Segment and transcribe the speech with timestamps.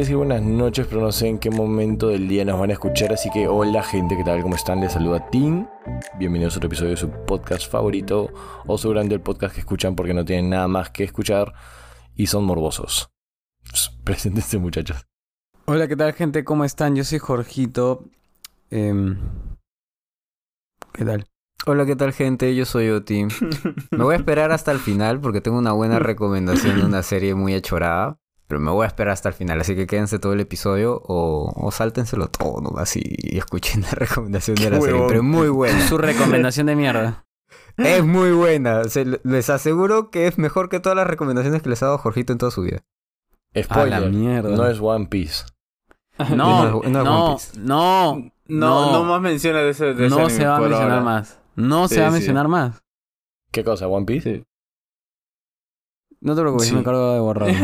[0.00, 3.12] decir buenas noches, pero no sé en qué momento del día nos van a escuchar.
[3.12, 4.42] Así que, hola gente, ¿qué tal?
[4.42, 4.80] ¿Cómo están?
[4.80, 5.66] Les saluda Tim.
[6.18, 8.32] Bienvenidos a otro episodio de su podcast favorito,
[8.66, 11.52] o seguramente el podcast que escuchan porque no tienen nada más que escuchar
[12.14, 13.10] y son morbosos.
[14.04, 15.06] Preséntense, muchachos.
[15.66, 16.42] Hola, ¿qué tal gente?
[16.42, 16.96] ¿Cómo están?
[16.96, 18.04] Yo soy Jorgito.
[18.70, 19.18] Em,
[20.92, 21.26] ¿Qué tal?
[21.66, 22.54] Hola, ¿qué tal gente?
[22.56, 23.24] Yo soy Oti.
[23.90, 27.34] Me voy a esperar hasta el final porque tengo una buena recomendación de una serie
[27.34, 28.18] muy achorada.
[28.52, 31.50] Pero me voy a esperar hasta el final, así que quédense todo el episodio o,
[31.56, 35.02] o sáltenselo todo nomás y, y escuchen la recomendación de la serie.
[35.08, 35.80] Pero es muy buena.
[35.88, 37.24] Su recomendación de mierda.
[37.78, 38.84] Es muy buena.
[38.84, 42.30] Se- les aseguro que es mejor que todas las recomendaciones que les ha dado Jorgito
[42.34, 42.80] en toda su vida.
[43.58, 43.94] Spoiler.
[43.94, 44.50] A la mierda.
[44.54, 45.44] No es One Piece.
[46.18, 47.58] No, No es- no no, Piece.
[47.58, 51.00] no, No, no, más menciones de ese, de No se va a mencionar ahora.
[51.00, 51.40] más.
[51.56, 52.14] No Sí, se va a sí.
[52.16, 52.82] mencionar más.
[53.50, 53.88] ¿Qué cosa?
[53.88, 54.34] ¿One Piece?
[54.36, 54.44] Sí.
[56.20, 56.74] No te preocupes, yo Sí.
[56.74, 57.54] me encargo de borrarlo.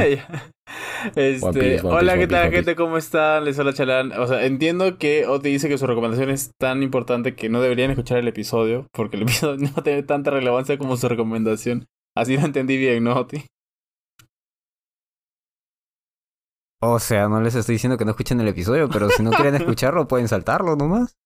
[1.16, 2.76] este, One Piece, One hola, ¿qué tal, Piece, gente?
[2.76, 3.44] ¿Cómo están?
[3.44, 4.12] Les habla Chalán.
[4.12, 7.90] O sea, entiendo que Oti dice que su recomendación es tan importante que no deberían
[7.90, 11.86] escuchar el episodio, porque el episodio no va a tener tanta relevancia como su recomendación.
[12.16, 13.44] Así lo entendí bien, ¿no, Oti?
[16.80, 19.54] O sea, no les estoy diciendo que no escuchen el episodio, pero si no quieren
[19.56, 21.16] escucharlo, pueden saltarlo nomás.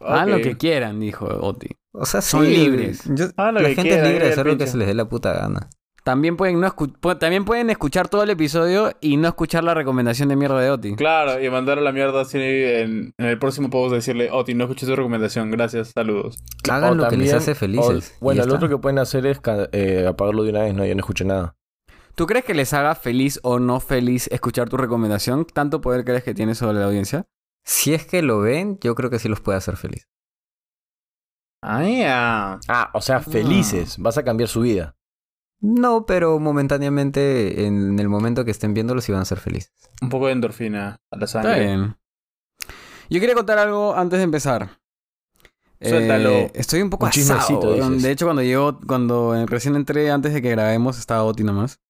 [0.00, 1.68] Hagan lo que quieran, dijo Oti.
[1.92, 3.04] O sea, Son sí, libres.
[3.06, 4.94] yo- Hagan lo la que gente es libre de hacer lo que se les dé
[4.94, 5.70] la puta gana.
[6.08, 9.74] También pueden, no escu- pu- también pueden escuchar todo el episodio y no escuchar la
[9.74, 10.96] recomendación de mierda de Oti.
[10.96, 14.64] Claro, y mandar a la mierda así en, en el próximo post decirle, Oti, no
[14.64, 16.38] escuché tu recomendación, gracias, saludos.
[16.70, 18.14] Hagan O lo que les hace felices.
[18.16, 19.38] o- bueno, lo otro que pueden hacer es
[19.72, 21.56] eh, apagarlo de una vez, no, ya no escuché nada.
[22.14, 25.44] ¿Tú crees que les haga feliz o no feliz escuchar tu recomendación?
[25.44, 27.26] ¿Tanto poder crees que tienes sobre la audiencia?
[27.66, 30.08] Si es que lo ven, yo creo que sí los puede hacer feliz.
[31.62, 32.60] Ah, ya.
[32.68, 33.98] Ah, o sea, felices.
[33.98, 34.94] Vas a cambiar su vida.
[35.60, 39.72] No, pero momentáneamente, en el momento que estén viéndolo, sí van a ser felices.
[40.00, 41.64] Un poco de endorfina a la Está sangre.
[41.66, 41.96] bien.
[43.10, 44.70] Yo quería contar algo antes de empezar.
[45.80, 46.30] Suéltalo.
[46.30, 47.74] Eh, estoy un poco Un asado.
[47.74, 48.02] dices.
[48.02, 51.80] De hecho, cuando llegó, cuando recién entré antes de que grabemos, estaba Oti nomás.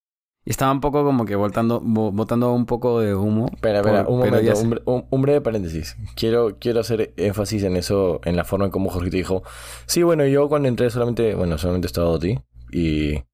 [0.44, 3.50] Y estaba un poco como que botando, bo- botando un poco de humo.
[3.52, 5.96] Espera, espera, un pero momento, un- un breve paréntesis.
[6.16, 9.42] Quiero, quiero hacer énfasis en eso, en la forma en cómo Jorgito dijo.
[9.86, 12.38] Sí, bueno, yo cuando entré solamente, bueno, solamente estaba Oti.
[12.72, 13.24] Y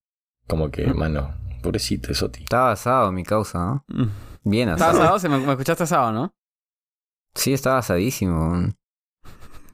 [0.47, 0.97] como que, Mm.
[0.97, 2.43] mano, pobrecito es Oti.
[2.43, 3.85] Estaba asado mi causa, ¿no?
[3.89, 4.09] Mm.
[4.45, 5.05] Bien ¿Estaba asado.
[5.05, 5.19] asado?
[5.19, 6.35] ¿Se me, me escuchaste asado, ¿no?
[7.35, 8.69] Sí, estaba asadísimo.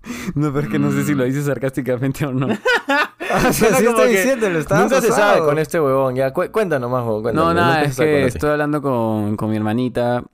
[0.34, 2.48] No, pero es que no sé si lo dices sarcásticamente o no.
[3.32, 5.34] Ah, sí, Suena sí como estoy que diciéndolo, estaba Nunca se asado.
[5.34, 6.16] sabe con este huevón.
[6.16, 7.32] Ya, cu- cuéntanos más, huevón.
[7.32, 10.24] No, nada, es se que estoy hablando con, con mi hermanita,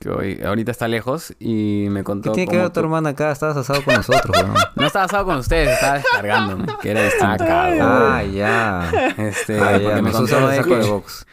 [0.00, 2.30] que hoy, ahorita está lejos, y me contó.
[2.32, 3.30] ¿Qué tiene que ver tu hermana acá?
[3.32, 4.54] Estabas asado con nosotros, weón.
[4.76, 7.44] No estaba asado con ustedes, estaba descargándome, que era distinto.
[7.48, 8.90] Ah, ya.
[9.18, 9.94] Este, Ah, porque ya.
[9.96, 11.26] me Nos contó de saco de box.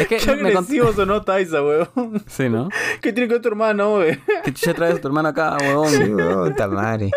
[0.00, 0.58] Es que Qué me contó...
[0.58, 2.22] agresivo sonó Taisa, weón.
[2.26, 2.68] Sí, ¿no?
[3.00, 4.18] ¿Qué tiene que ver tu hermano, wey?
[4.44, 5.88] ¿Qué chucha traes a tu hermano acá, huevón?
[5.88, 7.10] Sí, weón, tamare.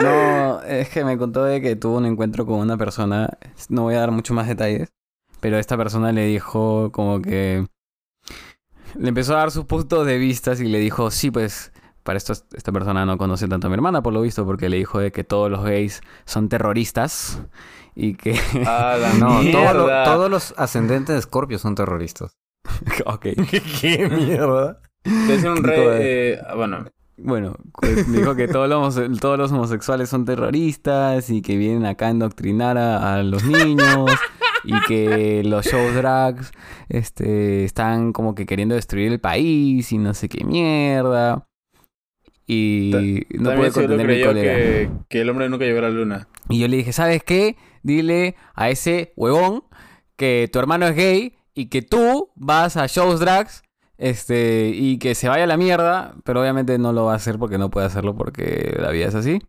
[0.00, 3.28] No, es que me contó de que tuvo un encuentro con una persona.
[3.68, 4.88] No voy a dar mucho más detalles.
[5.40, 7.66] Pero esta persona le dijo como que.
[8.94, 11.72] Le empezó a dar sus puntos de vista y le dijo: Sí, pues.
[12.02, 14.76] Para esto, esta persona no conoce tanto a mi hermana, por lo visto, porque le
[14.76, 17.40] dijo de que todos los gays son terroristas.
[17.94, 18.38] Y que.
[18.66, 19.40] Ah, la No,
[20.04, 22.36] todos los ascendentes de Scorpio son terroristas.
[23.06, 23.26] ok.
[23.80, 24.80] ¿Qué mierda?
[25.04, 26.84] Ser un eh, bueno,
[27.16, 32.06] Bueno, pues, dijo que todos los, todos los homosexuales son terroristas y que vienen acá
[32.06, 34.10] a indoctrinar a, a los niños
[34.64, 36.52] y que los shows drags
[36.88, 41.46] este, están como que queriendo destruir el país y no sé qué mierda.
[42.46, 44.56] Y no lo contener mi cólera.
[44.56, 46.28] que, que el hombre nunca llegó a la luna.
[46.48, 47.56] Y yo le dije, ¿sabes qué?
[47.82, 49.64] Dile a ese huevón
[50.16, 53.62] que tu hermano es gay y que tú vas a shows drags
[53.98, 57.38] este, y que se vaya a la mierda, pero obviamente no lo va a hacer
[57.38, 59.40] porque no puede hacerlo porque la vida es así.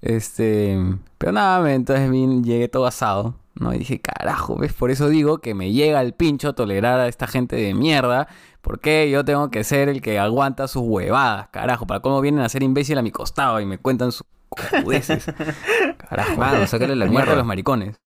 [0.00, 0.78] Este,
[1.18, 2.10] pero nada, entonces
[2.44, 3.72] llegué todo asado, ¿no?
[3.74, 4.72] Y dije, carajo, ¿ves?
[4.72, 8.26] Por eso digo que me llega el pincho tolerar a esta gente de mierda,
[8.60, 12.48] porque yo tengo que ser el que aguanta sus huevadas, carajo, para cómo vienen a
[12.48, 15.26] ser imbécil a mi costado y me cuentan sus cojudeces.
[16.08, 17.36] Carajo, Mano, sácale la Muerte a mierda.
[17.36, 17.96] los maricones.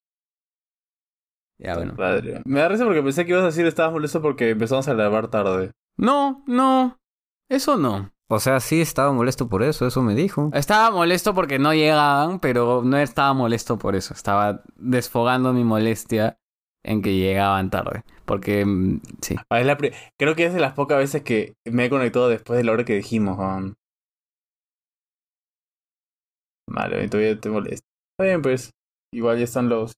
[1.58, 1.94] Ya, bueno.
[1.96, 2.42] Padre.
[2.44, 5.28] Me da risa porque pensé que ibas a decir estabas molesto porque empezamos a grabar
[5.28, 5.70] tarde.
[5.96, 6.98] No, no.
[7.48, 8.10] Eso no.
[8.28, 10.50] O sea, sí estaba molesto por eso, eso me dijo.
[10.54, 14.14] Estaba molesto porque no llegaban, pero no estaba molesto por eso.
[14.14, 16.38] Estaba desfogando mi molestia
[16.82, 18.02] en que llegaban tarde.
[18.24, 19.36] Porque, mm, sí.
[19.50, 19.76] Ah, es la
[20.18, 22.84] Creo que es de las pocas veces que me he conectado después de la hora
[22.84, 23.38] que dijimos.
[26.66, 27.86] Vale, todavía te molesta.
[28.12, 28.70] Está bien, pues.
[29.12, 29.92] Igual ya están los.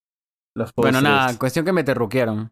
[0.57, 2.51] Los Bueno, nada, cuestión que me terruquearon.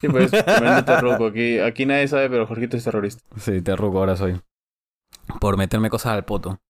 [0.00, 0.30] Sí, pues,
[0.86, 1.26] terruco.
[1.26, 3.22] Aquí, aquí nadie sabe, pero Jorgito es terrorista.
[3.38, 4.40] Sí, te ruco ahora soy.
[5.40, 6.60] Por meterme cosas al poto.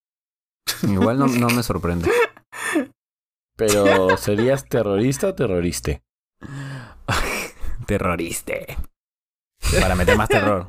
[0.82, 2.10] Igual no, no me sorprende.
[3.56, 6.02] Pero, ¿serías terrorista o terroriste?
[7.86, 8.76] Terroriste.
[9.80, 10.66] Para meter más terror.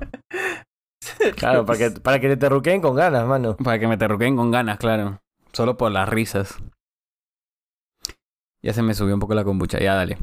[1.35, 3.55] Claro, para que, para que te terruqueen con ganas, mano.
[3.57, 5.21] Para que me terruqueen con ganas, claro.
[5.53, 6.57] Solo por las risas.
[8.61, 9.79] Ya se me subió un poco la kombucha.
[9.79, 10.17] Ya, dale.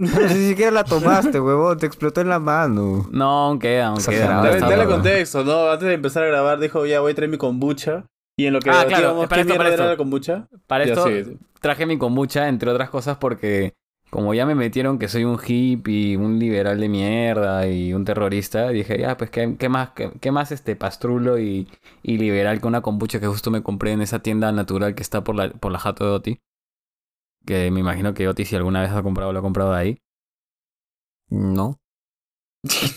[0.00, 1.78] Pero si siquiera la tomaste, huevón.
[1.78, 3.06] Te explotó en la mano.
[3.10, 4.42] No, aún queda, aún queda.
[4.58, 5.70] Dale, contexto, ¿no?
[5.70, 8.04] Antes de empezar a grabar, dijo, ya voy a traer mi kombucha.
[8.36, 9.90] Y en lo que Ah, claro, debatíamos, para ¿qué esto, para era esto.
[9.90, 10.48] la kombucha?
[10.66, 11.38] Para Ya, esto sí, sí.
[11.60, 13.74] traje mi kombucha, entre otras cosas, porque
[14.08, 18.68] como ya me metieron que soy un hippie, un liberal de mierda y un terrorista,
[18.70, 21.68] dije, ya, pues, ¿qué, qué más, qué, qué más este pastrulo y,
[22.02, 25.22] y liberal que una kombucha que justo me compré en esa tienda natural que está
[25.22, 26.40] por la, por la jato de Oti?
[27.46, 30.02] Que me imagino que Oti, si alguna vez ha comprado, lo ha comprado de ahí.
[31.30, 31.80] No.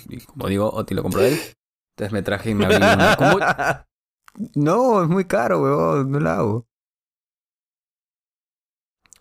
[0.10, 1.40] Y como digo, Oti lo compró de él.
[1.96, 3.88] Entonces me traje y me abrí una kombucha.
[4.56, 6.12] No, es muy caro, huevón.
[6.12, 6.68] No la hago.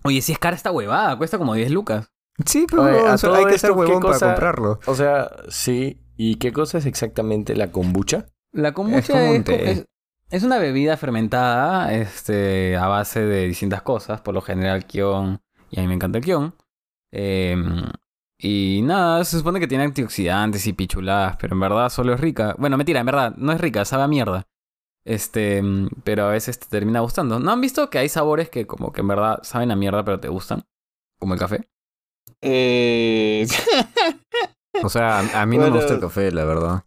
[0.04, 2.10] Oye, si es cara esta huevada, cuesta como 10 lucas.
[2.44, 4.80] Sí, pero Oye, a o sea, todo hay que esto, ser ¿qué huevón para comprarlo.
[4.86, 5.98] O sea, sí.
[6.16, 8.26] ¿Y qué cosa es exactamente la kombucha?
[8.52, 9.70] La kombucha Es como un es, té.
[9.70, 9.86] es-
[10.32, 15.40] es una bebida fermentada este, a base de distintas cosas, por lo general kion,
[15.70, 16.54] y a mí me encanta el kion.
[17.12, 17.84] Em,
[18.38, 22.54] y nada, se supone que tiene antioxidantes y pichuladas, pero en verdad solo es rica.
[22.58, 24.48] Bueno, mentira, en verdad, no es rica, sabe a mierda.
[25.04, 27.38] Este, mm, pero a veces te termina gustando.
[27.38, 30.18] ¿No han visto que hay sabores que como que en verdad saben a mierda pero
[30.20, 30.64] te gustan?
[31.20, 31.68] Como el café.
[32.40, 33.46] Eh...
[34.82, 35.74] O sea, a, a mí no Bueno.
[35.76, 36.84] me gusta el café, la verdad.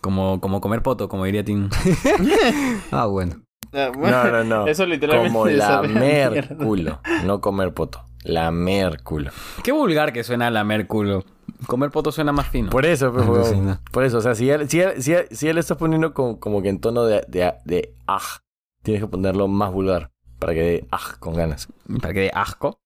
[0.00, 1.68] Como, como comer poto, como diría Tim.
[2.90, 3.42] Ah, bueno.
[3.72, 4.66] ah, bueno, No, no, no.
[4.66, 7.00] Eso literalmente Como lamer culo.
[7.24, 8.06] No comer poto.
[8.24, 9.30] Lamer culo.
[9.62, 11.24] Qué vulgar que suena lamer culo.
[11.66, 12.70] Comer poto suena más fino.
[12.70, 13.26] Por eso, pues.
[13.26, 13.82] Alucina.
[13.92, 16.40] Por eso, o sea, si él, si él, si él, si él está poniendo como,
[16.40, 18.40] como que en tono de, de, de aj,
[18.82, 20.10] tienes que ponerlo más vulgar
[20.40, 21.68] para que dé aj con ganas.
[22.00, 22.80] Para que dé asco.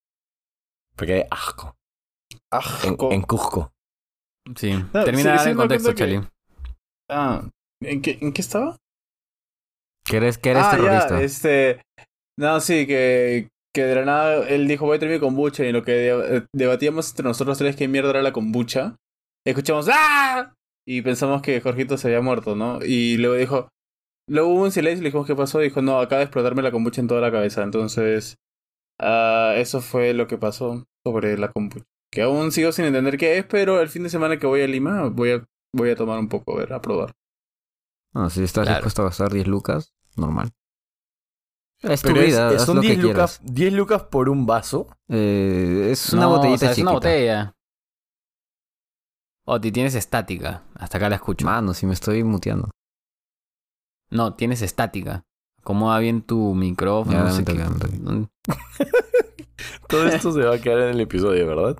[0.96, 1.76] Para que dé asco.
[3.10, 3.72] En, Cusco.
[4.56, 4.72] Sí.
[4.92, 6.20] No, Termina de sí, contexto, Cheli.
[7.10, 7.48] Ah,
[7.82, 8.76] ¿en qué, ¿en qué estaba?
[10.04, 11.18] Que eres, que eres ah, terrorista.
[11.18, 11.82] ya, este...
[12.38, 15.72] No, sí, que, que de la nada él dijo, voy a traer mi kombucha, y
[15.72, 18.96] lo que de- debatíamos entre nosotros tres qué mierda era la kombucha,
[19.46, 20.52] escuchamos ¡Ah!
[20.86, 22.80] Y pensamos que Jorgito se había muerto, ¿no?
[22.84, 23.68] Y luego dijo...
[24.26, 25.58] Luego hubo un silencio y le dijimos, ¿qué pasó?
[25.58, 27.62] Dijo, no, acaba de explotarme la kombucha en toda la cabeza.
[27.62, 28.36] Entonces,
[28.98, 31.84] ah, eso fue lo que pasó sobre la kombucha.
[32.10, 34.66] Que aún sigo sin entender qué es, pero el fin de semana que voy a
[34.66, 35.44] Lima voy a,
[35.74, 37.12] voy a tomar un poco, a ver, a probar.
[38.12, 38.76] No, si estás Claro.
[38.78, 40.50] dispuesto a gastar 10 lucas, normal.
[41.82, 43.40] Es tu vida, es- haz son lo que 10 quieras.
[43.40, 44.86] lucas, 10 lucas por un vaso.
[45.08, 46.90] Eh, es una No, botellita o sea, es chiquita.
[46.90, 47.56] una botella.
[49.46, 50.62] Oti, tienes estática.
[50.74, 51.44] Hasta acá la escucho.
[51.44, 52.70] Mano, si me estoy muteando.
[54.10, 55.24] No, tienes estática.
[55.58, 57.18] Acomoda bien tu micrófono.
[57.18, 57.78] Ya, no sé dame qué.
[57.80, 58.28] toque, dame
[59.88, 61.76] Todo esto se va a quedar en el episodio, ¿verdad?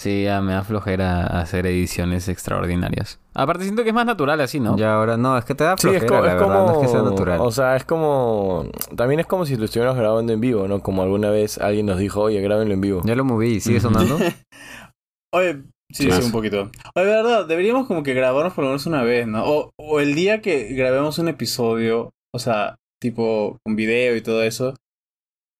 [0.00, 3.20] Sí, ya me da flojera hacer ediciones extraordinarias.
[3.34, 4.78] Aparte siento que es más natural así, ¿no?
[4.78, 6.54] Ya ahora, no, es que te da Sí, flojera, es, la es verdad, como.
[6.66, 7.40] no es que sea natural.
[7.42, 8.64] O sea, es como.
[8.96, 10.80] También es como si lo estuviéramos grabando en vivo, ¿no?
[10.80, 13.02] Como alguna vez alguien nos dijo, oye, grábenlo en vivo.
[13.04, 14.16] Ya lo moví, ¿sigue sonando?
[15.34, 16.10] Oye, sí, Sí.
[16.12, 16.70] sí, un poquito.
[16.94, 19.44] Oye, de verdad, deberíamos como que grabarnos por lo menos una vez, ¿no?
[19.44, 24.42] O, o el día que grabemos un episodio, o sea, tipo con video y todo
[24.44, 24.74] eso.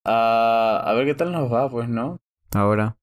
[0.07, 2.19] ah, a ver qué tal nos va, pues, ¿no?
[2.55, 2.97] Ahora.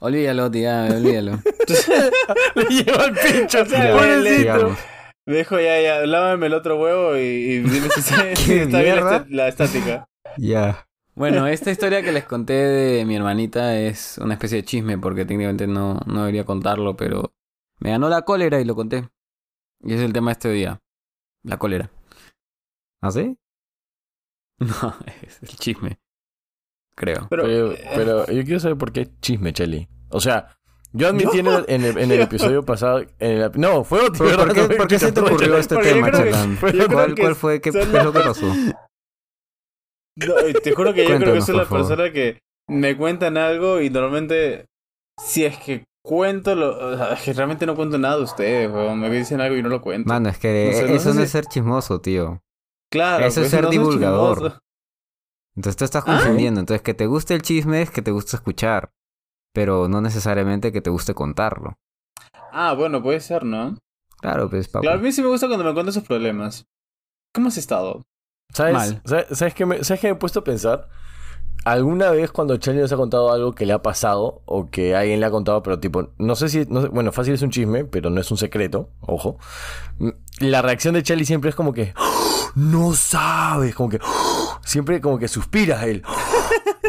[0.00, 1.32] Olvídalo, tía, olvídalo.
[2.54, 4.76] Le lleva el pincho, O sea.
[5.28, 8.14] Me dijo, ya, ya, lávame el otro huevo y, y dime si
[8.46, 9.16] ¿Qué está bien la, mierda?
[9.16, 10.08] est- la estática.
[10.36, 10.86] Ya.
[11.14, 15.24] Bueno, esta historia que les conté de mi hermanita es una especie de chisme porque
[15.24, 17.32] técnicamente no, no debería contarlo, pero
[17.80, 19.08] me ganó la cólera y lo conté.
[19.82, 20.78] Y es el tema de este día.
[21.42, 21.90] La cólera.
[23.00, 23.36] ¿Ah, sí?
[24.58, 25.98] No, es el chisme.
[26.96, 27.26] Creo.
[27.28, 29.86] Pero, Pero, eh, pero yo quiero saber por qué chisme, Cheli.
[30.08, 30.56] O sea,
[30.92, 33.00] yo admití en el, en el, en el episodio pasado.
[33.18, 34.24] En el, no, fue otro.
[34.26, 36.54] ¿Por, por qué, No por qué se te ocurrió este tema, creo que- Chalán?
[36.54, 37.60] yo creo ¿Cuál, que cuál fue?
[37.60, 38.46] ¿Qué, es lo que pasó?
[40.16, 41.86] no, te juro que yo creo que soy la favor.
[41.86, 42.38] persona que
[42.68, 44.66] me cuentan algo y normalmente,
[45.22, 48.70] si es que cuento, lo, o sea, es que realmente no cuento nada de ustedes,
[48.70, 48.98] weón.
[49.00, 50.08] Me dicen algo y no lo cuento.
[50.08, 52.40] Mano, es que No sé, no eso sé no si- es ser chismoso, tío.
[52.90, 54.60] claro, eso es pues, ser no divulgador.
[55.56, 56.12] Entonces te estás ¿Ah?
[56.12, 56.60] confundiendo.
[56.60, 58.90] Entonces, que te guste el chisme es que te gusta escuchar.
[59.54, 61.74] Pero no necesariamente que te guste contarlo.
[62.52, 63.76] Ah, bueno, puede ser, ¿no?
[64.20, 64.82] Claro, pues, papu.
[64.82, 66.66] Claro, a mí sí me gusta cuando me cuentan sus problemas.
[67.34, 68.02] ¿Cómo has estado?
[68.52, 69.02] ¿Sabes, Mal.
[69.04, 70.88] ¿Sabes, sabes qué me, ¿Sabes qué me he puesto a pensar?
[71.64, 75.18] ¿Alguna vez cuando Charlie nos ha contado algo que le ha pasado o que alguien
[75.20, 77.84] le ha contado, pero tipo, no sé si, no sé- bueno, fácil es un chisme,
[77.84, 79.38] pero no es un secreto, ojo.
[79.98, 80.10] Mm,
[80.40, 82.35] La reacción de Charlie siempre es como que, "¡Oh!
[82.56, 86.02] No sabes, como que, "Oh", siempre como que suspira él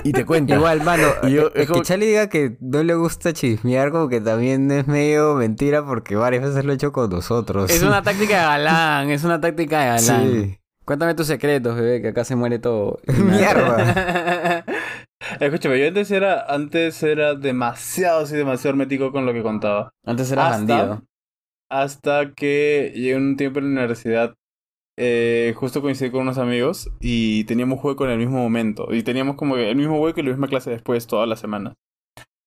[0.04, 0.56] y te cuenta.
[0.56, 3.92] Igual, mano, Y yo- eh, es que como- Charlie diga que no le gusta chismear,
[3.92, 7.70] como que también es medio mentira porque varias veces lo he hecho con nosotros.
[7.70, 10.32] Es una táctica de galán, es una táctica de galán.
[10.32, 10.58] Sí.
[10.86, 13.00] Cuéntame tus secretos, bebé, que acá se muere todo.
[13.08, 14.64] Mierda.
[15.40, 19.90] Escúchame, yo antes era, antes era demasiado, sí, demasiado hermético con lo que contaba.
[20.06, 21.04] Antes Hasta- bandido.
[21.70, 24.34] Hasta que llegué un tiempo en la universidad,
[24.98, 28.88] eh, justo coincidí con unos amigos y teníamos hueco en el mismo momento.
[28.94, 31.74] Y teníamos como que el mismo hueco y la misma clase después todas las semanas.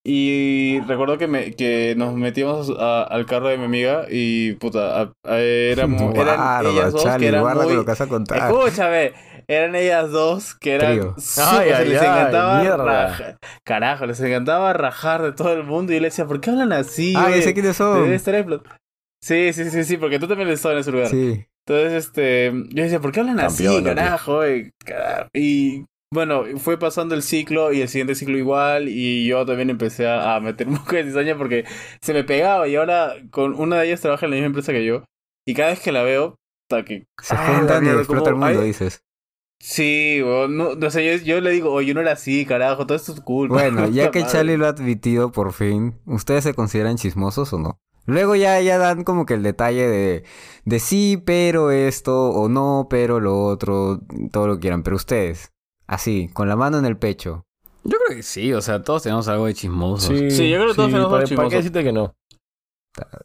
[0.05, 5.03] Y recuerdo que, me, que nos metíamos a- al carro de mi amiga y puta,
[5.03, 7.67] a- a- éramos, eran Guarda, ellas dos Charlie, que eran muy...
[7.67, 8.39] con lo que vas a contar.
[8.51, 9.13] Escúchame,
[9.47, 10.93] eran ellas dos que eran.
[11.37, 15.93] Ay, ay, les ay, encantaba rajar- Carajo, les encantaba rajar de todo el mundo.
[15.93, 17.13] Y yo le decía, ¿por qué hablan así?
[17.15, 18.03] Ah, ya sé quiénes son.
[18.03, 18.63] Debe estar explot-
[19.23, 21.09] Sí, sí, sí, sí, porque tú también estabas en ese lugar.
[21.09, 21.45] Sí.
[21.71, 24.45] Entonces, este, yo decía, ¿por qué hablan así, carajo?
[24.45, 25.31] Y, carajo?
[25.33, 30.09] Y, bueno, fue pasando el ciclo y el siguiente ciclo igual y yo también empecé
[30.09, 31.65] a, a meter un poco de cizaña porque
[32.01, 34.85] se me pegaba y ahora con una de ellas trabaja en la misma empresa que
[34.85, 35.05] yo
[35.47, 36.35] y cada vez que la veo,
[36.69, 37.05] hasta que...
[37.23, 39.05] Se Ah, juntan y explota el mundo, dices.
[39.63, 42.97] Sí, weón, no, no sé, yo, yo le digo, oye, no era así, carajo, todo
[42.97, 43.55] esto es culpa.
[43.55, 44.25] Bueno, ya que.
[44.25, 47.79] Charlie lo ha admitido por fin, ¿ustedes se consideran chismosos o no?
[48.11, 50.25] Luego ya, ya dan como que el detalle de,
[50.65, 54.01] de sí, pero esto, o no, pero lo otro,
[54.33, 54.83] todo lo que quieran.
[54.83, 55.53] Pero ustedes,
[55.87, 57.45] así, con la mano en el pecho.
[57.85, 60.09] Yo creo que sí, o sea, todos tenemos algo de chismosos.
[60.09, 61.57] Sí, yo creo que todos tenemos ¿para, algo ¿Para qué chismoso.
[61.57, 62.15] decirte que no?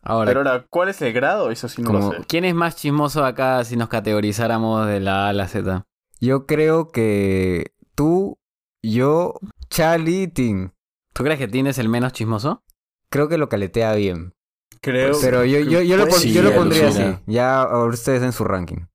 [0.04, 1.50] Ahora, Pero ahora, ¿cuál es el grado?
[1.52, 2.26] Eso sí no Como- lo sé.
[2.28, 5.84] ¿quién es más chismoso acá si nos categorizáramos de la A a la Z?
[6.22, 8.38] Yo creo que tú,
[8.84, 9.34] yo,
[9.70, 10.70] Charlie y Tim.
[11.14, 12.64] ¿Tú crees que Tim es el menos chismoso?
[13.10, 14.34] Creo que lo caletea bien.
[14.82, 17.10] Creo Pero yo, yo, yo, lo, Pues pon- sí, yo lo pondría alucina.
[17.10, 17.24] así.
[17.28, 18.86] Ya ahora ustedes en su ranking.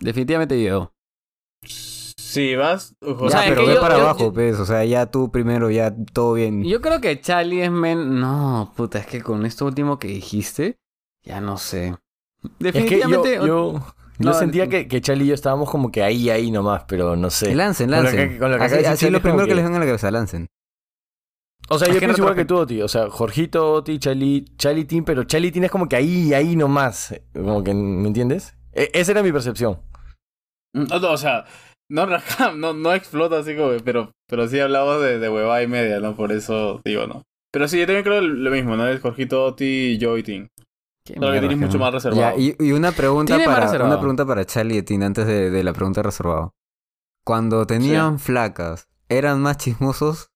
[0.00, 0.92] Definitivamente yo.
[1.66, 2.94] Si vas...
[3.00, 4.58] O sea, ya, es pero ve yo- para yo- abajo, yo- pues.
[4.58, 6.62] O sea, ya tú primero, ya todo bien.
[6.64, 8.06] Yo creo que Charlie es menos...
[8.06, 10.78] No, puta, es que con esto último que dijiste,
[11.24, 11.88] ya no sé.
[11.88, 13.34] Es que yo, Definitivamente...
[13.34, 13.82] yo, yo
[14.18, 17.30] No, sentía que, que Charlie y yo estábamos como que ahí, ahí nomás, pero no
[17.30, 17.54] sé.
[17.54, 18.28] Lancen, Con lo lancen.
[18.30, 19.48] que- con lo que así así lo es primero que...
[19.50, 20.46] que- les venga a la cabeza, lancen.
[21.72, 22.82] O sea, yo que pienso igual que tú, Oti.
[22.82, 26.56] O sea, Jorgito, Oti, Charlie, Charlie Team, pero Charlie Team es como que ahí, ahí
[26.56, 27.14] nomás.
[27.32, 28.56] Como que, ¿me entiendes?
[28.72, 29.80] E- esa era mi percepción.
[30.74, 31.44] No, no, o sea,
[31.88, 32.06] no,
[32.56, 36.16] no, no explota así como, pero, pero sí hablamos de, de huevada y media, ¿no?
[36.16, 37.22] Por eso digo, ¿no?
[37.52, 38.88] Pero sí, yo también creo lo mismo, ¿no?
[38.88, 40.22] Es Jorgito, Oti, yo y.
[40.22, 42.36] Qué Solo que tienes mucho más reservado.
[42.36, 43.92] Ya, y, y una pregunta para reservado.
[43.92, 46.50] una pregunta para Charlie y Tina antes de, de la pregunta reservada.
[47.24, 50.30] Cuando tenían flacas, ¿eran más chismosos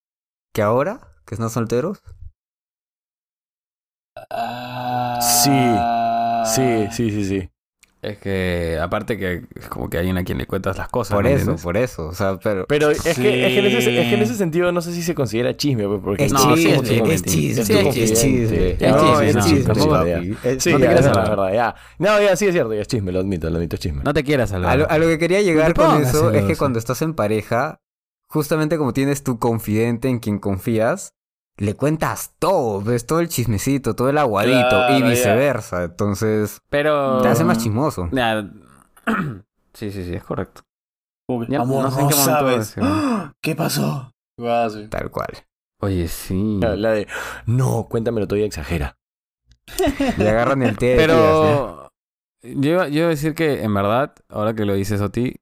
[0.52, 1.13] que ahora?
[1.26, 2.02] ¿Que están solteros?
[4.30, 5.18] Ah.
[6.46, 7.50] Sí, sí, sí, sí.
[8.02, 11.14] Es que, aparte que es como que hay alguien a quien le cuentas las cosas.
[11.14, 11.62] Por ¿me eso, entiendes?
[11.62, 12.06] por eso.
[12.08, 12.66] O sea, pero...
[12.68, 13.96] Pero es, que, es, que en ese, Sí.
[13.96, 15.86] es que en ese sentido no sé si se considera chisme.
[15.88, 18.70] pues, Porque Es No, sí, como es chisme, es chisme, Es sí, chisme.
[18.72, 19.74] Es No, chisme, es no, chisme.
[20.52, 21.74] sí, Sí, No te quieras es la verdad, ya.
[21.98, 24.02] No, ya, sí es cierto, ya es chisme, lo admito, lo admito, es chisme.
[24.04, 24.70] No te quieras salvar.
[24.72, 27.80] A lo, a lo que quería llegar con eso es que cuando estás en pareja,
[28.34, 31.14] justamente como tienes tu confidente en quien confías,
[31.56, 35.08] le cuentas todo, ves todo el chismecito, todo el aguadito Claro, y ya.
[35.08, 35.84] viceversa.
[35.84, 37.22] Entonces, Pero...
[37.22, 38.08] te hace más chismoso.
[38.12, 38.50] Ya.
[39.72, 40.62] Sí, sí, sí, es correcto.
[41.48, 42.76] Ya, amor, no sé en qué sabes.
[42.80, 43.32] ¡Ah!
[43.40, 44.12] ¿Qué pasó?
[44.38, 44.86] Ah, sí.
[44.88, 45.30] Tal cual.
[45.80, 46.58] Oye, sí.
[46.60, 47.08] La, la de,
[47.46, 48.96] no, cuéntamelo todavía exagera.
[50.18, 50.94] Le agarran el té.
[50.96, 51.90] Pero
[52.42, 55.34] yo, iba- yo iba a decir que en verdad, ahora que lo dices Oti,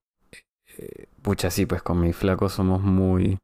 [0.78, 3.38] eh, pucha, sí, pues con mi flaco somos muy...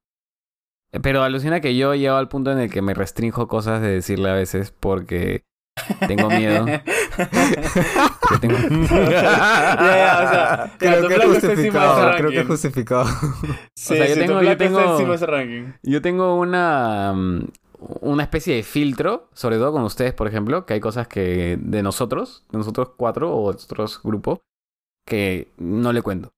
[0.92, 3.88] Eh, Pero alucina que yo llego al punto en el que me restrinjo cosas de
[3.90, 5.42] decirle a veces porque
[6.06, 6.64] tengo miedo.
[7.18, 12.40] que tengo- o sea, Creo que es flaco está encima de ese justificado, creo que
[12.40, 13.04] es justificado.
[13.76, 15.72] Sí, O sea, yo tengo- yo de ese ranking.
[15.82, 17.48] Yo tengo una, mm,
[18.00, 21.82] una especie de filtro, sobre todo con ustedes, por ejemplo, que hay cosas que de
[21.82, 24.40] nosotros, de nosotros cuatro o otros grupos,
[25.06, 26.30] que no le cuento.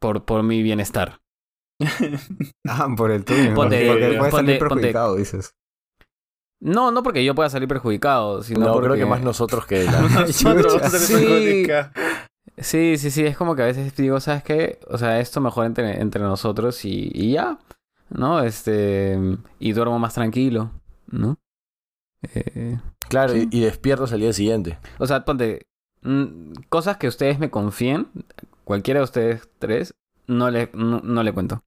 [0.00, 1.20] Por, por mi bienestar.
[2.68, 3.54] Ah, por el tuyo.
[3.54, 5.54] Ponte- porque puedes ponte- salir ponte- perjudicado, dices.
[6.60, 8.88] No, no porque yo pueda salir perjudicado, sino No, porque...
[8.88, 10.00] creo que más nosotros que la...
[10.02, 10.82] Nosotros.
[12.56, 14.80] Sí, sí, sí, es como que a veces digo, ¿sabes qué?
[14.88, 17.56] O sea, esto mejor entre, entre nosotros y, y ya,
[18.10, 18.40] ¿no?
[18.42, 19.16] Este,
[19.60, 20.72] y duermo más tranquilo,
[21.06, 21.36] ¿no?
[22.34, 22.78] Eh,
[23.08, 24.76] Claro, y, y despiertas al día siguiente.
[24.98, 25.68] o sea, ponte,
[26.02, 28.08] mm, cosas que ustedes me confíen,
[28.64, 29.94] cualquiera de ustedes tres,
[30.26, 31.62] no le, no, no le cuento.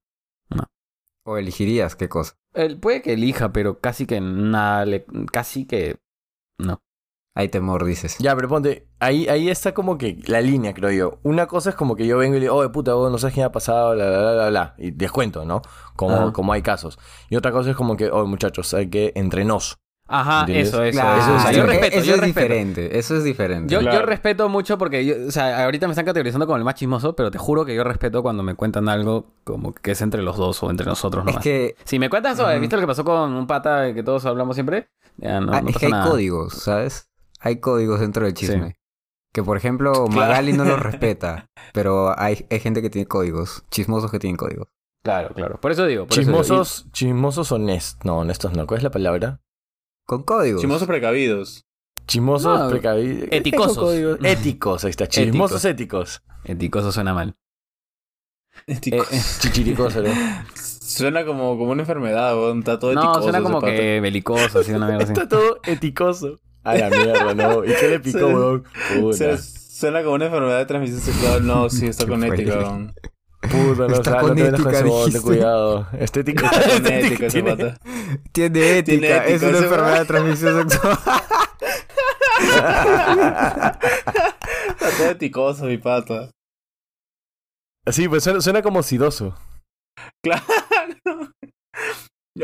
[1.24, 2.34] ¿O elegirías qué cosa?
[2.52, 6.00] Él puede que elija, pero casi que nada, le, casi que
[6.58, 6.80] no.
[7.34, 8.18] Hay temor, dices.
[8.18, 11.18] Ya, pero ponte, ahí, ahí está como que la línea, creo yo.
[11.22, 13.34] Una cosa es como que yo vengo y le digo, oh, puta, vos no sabes
[13.34, 14.74] quién ha pasado, bla, bla, bla, bla.
[14.76, 15.62] Y descuento, ¿no?
[15.96, 16.32] Como, Ajá.
[16.32, 16.98] como hay casos.
[17.30, 19.78] Y otra cosa es como que, oh, muchachos, hay que entre nos.
[20.14, 20.68] Ajá, ¿Entiendes?
[20.68, 21.34] eso, eso, Claro, eso.
[21.34, 22.40] O sea, yo eso- respeto, eso yo es respeto.
[22.40, 22.98] diferente.
[22.98, 23.72] Eso es diferente.
[23.72, 24.06] Yo, yo Claro.
[24.06, 27.30] respeto mucho porque, yo, o sea, ahorita me están categorizando como el más chismoso, pero
[27.30, 30.62] te juro que yo respeto cuando me cuentan algo como que es entre los dos
[30.62, 31.42] o entre nosotros es nomás.
[31.42, 32.60] que, Si me cuentas, Ujú.
[32.60, 34.88] ¿viste lo que pasó con un pata que todos hablamos siempre?
[35.16, 36.08] Ya, no, ah, no es que hay nada.
[36.10, 37.08] códigos, ¿sabes?
[37.40, 38.68] Hay códigos dentro del chisme.
[38.68, 38.74] Sí.
[39.32, 44.10] Que por ejemplo, Magali no los respeta, pero hay, hay gente que tiene códigos, chismosos
[44.10, 44.68] que tienen códigos.
[45.04, 45.58] Claro, claro.
[45.60, 46.06] Por eso digo.
[46.06, 46.42] Por eso digo.
[46.42, 48.04] Chismosos, chismosos honestos.
[48.04, 48.68] No, honestos no.
[48.68, 49.40] ¿Cuál es la palabra?
[50.12, 50.60] Con códigos.
[50.60, 51.64] Chimosos precavidos.
[52.06, 53.30] Chismosos, No, precavidos.
[53.76, 54.18] códigos.
[54.22, 55.06] Éticos, ahí está.
[55.06, 56.22] Chismosos éticos.
[56.44, 57.34] Eticoso suena mal.
[58.66, 59.90] Eh, eh, ¿no?
[60.54, 62.58] Suena como, como una enfermedad, weón.
[62.58, 65.14] Está todo no, eticoso suena ese como que belicoso, así una mierda así.
[65.14, 66.40] Está todo eticoso.
[66.62, 67.64] A la mierda, ¿no?
[67.64, 68.64] ¿Y qué le picó, weón?
[69.14, 71.46] Suena, suena como una enfermedad de transmisión sexual.
[71.46, 72.92] No, sí, está con ética, weón.
[73.42, 75.86] Puta, no, Está o sea, con no ética, con bote, cuidado.
[75.98, 76.44] Estético.
[76.44, 77.78] Está con ética ese Tiene- pata.
[78.32, 80.98] Tiene ética, Tiene ética, es una enfermedad de transmisión sexual.
[83.52, 83.78] Está
[84.98, 86.30] todo eticoso, mi pata.
[87.90, 89.36] Sí, pues suena, suena como sidoso.
[90.22, 90.42] Claro.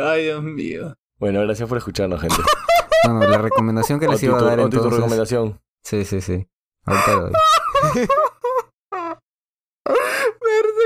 [0.03, 0.95] Ay, Dios mío.
[1.19, 2.37] Bueno, gracias por escucharnos, gente.
[3.05, 4.99] Bueno, la recomendación que O les tu- iba a dar o tu- tu entonces...
[4.99, 5.61] recomendación.
[5.85, 6.47] Sí, sí, sí.
[6.85, 7.33] Ahorita lo doy.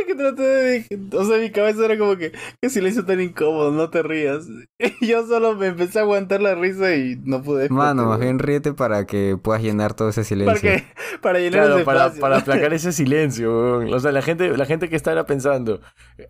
[0.06, 0.87] Que traté de...
[1.16, 2.32] O sea, mi cabeza era como que...
[2.61, 4.47] Qué silencio tan incómodo, no te rías.
[5.00, 7.68] Y yo solo me empecé a aguantar la risa y no pude.
[7.68, 10.54] Mano, más bien ríete para que puedas llenar todo ese silencio.
[10.54, 10.85] Porque,
[11.21, 12.21] para llenar Claro, ese para, espacio.
[12.21, 13.95] para aplacar ese silencio, weón.
[13.95, 15.80] O sea, la gente, la gente que estará pensando.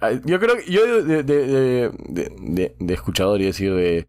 [0.01, 4.07] Ah, Yo creo que yo de, de, de, de, de- de escuchador y decir de,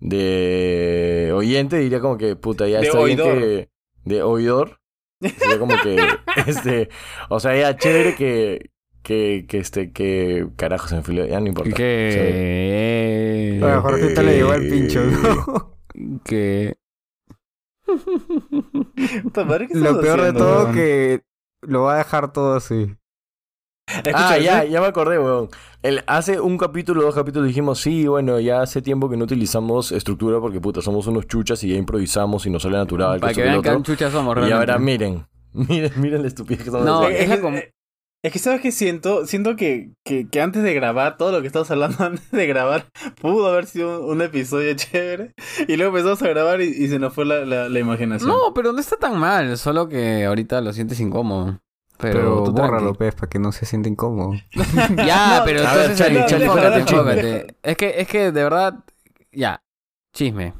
[0.00, 3.68] de oyente diría como que puta, ya De está bien que.
[4.04, 4.80] De oidor.
[5.20, 5.96] Sería como que.
[6.46, 6.88] este.
[7.28, 8.70] O sea, ya chévere que.
[9.06, 11.70] Que, que este, que carajo se me fue, ya no importa.
[11.76, 13.60] Que...
[13.62, 15.76] A Jorgito le llegó el pincho, ¿no?
[16.24, 16.74] Que...
[19.22, 20.74] Puta madre, ¿qué Lo peor de todo weón?
[20.74, 21.22] que
[21.62, 22.96] lo va a dejar todo así.
[23.88, 24.70] Escucha, ah, ya, ¿sí?
[24.70, 25.50] ya me acordé, weón.
[25.84, 29.92] El, hace un capítulo, dos capítulos dijimos, sí, bueno, ya hace tiempo que no utilizamos
[29.92, 33.20] estructura porque, puta, somos unos chuchas y ya improvisamos y nos sale natural.
[33.20, 34.54] Para que el vean que chuchas somos Y realmente.
[34.72, 37.18] ahora miren, miren, miren la estupidez que estamos No, haciendo.
[37.22, 37.54] es la que- com-
[38.26, 41.46] Es que sabes que siento, siento que, que, que antes de grabar, todo lo que
[41.46, 42.86] estamos hablando antes de grabar,
[43.20, 45.32] pudo haber sido un, un episodio chévere.
[45.68, 48.28] Y luego empezamos a grabar y, y se nos fue la, la, la imaginación.
[48.28, 51.60] No, pero no está tan mal, solo que ahorita lo sientes incómodo.
[51.98, 52.98] Pero, Pero, tú bórralo, tranqui.
[52.98, 54.32] pues, para que no se sienta incómodo.
[55.06, 57.56] Ya, No, pero a ver, entonces Charlie, eh, Charlie, enfócate, enfócate.
[57.62, 58.74] Es que, es que de verdad,
[59.30, 59.62] ya,
[60.12, 60.52] chisme.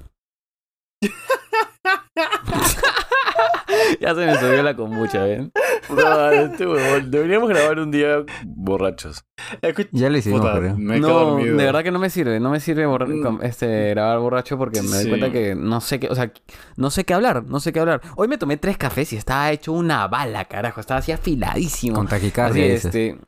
[4.00, 5.52] ya se me subió la kombucha, ¿ven?
[5.88, 9.24] No, este huevón, deberíamos grabar un día borrachos.
[9.92, 10.76] Ya lo hicimos, Puta, creo.
[10.76, 13.40] me quedo No, de verdad que no me sirve, no me sirve borra- Mm.
[13.42, 15.08] este, grabar borracho porque me doy Sí.
[15.08, 16.32] cuenta que no sé qué, o sea,
[16.76, 18.00] no sé qué hablar, no sé qué hablar.
[18.16, 21.94] Hoy me tomé tres cafés y estaba hecho una bala, carajo, estaba así afiladísimo.
[21.96, 23.18] Con taquicardia, este,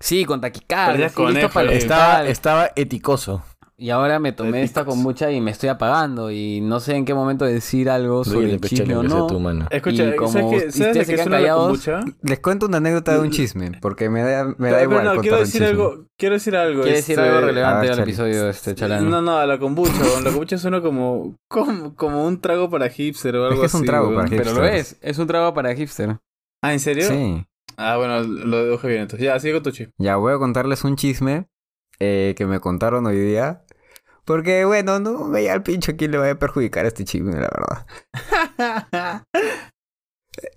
[0.00, 1.76] sí, con taquicardia, listo para eh.
[1.76, 3.42] Estaba, estaba eticoso.
[3.76, 7.12] Y ahora me tomé esta kombucha y me estoy apagando y no sé en qué
[7.12, 9.26] momento decir algo sobre el chisme o no.
[9.26, 9.66] tu mano.
[9.70, 11.90] Escucha, Y como ¿sabes, de se quedan la callados?
[12.22, 15.10] Les cuento una anécdota de un chisme, porque me da, me da Pero igual no,
[15.16, 15.66] contar quiero un decir chisme.
[15.66, 16.82] algo, quiero decir algo.
[16.82, 19.10] Quiere decir este, algo relevante ah, al episodio este chalán.
[19.10, 19.92] No, no, a la kombucha.
[20.22, 23.80] La kombucha suena como, como, como un trago para hipster o algo que es un
[23.80, 24.24] así, trago weón.
[24.24, 26.18] para Pero lo es, es un trago para hipster.
[26.62, 27.08] Ah, ¿en serio?
[27.08, 27.44] Sí.
[27.76, 29.24] Ah, bueno, lo deduje bien entonces.
[29.26, 29.90] Ya, sigue con tu chip.
[29.98, 31.48] Ya voy a contarles un chisme
[31.98, 33.63] eh, que me contaron hoy día.
[34.24, 37.50] Porque, bueno, no veía al pincho a quién le vaya a perjudicar este chisme, la
[37.50, 39.24] verdad.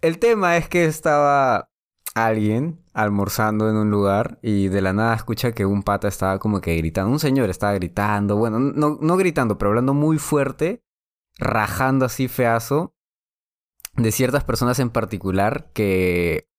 [0.02, 1.70] El tema es que estaba
[2.16, 6.62] alguien almorzando en un lugar y de la nada escucha que un pata estaba como
[6.62, 7.12] que gritando.
[7.12, 10.84] Un señor estaba gritando, bueno, no, no gritando, pero hablando muy fuerte,
[11.38, 12.96] rajando así feazo
[13.96, 16.50] de ciertas personas en particular que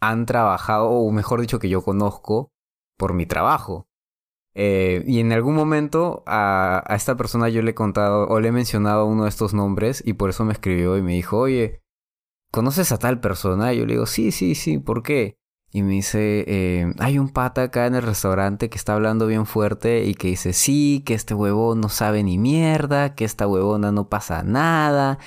[0.00, 2.52] han trabajado, o mejor dicho, que yo conozco
[2.96, 3.88] por mi trabajo.
[4.54, 8.48] Eh, y en algún momento a, a esta persona yo le he contado o le
[8.48, 11.80] he mencionado uno de estos nombres y por eso me escribió y me dijo, oye,
[12.52, 13.72] ¿conoces a tal persona?
[13.72, 15.36] Y yo le digo, sí, sí, sí, ¿por qué?
[15.72, 19.44] Y me dice, eh, hay un pata acá en el restaurante que está hablando bien
[19.44, 23.90] fuerte y que dice, sí, que este huevón no sabe ni mierda, que esta huevona
[23.90, 25.18] no pasa nada,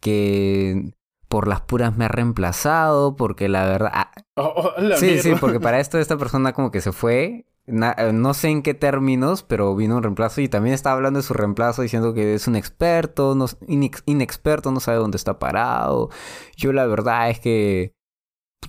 [0.00, 0.92] que
[1.28, 3.90] por las puras me ha reemplazado, porque la verdad...
[3.94, 7.44] ah, Oh, oh, la sí, sí, porque para esto esta persona como que se fue,
[7.72, 11.18] na- eh, no sé en qué términos, pero vino un reemplazo y también estaba hablando
[11.18, 15.38] de su reemplazo diciendo que es un experto, no, inex- inexperto, no sabe dónde está
[15.38, 16.10] parado.
[16.56, 17.94] Yo la verdad es que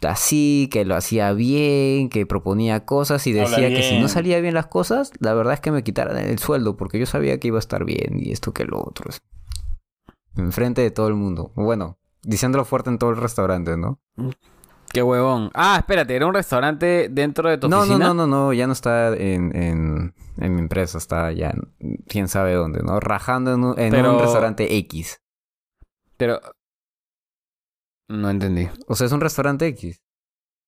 [0.02, 4.54] así, que lo hacía bien, que proponía cosas y decía que si no salía bien
[4.56, 7.58] las cosas, la verdad es que me quitaran el sueldo porque yo sabía que iba
[7.58, 9.12] a estar bien y esto que lo otro.
[10.36, 11.52] Enfrente de todo el mundo.
[11.56, 14.00] Bueno, diciéndolo fuerte en todo el restaurante, ¿no?
[14.94, 15.50] Qué huevón.
[15.56, 18.08] Ah, espérate, era un restaurante dentro de tu No, no, oficina.
[18.10, 21.54] no, no, no, ya no está en, en, en mi empresa, está ya
[22.08, 23.00] quién sabe dónde, ¿no?
[23.00, 25.20] Rajando en un, en Pero- un restaurante X.
[26.16, 26.40] Pero.
[28.10, 28.70] No entendí.
[28.88, 30.00] O sea, es un restaurante X.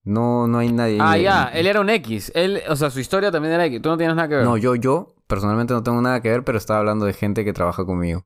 [0.03, 0.97] No, no hay nadie.
[1.01, 2.31] Ah, ya, él era un X.
[2.35, 3.81] Él, o sea, su historia también era X.
[3.81, 4.43] Tú no tienes nada que ver.
[4.43, 7.53] No, yo, yo, personalmente no tengo nada que ver, pero estaba hablando de gente que
[7.53, 8.23] trabaja conmigo.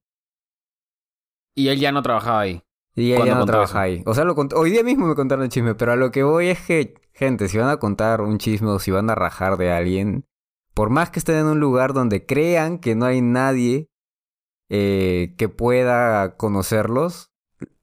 [1.56, 2.62] Y él ya no trabajaba ahí.
[2.96, 3.80] Y ella ¿Cuándo no trabaja eso?
[3.80, 4.04] ahí.
[4.06, 6.24] O sea, lo cont- hoy día mismo me contaron el chisme, pero a lo que
[6.24, 9.58] voy es que, gente, si van a contar un chisme o si van a rajar
[9.58, 10.26] de alguien,
[10.74, 13.90] por más que estén en un lugar donde crean que no hay nadie
[14.70, 17.32] eh, que pueda conocerlos,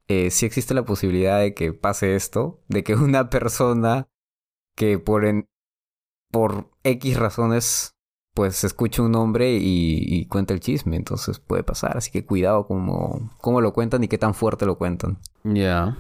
[0.09, 4.09] eh, sí existe la posibilidad de que pase esto, de que una persona
[4.77, 5.49] que por, en,
[6.31, 7.96] por X razones
[8.37, 12.67] pues escuche un nombre y, y cuenta el chisme, entonces puede pasar, así que cuidado
[12.67, 15.19] como cómo lo cuentan y qué tan fuerte lo cuentan.
[15.43, 15.97] Ya.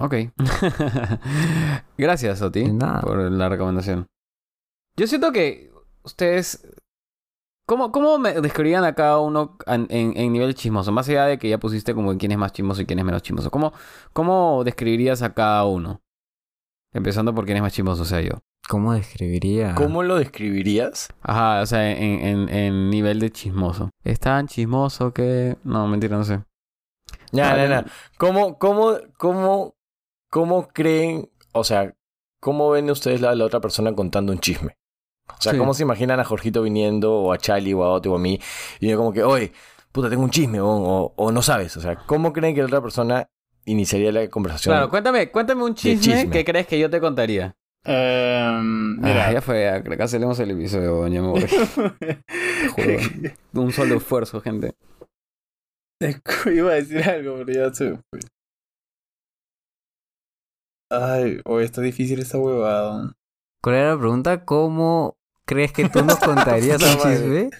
[0.00, 0.14] Ok.
[1.96, 2.64] Gracias, Oti,
[3.02, 4.06] por la recomendación.
[4.96, 5.70] Yo siento que
[6.02, 6.66] ustedes.
[7.64, 10.90] ¿Cómo, cómo me describirían a cada uno en, en- en nivel chismoso?
[10.90, 13.22] Más allá de que ya pusiste como quién es más chismoso y quién es menos
[13.22, 13.50] chismoso.
[13.52, 13.72] ¿Cómo,
[14.12, 16.00] ¿Cómo describirías a cada uno?
[16.92, 18.40] Empezando por quién es más chismoso, o sea, yo.
[18.72, 19.74] ¿Cómo describiría?
[19.74, 21.10] ¿Cómo lo describirías?
[21.20, 23.90] Ajá, o sea, en, en, en nivel de chismoso.
[24.02, 25.58] ¿Es tan chismoso que.?
[25.62, 26.40] No, mentira, no sé.
[27.32, 27.84] Ya, ya, ya.
[28.16, 29.74] ¿Cómo, cómo, cómo,
[30.30, 31.92] cómo creen, o sea,
[32.40, 34.74] cómo ven ustedes la, la otra persona contando un chisme?
[35.28, 35.58] O sea, Sí.
[35.58, 38.40] ¿cómo se imaginan a Jorgito viniendo, o a Chali, o a Otto, o a mí,
[38.80, 39.52] y yo como que, oye,
[39.92, 41.76] puta, tengo un chisme, o, o, o no sabes?
[41.76, 43.28] O sea, ¿cómo creen que la otra persona
[43.66, 44.72] iniciaría la conversación?
[44.74, 46.30] Claro, cuéntame, cuéntame un chisme, chisme.
[46.30, 47.54] que crees que yo te contaría.
[47.84, 49.32] Em, Mira, mira.
[49.32, 51.46] ya fue, acá cancelemos el episodio, ya me voy.
[53.54, 54.74] Un solo esfuerzo, gente.
[56.46, 58.20] Iba a decir algo, pero ya se me fue.
[60.90, 63.12] Ay, hoy está difícil esta huevada.
[63.62, 64.44] ¿Cuál era la pregunta?
[64.44, 65.16] ¿Cómo
[65.46, 67.50] crees que tú nos contarías un chisme?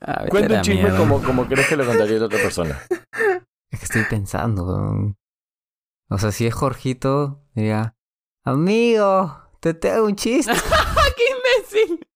[0.00, 2.78] Ah, a Cuenta un chisme como, como crees que lo contaría la otra persona.
[3.70, 5.14] Es que estoy pensando.
[6.08, 7.94] O sea, si es Jorgito, diría,
[8.44, 10.52] amigo, te tengo un chiste.
[11.16, 11.24] ¡Qué
[11.88, 12.06] imbécil!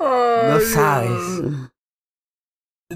[0.00, 1.42] No sabes.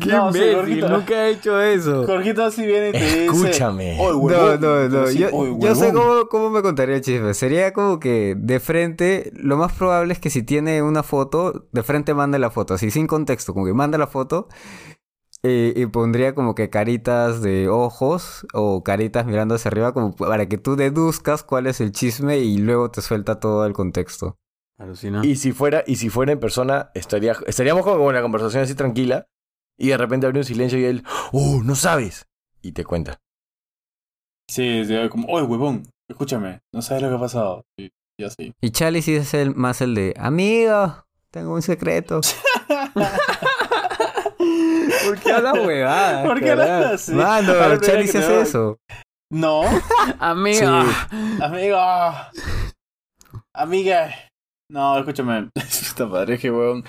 [0.00, 0.54] ¡Qué No, sí, imbécil!
[0.56, 0.88] Jorgito.
[0.88, 2.06] Nunca he hecho eso.
[2.06, 3.24] Jorgito así viene y te dice.
[3.26, 3.98] Escúchame.
[4.00, 5.10] "Oye, No, huevón", no, no.
[5.10, 6.02] Yo, "Oye, yo sé huevón".
[6.02, 7.34] cómo, cómo me contaría el chisme.
[7.34, 11.82] Sería como que de frente, lo más probable es que si tiene una foto, de
[11.82, 14.48] frente mande la foto, así sin contexto, como que manda la foto
[15.44, 20.46] eh, y pondría como que caritas de ojos o caritas mirando hacia arriba, como para
[20.46, 24.38] que tú deduzcas cuál es el chisme y luego te suelta todo el contexto.
[24.78, 25.20] Alucina.
[25.24, 28.74] Y si fuera, y si fuera en persona, estaría, estaríamos como en la conversación así
[28.74, 29.26] tranquila,
[29.76, 32.26] y de repente habría un silencio y él, ¡Uh, no sabes!
[32.62, 33.20] Y te cuenta.
[34.48, 37.64] Sí, sí, como, oye, huevón, escúchame, no sabes lo que ha pasado.
[37.76, 38.54] Y, y así.
[38.60, 42.20] Y Charlie sí es el, más el de, amigo, tengo un secreto.
[45.06, 46.26] ¿Por qué hablas huevadas?
[46.26, 47.12] ¿Por qué hablas así?
[47.12, 48.78] Mano, Ahora Charlie sí que hace te- eso.
[49.32, 49.62] No,
[50.20, 50.66] Amigo.
[51.40, 51.78] amigo.
[53.54, 54.10] Amiga.
[54.70, 55.50] No, escúchame.
[55.88, 56.84] Puta madre, que huevón.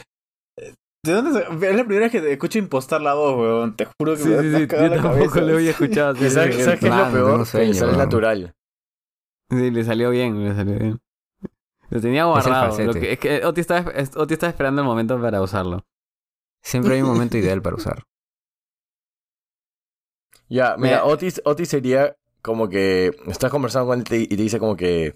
[1.05, 3.75] ¿De dónde se- Es la primera vez que te escucho impostar la voz, huevón.
[3.75, 4.67] Te juro que Sí, me sí, sí.
[4.69, 6.13] Yo tampoco lo había escuchado.
[6.25, 7.39] ¿Y ¿Sabes, Sí, sabes qué es lo peor?
[7.39, 7.97] Que sueño, le sale weón.
[8.03, 8.53] natural.
[9.49, 10.99] Sí, le salió bien, le salió bien.
[11.89, 12.77] Lo tenía guardado.
[12.85, 15.83] Lo que, es que Oti estaba, Oti estaba esperando el momento para usarlo.
[16.63, 18.03] Siempre hay un momento ideal para usar.
[20.49, 24.75] Ya, mira, Otis, Otis sería como que estás conversando con él y te dice como
[24.75, 25.15] que,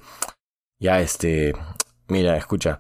[0.80, 1.54] ya, este,
[2.08, 2.80] mira, escucha,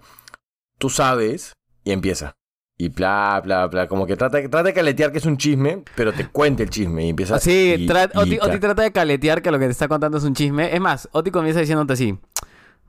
[0.77, 1.53] tú sabes
[1.83, 2.35] y empieza.
[2.79, 6.13] Y bla, bla, bla, como que trata, trata de caletear que es un chisme, pero
[6.13, 7.39] te cuente el chisme y empieza.
[7.39, 10.17] Sí, y- tra- y Oti, Oti trata de caletear que lo que te está contando
[10.19, 10.73] es un chisme.
[10.73, 12.19] Es más, Oti comienza diciéndote así.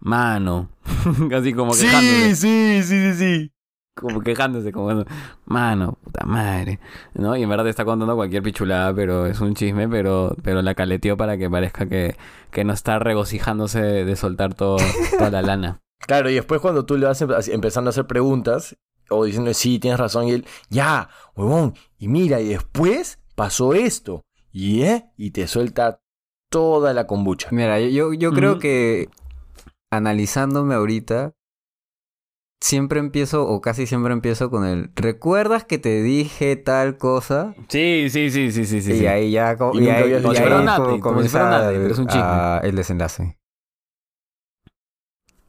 [0.00, 0.68] Mano.
[1.34, 2.34] así como quejándose.
[2.36, 3.52] Sí, sí, sí, sí, sí.
[4.00, 5.04] Como quejándose, como
[5.46, 6.78] mano, puta madre.
[7.14, 7.36] ¿No?
[7.36, 10.74] Y en verdad te está contando cualquier pichulada, pero es un chisme, pero, pero la
[10.74, 12.16] caleteó para que parezca que,
[12.50, 14.76] que no está regocijándose de, de soltar todo,
[15.18, 15.80] toda la lana.
[16.00, 18.76] Claro, y después cuando tú le vas empe- empezando a hacer preguntas,
[19.10, 24.22] o diciendo, sí, tienes razón, y él, ya, huevón, y mira, y después pasó esto,
[24.52, 26.00] y eh, y te suelta
[26.50, 27.48] toda la kombucha.
[27.50, 29.08] Mira, yo, yo, creo que
[29.90, 31.34] analizándome ahorita,
[32.60, 37.54] siempre empiezo, o casi siempre empiezo con el, ¿recuerdas que te dije tal cosa?
[37.68, 38.92] Sí, sí, sí, sí, sí, sí.
[38.92, 39.06] y sí.
[39.06, 40.22] ahí ya, co- Y ahí, y.
[40.22, 42.22] Como como si fuera Nati, pero es un chisme.
[42.24, 43.38] ah, el desenlace.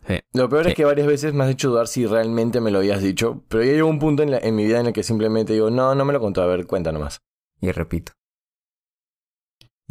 [0.08, 0.20] Sí.
[0.34, 0.70] Lo peor Sí.
[0.70, 3.64] es que varias veces me has hecho dudar si realmente me lo habías dicho, pero
[3.64, 5.94] ya llegó un punto en, la- en mi vida en el que simplemente digo, no,
[5.96, 7.20] no me lo contó, a ver, cuenta nomás.
[7.62, 8.14] Y repito.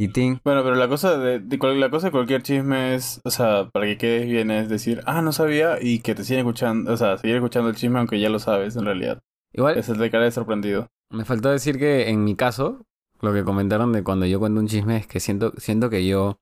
[0.01, 0.07] Y
[0.45, 3.99] Bueno, pero la cosa de, la cosa de cualquier chisme es, o sea, para que
[3.99, 7.35] quedes bien es decir, ah, no sabía y que te siguen escuchando, o sea, seguir
[7.35, 9.21] escuchando el chisme aunque ya lo sabes en realidad.
[9.53, 10.87] Igual, Es el de cara de sorprendido.
[11.11, 12.87] me faltó decir que en mi caso,
[13.21, 16.39] lo que comentaron de cuando yo cuento un chisme es que siento, siento que yo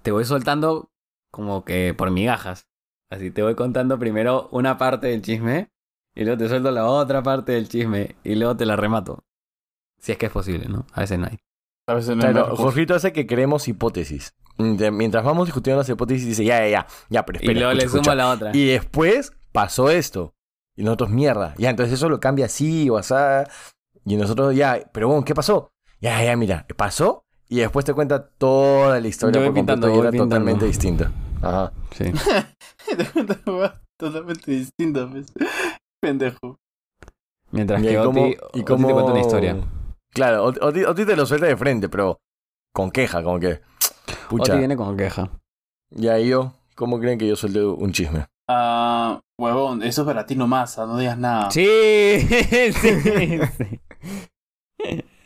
[0.00, 0.90] te voy soltando
[1.30, 2.66] como que por migajas.
[3.10, 5.68] Así te voy contando primero una parte del chisme
[6.14, 9.22] y luego te suelto la otra parte del chisme y luego te la remato.
[9.98, 10.86] Si es que es posible, ¿no?
[10.94, 11.38] A veces no hay.
[11.88, 14.34] A veces no más Jorgito hace que creemos hipótesis.
[14.58, 17.84] Mientras vamos discutiendo las hipótesis, dice, ya, ya, ya, ya, pero espera, y luego escucha,
[17.84, 18.14] le sumo escucha.
[18.16, 18.50] la otra.
[18.56, 20.34] Y después pasó esto.
[20.76, 21.54] Y nosotros, mierda.
[21.58, 23.14] Ya, entonces eso lo cambia así o así.
[24.04, 25.70] Y nosotros, ya, pero bueno, ¿qué pasó?
[26.00, 27.22] Ya, ya, mira, pasó.
[27.48, 30.34] Y después te cuenta toda la historia por completo pintando, y era pintando.
[30.34, 31.12] totalmente distinta.
[31.42, 31.72] Ajá.
[31.94, 32.12] Sí.
[33.98, 35.26] Totalmente distintas, pues.
[36.02, 36.58] Pendejo.
[37.52, 39.56] Mientras Y que cómo- Oti, Oti te cuenta una historia.
[40.16, 42.16] Claro, Oti, Oti- te lo suelta de frente, pero
[42.72, 43.60] con queja, como que.
[44.30, 44.52] Pucha.
[44.54, 45.28] Oti viene con queja.
[45.90, 48.24] Y ahí yo, ¿cómo creen que yo suelte un chisme?
[48.48, 51.50] Ah, huevón, eso es para ti nomás, ah, no digas nada.
[51.50, 51.66] Sí,
[52.30, 53.80] sí, sí.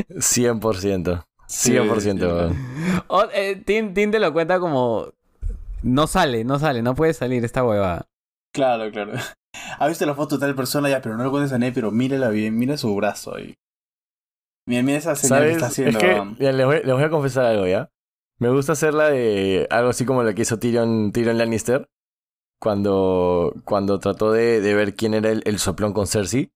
[0.09, 1.25] 100%.
[1.47, 2.25] Sí, 100%, sí.
[2.25, 3.05] weón.
[3.09, 5.07] O- eh, Tim, Tim te lo cuenta como...
[5.83, 8.07] No sale, no sale, no puede salir esta huevada.
[8.53, 9.13] Claro, claro.
[9.79, 11.01] ¿Has visto la foto de tal persona ya?
[11.01, 13.55] Pero no lo cuentes a nadie, pero mírala bien, mira su brazo ahí.
[14.71, 15.57] Mira, mira esa señal que ¿Sabes?
[15.57, 15.99] está haciendo.
[15.99, 16.37] es que, weón.
[16.39, 17.91] ya, les, voy, les voy a confesar algo, ¿ya?
[18.39, 21.89] Me gusta hacerla de algo así como lo que hizo Tyrion, Tyrion Lannister
[22.61, 26.53] cuando, cuando trató de, de ver quién era el, el soplón con Cersei.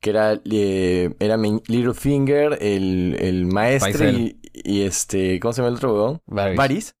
[0.00, 5.38] Que era, eh, era Mi- Littlefinger, el, el maestro y, y este...
[5.38, 6.20] ¿Cómo se llama el otro huevón?
[6.26, 6.56] Varys.
[6.56, 6.94] Varys.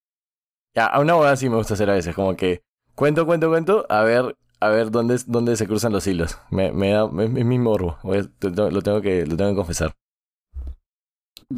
[0.76, 2.62] Ya, a una boda sí me gusta hacer a veces, como que
[2.94, 6.38] cuento, cuento, cuento, a ver, a ver dónde, dónde se cruzan los hilos.
[6.50, 9.94] Me, me da, es, mi morbo, lo tengo que, lo tengo que confesar.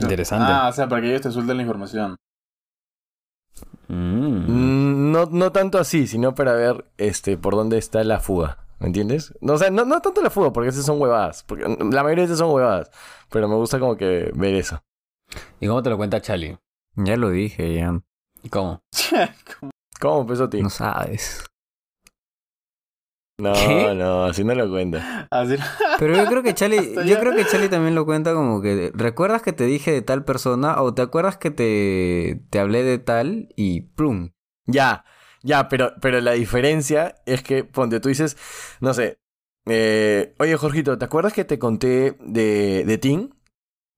[0.01, 0.53] Interesante.
[0.53, 2.17] Ah, o sea, para que ellos te suelten la información.
[3.89, 3.95] Mm.
[4.51, 8.59] Mm, No, no tanto así, sino para ver este por dónde está la fuga.
[8.81, 9.33] ¿Me entiendes?
[9.41, 11.45] No, o sea, no, no tanto la fuga, porque esas son huevadas.
[11.45, 12.91] Porque la mayoría de esas son huevadas.
[13.31, 14.83] Pero me gusta como que ver eso.
[15.61, 16.59] ¿Y cómo te lo cuenta Charlie?
[16.97, 18.01] ya lo dije, ya.
[18.43, 18.83] ¿Y cómo?
[20.01, 20.63] ¿Cómo empezó a ti?
[20.63, 21.45] No sabes.
[23.37, 23.95] No, ¿Qué?
[23.97, 25.27] no, así no lo cuenta.
[25.31, 25.57] Así-
[25.99, 29.43] Pero yo creo que Charlie, yo creo que Charlie también lo cuenta como que ¿recuerdas
[29.43, 30.81] que te dije de tal persona?
[30.83, 34.31] o te acuerdas que te, te hablé de tal y plum.
[34.67, 35.05] Ya,
[35.43, 38.37] ya, pero, pero la diferencia es que, ponte, tú dices,
[38.81, 39.19] no sé,
[39.67, 43.31] eh, oye Jorgito, ¿te acuerdas que te conté de, de Tim?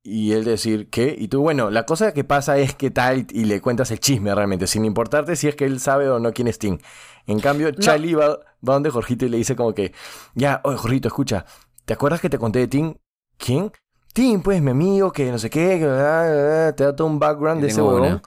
[0.02, 1.14] Y él decir, ¿qué?
[1.18, 4.32] Y tú, bueno, la cosa que pasa es que tal, y le cuentas el chisme
[4.34, 6.78] realmente, sin importarte si es que él sabe o no quién es Tim.
[7.26, 9.92] En cambio, Charlie va, va donde Jorgito y le dice como que,
[10.34, 11.44] ya, oye Jorgito, escucha,
[11.84, 12.94] ¿te acuerdas que te conté de Tim?
[13.38, 13.72] ¿Quién?
[14.12, 17.06] Tim, pues mi amigo, que no sé qué, que, bla, bla, bla", te da todo
[17.06, 18.22] un background de ese huevón.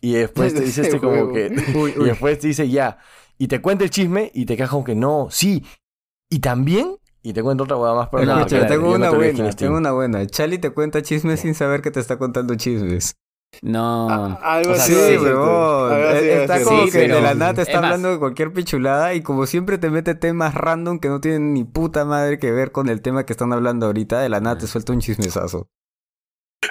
[0.00, 1.46] Y después te dice este como que...
[1.96, 2.98] Y después te dice ya.
[3.38, 5.64] Y te cuenta el chisme y te quedas como que no, sí.
[6.28, 6.96] Y también.
[7.22, 9.16] Y te cuenta otra hueá más para No, no, Escucha, claro, tengo no una te
[9.16, 10.26] buena, tengo una buena.
[10.26, 13.14] Charlie te cuenta chismes sin saber que te está contando chismes.
[13.60, 14.38] No.
[14.42, 16.64] Algo O sea, así Sí, sí, Él va a Está decirte.
[16.64, 19.14] como Sí, que pero- de la nada te es está más- hablando de cualquier pichulada
[19.14, 22.72] y como siempre te mete temas random que no tienen ni puta madre que ver
[22.72, 25.68] con el tema que están hablando ahorita, de la nada te suelta un chismesazo.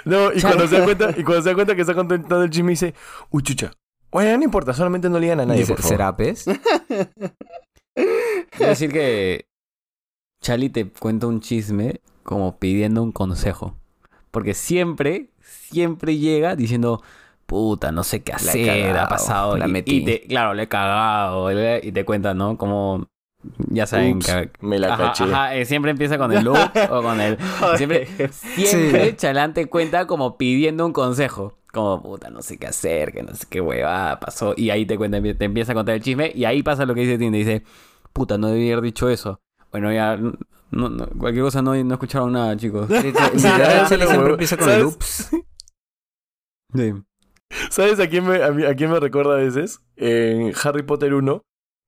[0.04, 2.50] No, y cuando, se da cuenta, y cuando se da cuenta que está contando el
[2.50, 2.94] chisme dice,
[3.30, 3.70] uy, chucha.
[4.10, 5.96] Oye, no importa, solamente no le digan a nadie, Dice, por favor.
[5.96, 6.44] ¿Serapes?
[8.50, 9.46] Quiero decir que
[10.42, 13.76] Charlie te cuenta un chisme como pidiendo un consejo.
[14.30, 17.02] Porque siempre, siempre llega diciendo,
[17.46, 19.56] puta, no sé qué hacer, ha pasado.
[19.56, 19.96] la metí.
[19.98, 21.50] y te, claro, le he cagado.
[21.82, 22.56] Y te cuenta, ¿no?
[22.56, 23.06] Como,
[23.68, 25.24] ya saben, Ups, que- me la Ajá, caché.
[25.24, 26.56] ajá, eh, siempre empieza con el loop
[26.90, 27.36] o con el...
[27.76, 29.16] Siempre, siempre Sí.
[29.16, 31.54] Chalán te cuenta como pidiendo un consejo.
[31.72, 34.52] Como, puta, no sé qué hacer, que no sé qué huevada pasó.
[34.56, 36.30] Y ahí te cuenta, te empieza a contar el chisme.
[36.34, 37.32] Y ahí pasa lo que dice Tim.
[37.32, 37.62] Dice,
[38.12, 39.40] puta, no debía haber dicho eso.
[39.70, 40.18] Bueno, ya,
[40.72, 42.88] no, no, cualquier cosa no, no escucharon nada, chicos.
[42.90, 44.80] Literal, pero, siempre empieza con ¿sabes?
[44.80, 45.30] el ups.
[46.74, 46.92] Sí.
[47.70, 49.80] ¿Sabes a quién, me, a, mí- a quién me recuerda a veces?
[49.96, 51.42] En Harry Potter 1,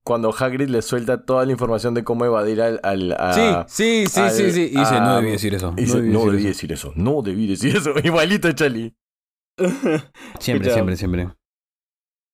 [0.05, 2.79] cuando Hagrid le suelta toda la información de cómo evadir al...
[2.83, 4.61] al a- Sí, sí, sí, al- sí, sí.
[4.71, 5.71] Y dice, a- no debí decir eso.
[5.75, 6.47] dice, no decir debí eso".
[6.49, 7.93] decir eso, no debí decir eso.
[8.03, 8.95] Igualito Charlie.
[10.39, 11.29] Siempre, siempre, siempre.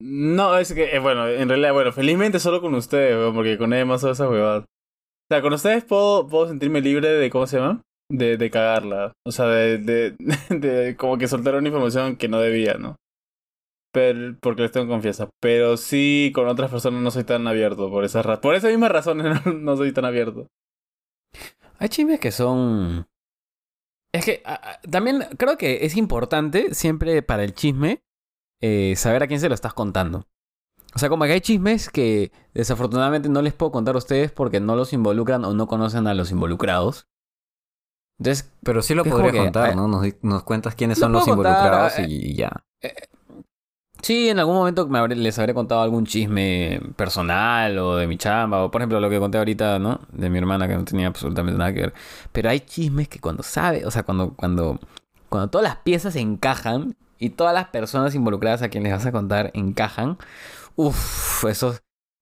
[0.01, 3.69] No, es que, eh, bueno, en realidad, bueno, felizmente solo con ustedes, weón, porque con
[3.69, 4.65] nadie más hago esa huevada.
[5.31, 7.81] O sea, con ustedes puedo, sentirme libre de, ¿cómo se llama?
[8.09, 9.13] De, cagarla.
[9.25, 10.15] O sea, de, de,
[10.49, 12.97] de como que soltar una información que no debía, ¿no?
[13.93, 15.29] Pero, porque les tengo confianza.
[15.39, 17.89] Pero sí, con otras personas no soy tan abierto.
[17.89, 20.47] Por esas por esas mismas razones no, soy tan abierto.
[21.79, 23.07] Hay chismes que son...
[24.13, 24.43] Es que
[24.89, 28.03] también creo que es importante siempre para el chisme
[28.61, 30.27] eh, saber a quién se lo estás contando.
[30.93, 34.59] O sea, como que hay chismes que desafortunadamente no les puedo contar a ustedes porque
[34.59, 37.07] no los involucran o no conocen a los involucrados.
[38.19, 39.87] Entonces, Pero sí lo podría contar, eh, ¿no?
[39.87, 42.51] Nos, cuentas quiénes lo son los contar, involucrados eh, y ya.
[44.01, 48.17] sí, en algún momento me habré- les habré contado algún chisme personal o de mi
[48.17, 50.01] chamba, o por ejemplo lo que conté ahorita, ¿no?
[50.11, 51.93] De mi hermana que no tenía absolutamente nada que ver.
[52.31, 54.79] Pero hay chismes que cuando sabe, o sea, cuando, cuando,
[55.29, 59.11] cuando todas las piezas encajan y todas las personas involucradas a quienes les vas a
[59.11, 60.17] contar encajan,
[60.75, 61.75] uff, eso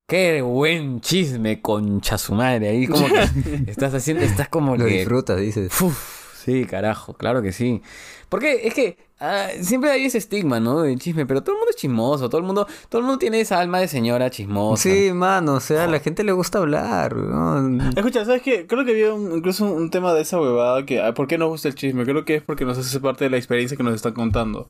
[0.08, 2.70] Qué buen chisme, concha su madre.
[2.70, 3.30] Ahí como que
[3.68, 4.92] estás haciendo, estás como Lo que...
[4.98, 5.72] disfrutas, dices.
[5.82, 7.84] Uf, sí, carajo, claro que sí.
[8.28, 10.82] Porque es que ah, siempre hay ese estigma, ¿no?
[10.82, 13.40] Del chisme, pero todo el mundo es chismoso, todo el mundo, todo el mundo tiene
[13.40, 14.82] esa alma de señora chismosa.
[14.82, 17.16] Sí, mano, o sea, a la gente le gusta hablar.
[17.16, 17.90] ¿no?
[17.96, 18.66] Escucha, ¿sabes qué?
[18.66, 21.50] Creo que había un- incluso un tema de esa huevada que, ah, ¿por qué nos
[21.50, 22.04] gusta el chisme?
[22.04, 24.70] Creo que es porque nos hace parte de la experiencia que nos están contando.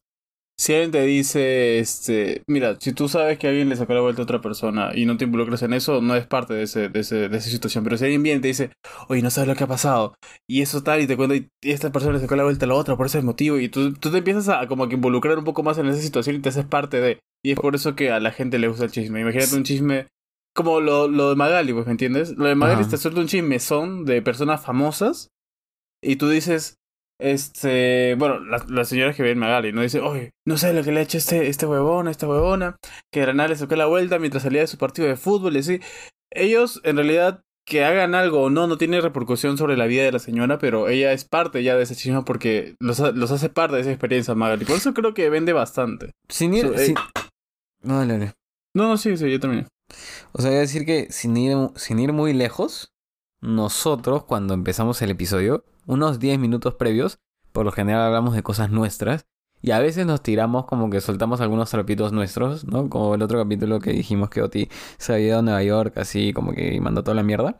[0.59, 4.21] Si alguien te dice, este, mira, si tú sabes que alguien le sacó la vuelta
[4.21, 6.99] a otra persona y no te involucras en eso, no es parte de, ese, de,
[6.99, 7.85] ese, de esa situación.
[7.85, 8.71] Pero si alguien viene y te dice,
[9.07, 10.15] oye, no sabes lo que ha pasado,
[10.49, 12.75] y eso tal, y te cuenta, y esta persona le sacó la vuelta a la
[12.75, 15.63] otra por ese motivo, y tú, tú te empiezas a como que involucrar un poco
[15.63, 17.19] más en esa situación y te haces parte de.
[17.41, 19.21] Y es por eso que a la gente le gusta el chisme.
[19.21, 20.07] Imagínate un chisme
[20.53, 22.31] como lo, lo de Magali, pues, ¿me entiendes?
[22.31, 22.89] Lo de Magali Ajá.
[22.89, 25.29] te suelta un chismezón de personas famosas
[26.03, 26.75] y tú dices,
[27.19, 29.81] este, bueno, las, las señoras que ven Magali, ¿no?
[29.81, 32.77] Dice, oye, no sé lo que le ha hecho este, este huevón, esta huevona,
[33.13, 35.55] que de la nada le sacó la vuelta mientras salía de su partido de fútbol
[35.55, 35.79] y así.
[36.31, 40.11] Ellos, en realidad, que hagan algo o no, no tiene repercusión sobre la vida de
[40.11, 43.75] la señora, pero ella es parte ya de ese chisme porque los, los hace parte
[43.75, 44.65] de esa experiencia Magali.
[44.65, 46.11] Por eso creo que vende bastante.
[46.29, 46.65] Sin ir...
[46.65, 46.95] So, eh, sin-
[47.83, 48.33] No, dale, dale.
[48.75, 49.67] No, no, sí, sí, yo también.
[50.33, 52.89] O sea, voy a decir que sin ir, sin ir muy lejos,
[53.41, 57.19] nosotros cuando empezamos el episodio, unos 10 minutos previos,
[57.51, 59.25] por lo general hablamos de cosas nuestras
[59.61, 62.89] y a veces nos tiramos como que soltamos algunos trapitos nuestros, ¿no?
[62.89, 66.33] Como el otro capítulo que dijimos que Oti se había ido a Nueva York así
[66.33, 67.57] como que mandó toda la mierda.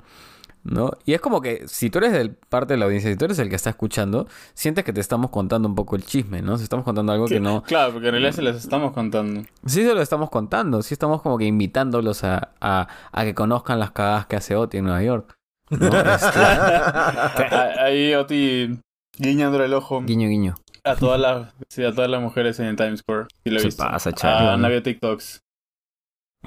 [0.62, 0.92] ¿No?
[1.06, 3.40] Y es como que si tú eres del parte de la audiencia, si tú eres
[3.40, 6.58] el que está escuchando, sientes que te estamos contando un poco el chisme, ¿no?
[6.58, 9.44] Si estamos contando algo que no, Claro, porque en realidad se les estamos contando.
[9.66, 10.82] Sí, se lo estamos contando.
[10.82, 14.78] Sí, estamos como que invitándolos a, a, a que conozcan las cagadas que hace Oti
[14.78, 15.39] en Nueva York.
[15.70, 15.88] ¿No?
[15.88, 18.80] Este, Ah, Ahí Oti
[19.18, 20.56] guiñándole el ojo Guiño, guiño.
[20.84, 23.28] a todas las sí, a todas las mujeres en Times Square.
[23.44, 23.84] Sí, lo he Se visto.
[23.84, 24.48] pasa, Charlie.
[24.50, 25.42] Ah, no había TikToks.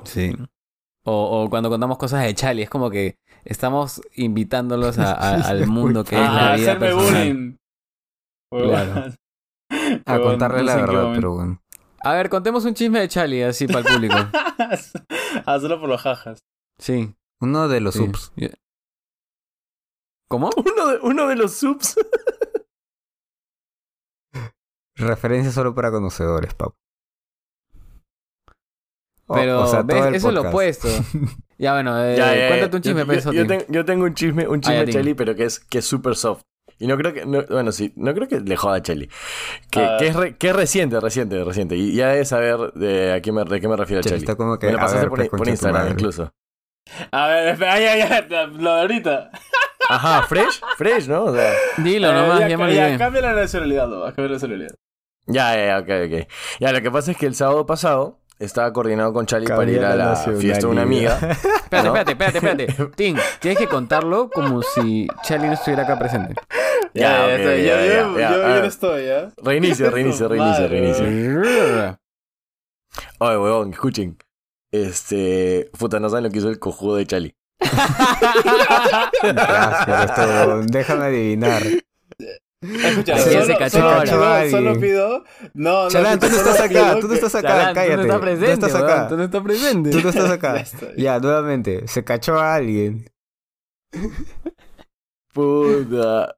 [0.04, 0.34] sí.
[1.04, 5.66] O, o cuando contamos cosas de Chali, es como que estamos invitándolos a- a- al
[5.66, 7.12] mundo que es Ah, la vida hacerme personal.
[7.28, 7.56] bullying.
[8.70, 9.12] Claro.
[10.06, 11.60] A contarle no la verdad, pero bueno.
[12.04, 14.16] A ver, contemos un chisme de Chali así para el público.
[15.46, 16.38] Hazlo por los jajas.
[16.78, 17.14] Sí.
[17.40, 18.00] Uno de los sí.
[18.06, 18.32] subs.
[20.32, 20.48] ¿Cómo?
[20.56, 21.94] uno, de, uno de los subs.
[24.96, 26.74] Referencia solo para conocedores, papá.
[29.26, 30.14] O- Pero o sea, ¿ves?
[30.14, 30.88] eso es lo opuesto.
[31.58, 32.48] Ya bueno, eh, Ya, ya, ya.
[32.48, 34.92] cuéntate un chisme, yo, yo- tengo, yo tengo un chisme, un chisme de dime.
[34.94, 36.42] Chelly, pero que es que es súper soft.
[36.80, 39.08] Y no creo que, no- bueno, sí, no creo que le joda a Chelly.
[39.70, 39.96] Que, Ah.
[39.98, 41.76] que es re- que es reciente, reciente, reciente.
[41.76, 44.22] Y ya debes saber de a qué me, de qué me refiero a Che, Chelly.
[44.22, 46.32] está como que, Me lo pasaste ver, por, pues, por Instagram incluso.
[47.12, 49.30] A ver, espera, ya, ya, lo de ahorita.
[49.88, 51.24] Ajá, fresh, fresh, ¿no?
[51.24, 52.98] O sea, Dilo Eh, nomás, ya, ya, me ya, olvidé.
[52.98, 54.74] cambia la nacionalidad, no, cambia la nacionalidad.
[55.26, 55.88] ya, ya, ya, ok,
[56.24, 56.28] ok.
[56.60, 59.84] Ya, lo que pasa es que el sábado pasado estaba coordinado con Charlie para ir
[59.84, 61.14] a la la fiesta de una amiga.
[61.72, 61.96] Espérate, ¿no?
[61.96, 62.92] espérate, espérate, espérate.
[62.96, 66.34] Tim, tienes que contarlo como si Charlie no estuviera acá presente.
[66.94, 69.28] Ya, Ya, ok, ya, estoy, ya, ya, ya, yo, ya, yo, yo no estoy, ¿ya?
[69.42, 71.98] Reinicia, reinicia, reinicia, reinicia.
[73.18, 74.18] Oye, huevón, escuchen.
[74.70, 75.70] Este.
[75.78, 77.34] Puta, no saben lo que hizo el cojudo de Charlie.
[79.22, 81.62] Gracias, esto, déjame adivinar.
[82.62, 84.50] Escucha, ¿A quién solo, se cachó solo, Alguien.
[84.52, 85.24] solo pido...
[85.54, 87.90] No, no, Chalán, tú no estás acá, tú no estás acá, Chalán, cállate.
[87.90, 89.08] Tú no estás presente, tú estás acá.
[89.08, 89.90] Tú no estás presente.
[89.90, 90.64] Tú no estás acá.
[90.96, 93.10] Ya nuevamente, se cachó a alguien.
[95.34, 96.36] Puta.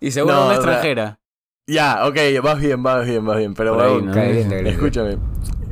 [0.00, 1.18] Y seguro No, una extranjera.
[1.66, 3.54] Ya, ok, vas bien, vas bien, vas bien.
[3.54, 4.12] Pero, ¿no?
[4.12, 4.66] Bien.
[4.66, 5.16] escúchame.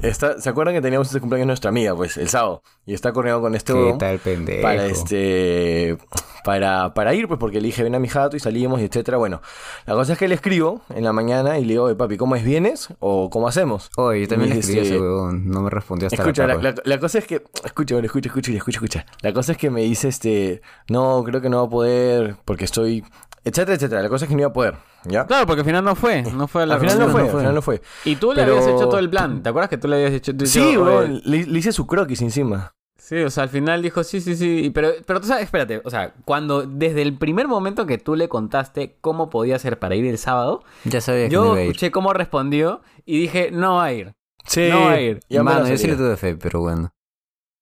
[0.02, 2.62] Está, ¿se acuerdan que teníamos este cumpleaños de nuestra amiga, pues, el sábado?
[2.86, 4.62] Y está corriendo con este ¿Qué tal pendejo?
[4.62, 5.96] para este
[6.44, 9.16] para, para ir, pues porque le dije ven a mi jato y salimos y etcétera.
[9.16, 9.40] Bueno,
[9.86, 12.34] la cosa es que le escribo en la mañana y le digo, "Oye, papi, ¿cómo
[12.34, 12.42] es?
[12.44, 12.88] ¿Vienes?
[12.98, 13.90] ¿O cómo hacemos?
[13.96, 15.48] Oye, yo también le escribí a dice- ese huevón.
[15.48, 16.82] No me respondió hasta Escucha, la la, tarde.
[16.84, 17.42] la- la cosa es que.
[17.64, 19.06] Escucha, bueno, escucha, escucha, escucha, escucha.
[19.20, 20.62] La cosa es que me dice este.
[20.88, 22.34] No, creo que no va a poder.
[22.44, 23.04] Porque estoy.
[23.44, 24.02] Etcétera, etcétera.
[24.02, 24.76] La cosa es que no iba a poder.
[25.04, 25.26] ¿Ya?
[25.26, 26.22] Claro, porque al final no fue.
[26.22, 27.82] No fue a la al final no fue, al final no fue.
[28.04, 29.42] Y tú le Pero- habías hecho todo el plan.
[29.42, 30.36] ¿Te acuerdas que tú le habías hecho?
[30.36, 32.74] tú Sí, dicho, bro, "Oye, le, le hice su croquis encima.
[32.96, 34.70] Sí, o sea, al final dijo sí, sí, sí.
[34.72, 38.28] Pero, pero tú sabes, espérate, o sea, cuando desde el primer momento que tú le
[38.28, 41.62] contaste cómo podía ser para ir el sábado, Ya sabía que yo no iba a
[41.62, 41.70] ir.
[41.70, 44.14] escuché cómo respondió y dije, no va a ir.
[44.44, 44.68] Sí.
[44.70, 45.20] No va a ir.
[45.28, 46.92] ya Mano, yo sí le tuve fe, pero bueno.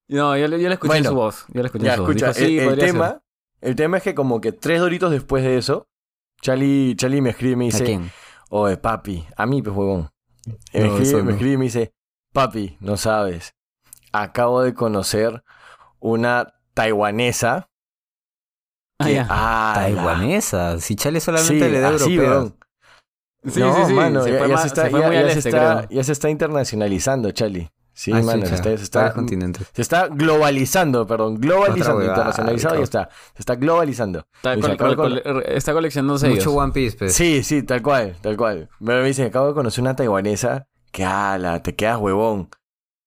[0.08, 1.46] No, yo, le- yo le escuché en su voz.
[1.48, 2.14] Yo le escuché Ya, en su voz.
[2.14, 2.92] Dijo, sí, el, el podría ser".
[2.94, 3.22] tema,
[3.60, 5.86] el tema es que como que tres doritos después de eso,
[6.40, 8.10] Charlie, Charlie me escribe y me ¿A dice, quién?
[8.50, 10.10] oye, papi, a mí, pues, huevón.
[10.72, 11.30] Me, No, escribe, me no.
[11.32, 11.92] escribe y me dice,
[12.32, 13.54] papi, no sabes,
[14.12, 15.42] acabo de conocer
[16.00, 17.68] una taiwanesa.
[18.98, 19.26] Ah, que- ya.
[19.30, 20.78] ah, la- Taiwanesa.
[20.80, 22.30] Si Chale solamente Sí, le da así, europeas.
[22.36, 22.56] weón.
[23.46, 23.92] Sí, no, sí, sí.
[23.94, 25.48] mano, se ya, fue ya se está, se fue ya- muy ya al se este,
[25.48, 25.88] está- creo.
[25.98, 27.70] ya se está internacionalizando, Charlie.
[28.00, 28.48] Sí, Ah, mano, chucha.
[28.48, 29.66] se está, se está, continentes.
[29.74, 32.82] se está globalizando, perdón, globalizando, internacionalizado, Ricardo.
[32.84, 34.24] está, se está globalizando.
[34.56, 36.36] Y col- está coleccionando sellos.
[36.38, 37.12] Mucho One Piece, pues.
[37.14, 38.70] Sí, sí, tal cual, tal cual.
[38.82, 42.48] Pero me dice, acabo de conocer una taiwanesa que, ala, te quedas huevón.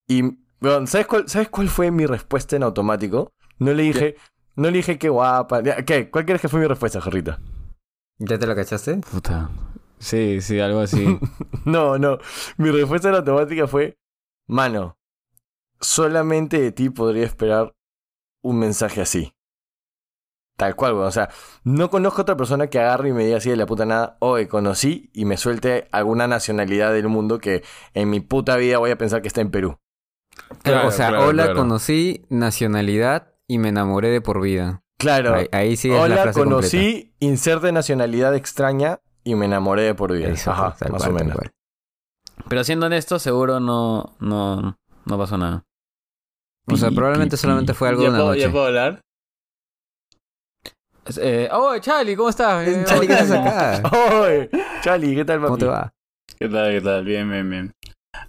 [0.08, 0.22] Y,
[0.62, 3.32] weón, ¿sabes cuál, ¿sabes cuál fue mi respuesta en automático?
[3.58, 4.16] No le dije,
[4.56, 5.64] no le dije qué guapa.
[5.64, 6.12] ¿Qué?
[6.12, 7.40] ¿Cuál crees que fue mi respuesta, Jorrita?
[8.20, 8.98] ¿Ya te la cachaste?
[8.98, 9.50] Puta.
[9.98, 11.18] Sí, sí, algo así.
[11.66, 12.20] No, no.
[12.58, 13.98] Mi respuesta en automática fue,
[14.48, 14.98] mano,
[15.80, 17.74] solamente de ti podría esperar
[18.42, 19.34] un mensaje así.
[20.56, 21.08] Tal cual, weón.
[21.08, 21.30] O sea,
[21.64, 24.48] no conozco otra persona que agarre y me diga así de la puta nada, hoy
[24.48, 27.64] conocí y me suelte alguna nacionalidad del mundo que
[27.94, 29.80] en mi puta vida voy a pensar que está en Perú.
[30.62, 31.60] Claro, o sea, claro, hola, claro.
[31.60, 34.84] conocí nacionalidad y me enamoré de por vida.
[34.98, 35.36] Claro.
[35.36, 39.96] Ahí, ahí sí es la Hola, frase conocí, inserte nacionalidad extraña y me enamoré de
[39.96, 40.30] por vida.
[40.30, 41.36] Eso, Ajá, más cual, o menos.
[41.36, 41.52] cual.
[42.50, 44.76] Pero siendo honesto, seguro no, no,
[45.06, 45.64] no pasó nada.
[46.68, 48.42] O sea, probablemente solamente fue algo ¿Ya de una puedo, noche.
[48.42, 49.02] ¿Ya puedo hablar?
[51.18, 52.66] Eh, oh, Charlie, ¿cómo estás?
[52.68, 53.82] Eh, Charlie, ¿qué oh, haces acá?
[54.22, 54.50] Oye,
[54.82, 55.48] Charlie, ¿qué tal, papi?
[55.48, 55.92] ¿Cómo te va?
[56.40, 56.72] ¿Qué tal?
[56.72, 57.04] ¿Qué tal?
[57.04, 57.72] Bien, bien, bien.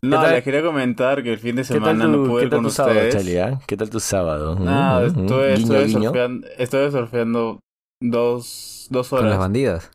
[0.03, 2.51] No, les quería comentar que el fin de ¿Qué tal semana tu, no pude ir
[2.51, 3.15] con tu sábado, ustedes.
[3.15, 3.39] Charlie?
[3.39, 3.61] ah?
[3.67, 4.57] ¿Qué tal tu sábado?
[4.67, 6.03] Ah, Mm, mm, estuve, guiño, estuve, guiño.
[6.09, 7.61] surfeando, estuve surfeando
[8.03, 9.39] dos, dos Con las horas.
[9.39, 9.91] bandidas.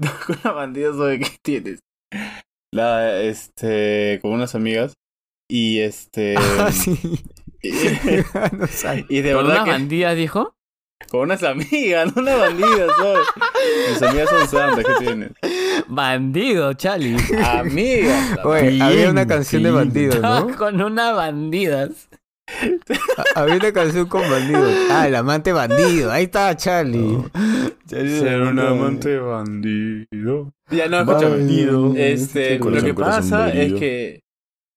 [0.26, 1.78] con las bandidas sobre qué tienes.
[2.72, 4.94] La, este, con unas amigas.
[5.48, 6.34] Y este.
[6.58, 6.98] Ah, sí.
[7.62, 7.70] y,
[8.52, 8.66] no
[9.08, 9.70] y de ¿Con verdad que.
[9.70, 10.54] bandidas, dijo?
[11.08, 13.26] Con unas amigas, no unas bandidas, ¿sabes?
[13.90, 15.32] Mis amigas son santas, ¿qué tienes?
[15.88, 17.16] Bandido, Charlie.
[17.44, 18.38] Amigas.
[18.44, 20.56] Oye, había una canción de bandidos, ¿no?
[20.56, 22.08] Con unas bandidas.
[23.16, 24.74] Ha- Había una canción con bandidos.
[24.90, 26.10] Ah, el amante bandido.
[26.10, 27.18] Ahí está Charlie.
[27.86, 30.52] Ser un amante bandido.
[30.70, 31.04] Ya, no.
[31.04, 31.94] Bandido.
[31.96, 33.78] Este, Corazón, lo que pasa es bandido.
[33.80, 34.20] que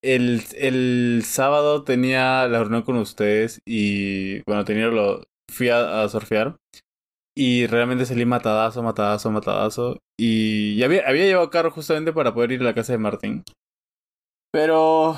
[0.04, 6.10] el, el sábado tenía la reunión con ustedes y bueno, tenía lo, fui a, a
[6.10, 6.56] surfear
[7.36, 12.52] y realmente salí matadazo, matadazo, matadazo y ya había, había llevado carro justamente para poder
[12.52, 13.44] ir a la casa de Martín.
[14.52, 15.18] Pero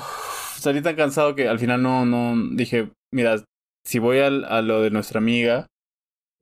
[0.66, 3.42] salí tan cansado que al final no, no, dije, mira,
[3.86, 5.66] si voy al- a lo de nuestra amiga,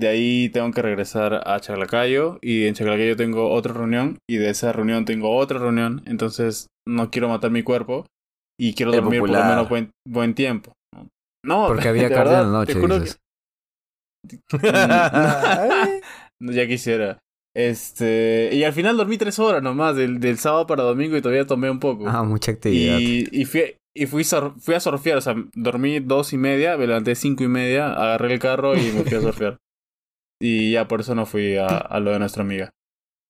[0.01, 4.51] de ahí tengo que regresar a Chaclacayo y en Chaclacayo tengo otra reunión y de
[4.51, 8.07] esa reunión tengo otra reunión, entonces no quiero matar mi cuerpo
[8.59, 10.73] y quiero El dormir por lo menos buen, buen tiempo.
[11.45, 13.17] No, Porque había cardio en verdad, la noche, te juro dices.
[13.17, 13.21] que-
[16.41, 17.19] No, ya quisiera.
[17.57, 21.47] Este, y al final dormí tres horas nomás, del, del sábado para domingo y todavía
[21.47, 22.09] tomé un poco.
[22.09, 22.99] Ah, mucha actividad.
[22.99, 26.77] Y, y fui, y fui, sur- fui a surfear, o sea, dormí dos y media,
[26.77, 29.59] me levanté cinco y media, agarré el carro y me fui a surfear.
[30.41, 32.71] Y ya por eso no fui a, a lo de nuestra amiga.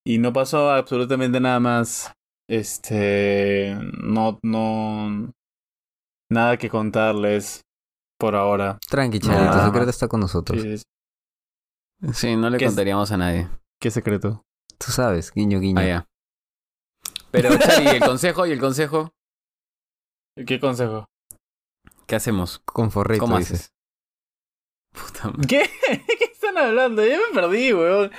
[0.07, 2.13] Y no pasó absolutamente nada más.
[2.49, 5.33] Este, no, no,
[6.31, 7.63] nada que contarles
[8.19, 8.79] por ahora.
[8.89, 10.61] Tranqui, Nada tu secreto está con nosotros.
[10.61, 10.85] Sí, sí.
[12.13, 13.49] Sí, no le contaríamos a nadie.
[13.81, 14.43] ¿Qué secreto?
[14.79, 15.81] Tú sabes, guiño, guiño.
[15.81, 16.07] Ah, ya.
[17.31, 18.47] Pero, Charlie, ¿y el consejo?
[18.47, 19.11] ¿Y el consejo?
[20.47, 21.07] ¿Qué consejo?
[22.07, 22.59] ¿Qué hacemos?
[22.65, 23.61] Con forrito, ¿Cómo dices.
[23.61, 23.71] haces?
[24.93, 25.47] Puta madre.
[25.47, 25.71] ¿Qué?
[26.19, 27.07] ¿Qué están hablando?
[27.07, 28.11] Ya me perdí, weón.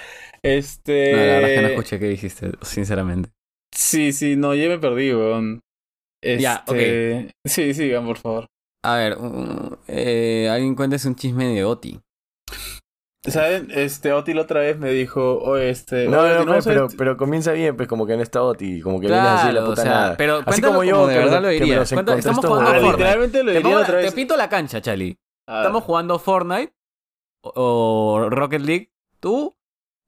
[0.42, 1.12] Este.
[1.12, 3.32] No, la verdad es que no escuché qué dijiste, sinceramente.
[3.74, 5.60] Sí, sí, no, ya me perdí, weón.
[6.22, 6.42] Este...
[6.42, 6.64] Ya,
[7.46, 8.46] Sí, sigan, por favor.
[8.84, 12.00] A ver, uh, eh, alguien cuéntese un chisme de Oti.
[13.28, 13.68] ¿Saben?
[13.72, 16.08] Este, Oti la otra vez me dijo, o este...
[16.08, 19.00] No, oye, no, no, pero, pero comienza bien, pues como que no está Oti, como
[19.00, 20.18] que viene así la Claro, puta o sea, nada.
[20.18, 23.58] pero así como yo, como de verdad lo- encontré estamos jugando Ah, literalmente lo Te,
[23.58, 24.14] diría otra te vez.
[24.14, 25.18] pinto la cancha, Chali.
[25.48, 26.74] Ah, Estamos jugando Fortnite
[27.44, 28.92] o, o Rocket League.
[29.20, 29.56] Tú,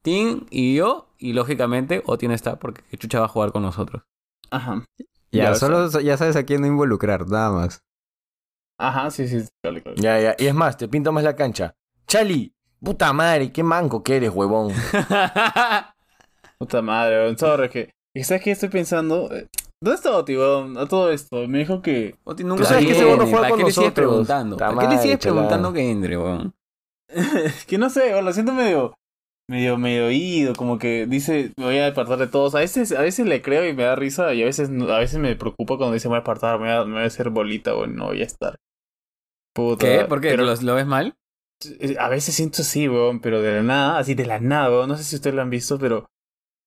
[0.03, 1.09] Tim y yo.
[1.19, 4.03] Y lógicamente, Oti no está porque Chucha va a jugar con nosotros.
[4.51, 4.85] Ajá.
[5.31, 7.81] Ya, Ya, solo ya sabes a quién no involucrar, nada más.
[8.79, 9.43] Ajá, sí, sí.
[9.63, 9.97] Claro, claro.
[9.97, 11.73] Ya, ya, y es más, te pinto más la cancha.
[12.07, 12.53] Chali,
[12.83, 14.71] puta madre, qué manco que eres, huevón.
[16.59, 17.37] Puta madre, weón.
[17.37, 17.91] Sorry, que...
[18.15, 19.29] y ¿Sabes qué estoy pensando?
[19.31, 19.47] Eh,
[19.81, 20.77] ¿Dónde está Oti, weón?
[20.77, 21.47] A todo esto.
[21.47, 22.15] Me dijo que...
[22.23, 24.07] Oti nunca sabes que ese huevón no juega ¿Para con qué le sigues nosotros?
[24.09, 24.57] preguntando?
[24.57, 25.41] Ta ¿Para qué le sigues chalada.
[25.47, 26.53] preguntando que entre, weón?
[27.67, 28.93] que no sé, weón, lo siento medio...
[29.49, 32.53] Medio, medio oído, como que dice, me voy a apartar de todos.
[32.53, 34.99] A veces, a veces le creo y me da risa, y a veces, no- a
[34.99, 37.05] veces me preocupa cuando dice me voy a apartar, me voy a, me voy a
[37.05, 38.57] hacer bolita, weón, no voy a estar.
[39.55, 39.85] Puta.
[39.85, 40.03] ¿Qué?
[40.03, 40.31] ¿Por qué?
[40.31, 41.15] Pero- ¿Lo, lo ves mal?
[41.79, 44.89] Eh, A veces siento así, weón, pero de la nada, así de la nada, weón.
[44.89, 46.05] No sé si ustedes lo han visto, pero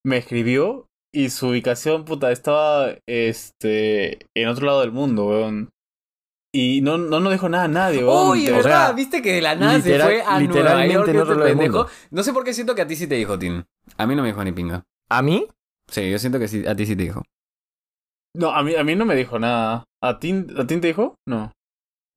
[0.05, 5.71] me escribió y su ubicación, puta, estaba este en otro lado del mundo, weón.
[6.53, 8.31] Y no, no nos dijo nada a nadie, weón.
[8.31, 8.87] Uy, ¿verdad?
[8.89, 11.35] sea, ¿Viste que de la nada literal- se fue a Nueva literalmente York en otro
[11.35, 11.87] lado del pendejo?
[12.11, 13.63] No sé por qué siento que a ti sí te dijo, Tim.
[13.97, 14.83] A mí no me dijo ni pinga.
[15.11, 15.47] ¿A mí?
[15.89, 17.23] Sí, yo siento que sí, a ti sí te dijo.
[18.37, 19.85] No, a mí, a mí no me dijo nada.
[20.03, 21.15] ¿A ti, ¿A ti te dijo?
[21.29, 21.53] No.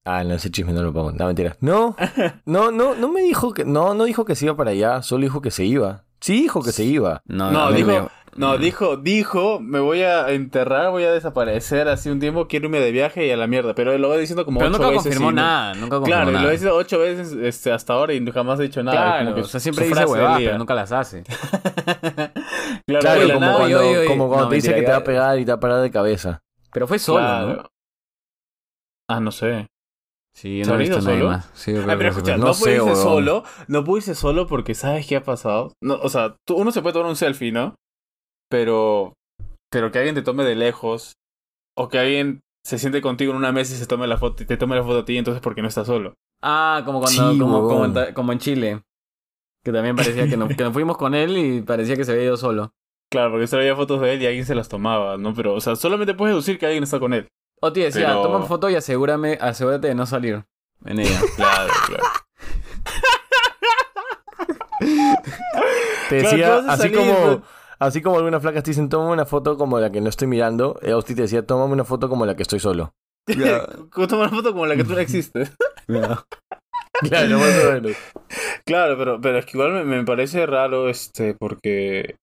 [0.05, 1.11] Ah, no, ese chisme no lo pongo.
[1.13, 1.55] No, mentira.
[1.61, 1.95] No,
[2.45, 3.63] no, no, no me dijo que.
[3.65, 6.03] No, no dijo que se iba para allá, solo dijo que se iba.
[6.19, 7.21] Sí dijo que se iba.
[7.25, 12.09] No, No, dijo- me- No, dijo, dijo, me voy a enterrar, voy a desaparecer así
[12.09, 13.75] un tiempo, quiero irme de viaje y a la mierda.
[13.75, 15.03] Pero lo va diciendo como Pero ocho nunca veces.
[15.03, 16.43] confirmó y nada, nunca confirmó Claro, nada.
[16.43, 18.97] lo ha dicho ocho veces este, hasta ahora y jamás ha dicho nada.
[18.97, 21.23] Claro, como que o sea, siempre dice huevadas, pero nunca las hace.
[22.87, 24.91] claro, Claro, como nada, cuando, oye, oye, como cuando no, te dice mentira, que te
[24.91, 26.41] va a pegar y te va a parar de cabeza.
[26.73, 27.47] Pero fue solo, Claro.
[27.55, 27.69] ¿no?
[29.09, 29.67] Ah, no sé.
[30.35, 31.25] Sí, yo ¿Se no he visto solo?
[31.27, 31.51] más.
[31.53, 32.39] Sí, yo Ah, creo pero que escucha, sí.
[32.39, 35.73] no, No puede sé, irse solo, no puede irse solo porque sabes qué ha pasado.
[35.81, 37.75] No, o sea, tú- uno se puede tomar un selfie, ¿no?
[38.49, 39.13] Pero,
[39.71, 41.13] pero que alguien te tome de lejos
[41.77, 44.45] o que alguien se siente contigo en una mesa y se tome la foto y
[44.45, 46.13] te tome la foto a ti, entonces porque no estás solo.
[46.41, 48.81] Ah, como cuando, Sí, como, como, en, como Chile.
[49.63, 52.25] Que también parecía que, no- que nos fuimos con él y parecía que se había
[52.25, 52.71] ido solo.
[53.11, 55.33] Claro, porque solo había fotos de él y alguien se las tomaba, ¿no?
[55.33, 57.27] Pero, o sea, solamente puedes deducir que alguien está con él.
[57.65, 60.43] Oti decía, Pero- toma foto y asegúrame, asegúrate de no salir
[60.85, 61.19] en ella.
[61.37, 62.03] Claro, claro.
[66.09, 67.41] Te decía, así salir, como, pero-
[67.79, 70.77] así como algunas flacas te dicen, toma una foto como la que no estoy mirando,
[70.81, 72.93] eh, Austi te decía, tómame una foto como la que estoy solo.
[73.25, 73.67] Toma
[74.23, 75.53] una foto como la que tú no existes.
[77.01, 77.97] Claro, más o menos.
[78.65, 82.15] Claro, pero, pero es que igual me, me parece raro, este, porque...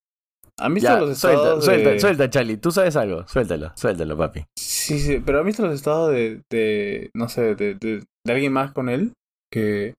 [0.60, 2.00] ¿Han visto Ya, los suelta, estados suelta, de...
[2.00, 2.56] suelta, Charlie.
[2.58, 3.26] Tú sabes algo.
[3.26, 4.44] Suéltalo, suéltalo, papi.
[4.58, 8.52] Sí, sí, pero ¿han visto los estados de, de no sé, de, de, de alguien
[8.52, 9.12] más con él?
[9.50, 9.94] Que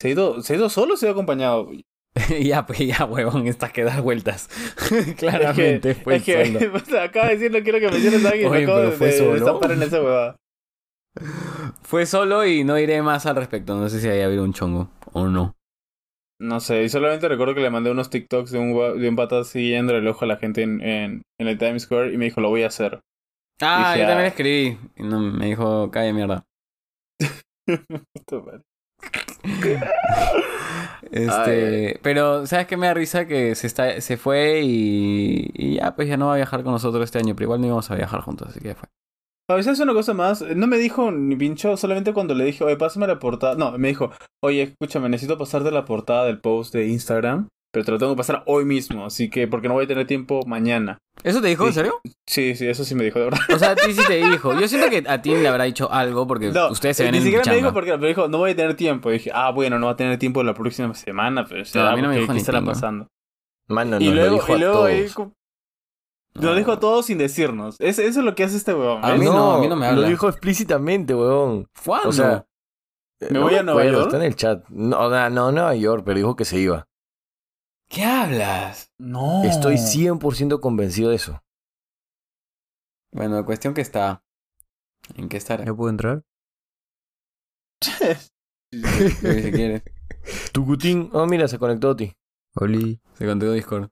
[0.00, 1.70] se ha ido, se ha ido solo o se ha ido acompañado.
[2.42, 4.48] ya, pues ya, huevón, estas que das vueltas.
[5.16, 6.74] Claramente fue es que, solo.
[6.76, 8.90] o sea, acaba de decir, no quiero que menciones a alguien, me Oye, acabo pero
[8.90, 9.36] de, fue de solo.
[9.36, 10.36] estampar en esa huevada.
[11.82, 13.74] Fue solo y no iré más al respecto.
[13.76, 15.54] No sé si haya habido un chongo o no.
[16.42, 19.44] No sé, y solamente recuerdo que le mandé unos TikToks de un, de un pata
[19.44, 22.40] siguiendo el ojo a la gente en, en, en el Times Square y me dijo,
[22.40, 23.00] lo voy a hacer.
[23.60, 24.26] Ah, Dije, yo también ah.
[24.26, 24.76] escribí.
[24.96, 26.44] Y no, me dijo, calle mierda.
[31.12, 33.26] Este, pero ¿sabes qué me da risa?
[33.26, 36.72] Que se está, se fue y, y ya, pues ya no va a viajar con
[36.72, 38.88] nosotros este año, pero igual no íbamos a viajar juntos, así que ya fue.
[39.52, 42.76] A veces una cosa más, no me dijo ni pincho, solamente cuando le dije, oye,
[42.76, 43.54] pásame la portada.
[43.54, 44.10] No, me dijo,
[44.42, 48.18] oye, escúchame, necesito pasarte la portada del post de Instagram, pero te lo tengo que
[48.18, 50.98] pasar hoy mismo, así que, porque no voy a tener tiempo mañana.
[51.22, 52.00] ¿Eso te dijo, en serio?
[52.26, 53.40] Sí, sí, eso sí me dijo, de verdad.
[53.54, 54.52] O sea, a ti sí te dijo.
[54.60, 57.12] Yo siento que a ti le habrá dicho algo porque No, ustedes se eh, ven
[57.12, 59.10] ni en siquiera me dijo porque me dijo, no voy a tener tiempo.
[59.10, 61.96] Y dije, ah, bueno, no va a tener tiempo la próxima semana, pero No, a
[61.96, 63.06] mí no me dijo ¿qué ni estará pasando?
[63.68, 64.88] Mano, y luego, lo dijo y a luego todos.
[64.88, 65.08] ahí
[66.34, 67.76] Lo dijo todo sin decirnos.
[67.78, 69.04] Es- eso es lo que hace este huevón.
[69.04, 69.20] A ¿ves?
[69.20, 70.02] mí no, a mí no me habla.
[70.02, 71.68] Lo dijo explícitamente, weón.
[71.84, 72.08] ¿Cuándo?
[72.08, 72.46] O sea,
[73.30, 74.06] ¿Me voy a Nueva acuerdo, York?
[74.06, 74.68] Está en el chat.
[74.68, 76.88] No, o sea, no, Nueva York, pero dijo que se iba.
[77.88, 78.90] ¿qué hablas?
[78.98, 79.44] No.
[79.44, 81.42] Estoy 100% convencido de eso.
[83.12, 84.24] Bueno, la cuestión que está...
[85.14, 85.64] ¿En qué estará?
[85.66, 86.22] ¿Ya puedo entrar?
[88.72, 89.82] si quieres.
[90.52, 91.10] Tucutín.
[91.12, 92.14] Oh, mira, se conectó Oti.
[92.54, 93.00] Oli.
[93.14, 93.90] Se contigo Discord.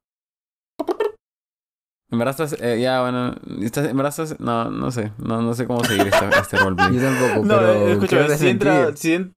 [2.13, 2.61] En verdad estás...
[2.61, 3.35] eh, ya, bueno...
[3.63, 4.41] Estás, en verdad estás...
[4.41, 5.13] No, no sé.
[5.19, 6.95] No, no sé cómo seguir esta, este roleplay.
[6.97, 8.97] Yo tampoco, No, pero eh, escúchame, si entra.
[8.97, 9.33] Si en-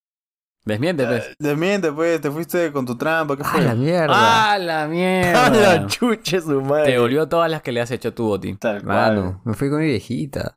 [0.65, 1.35] Desmiente, pues.
[1.39, 3.61] Desmiente, pues, te fuiste con tu trampa, ¿qué ¡Ah, fue?
[3.63, 4.53] la mierda!
[4.53, 5.87] ¡Ah, la ¡A la mierda!
[5.87, 6.85] chuche su madre!
[6.93, 8.55] Te volvió todas las que le has hecho tú, Oti.
[8.55, 9.15] Tal cual.
[9.17, 10.55] Mano, me fui con mi viejita.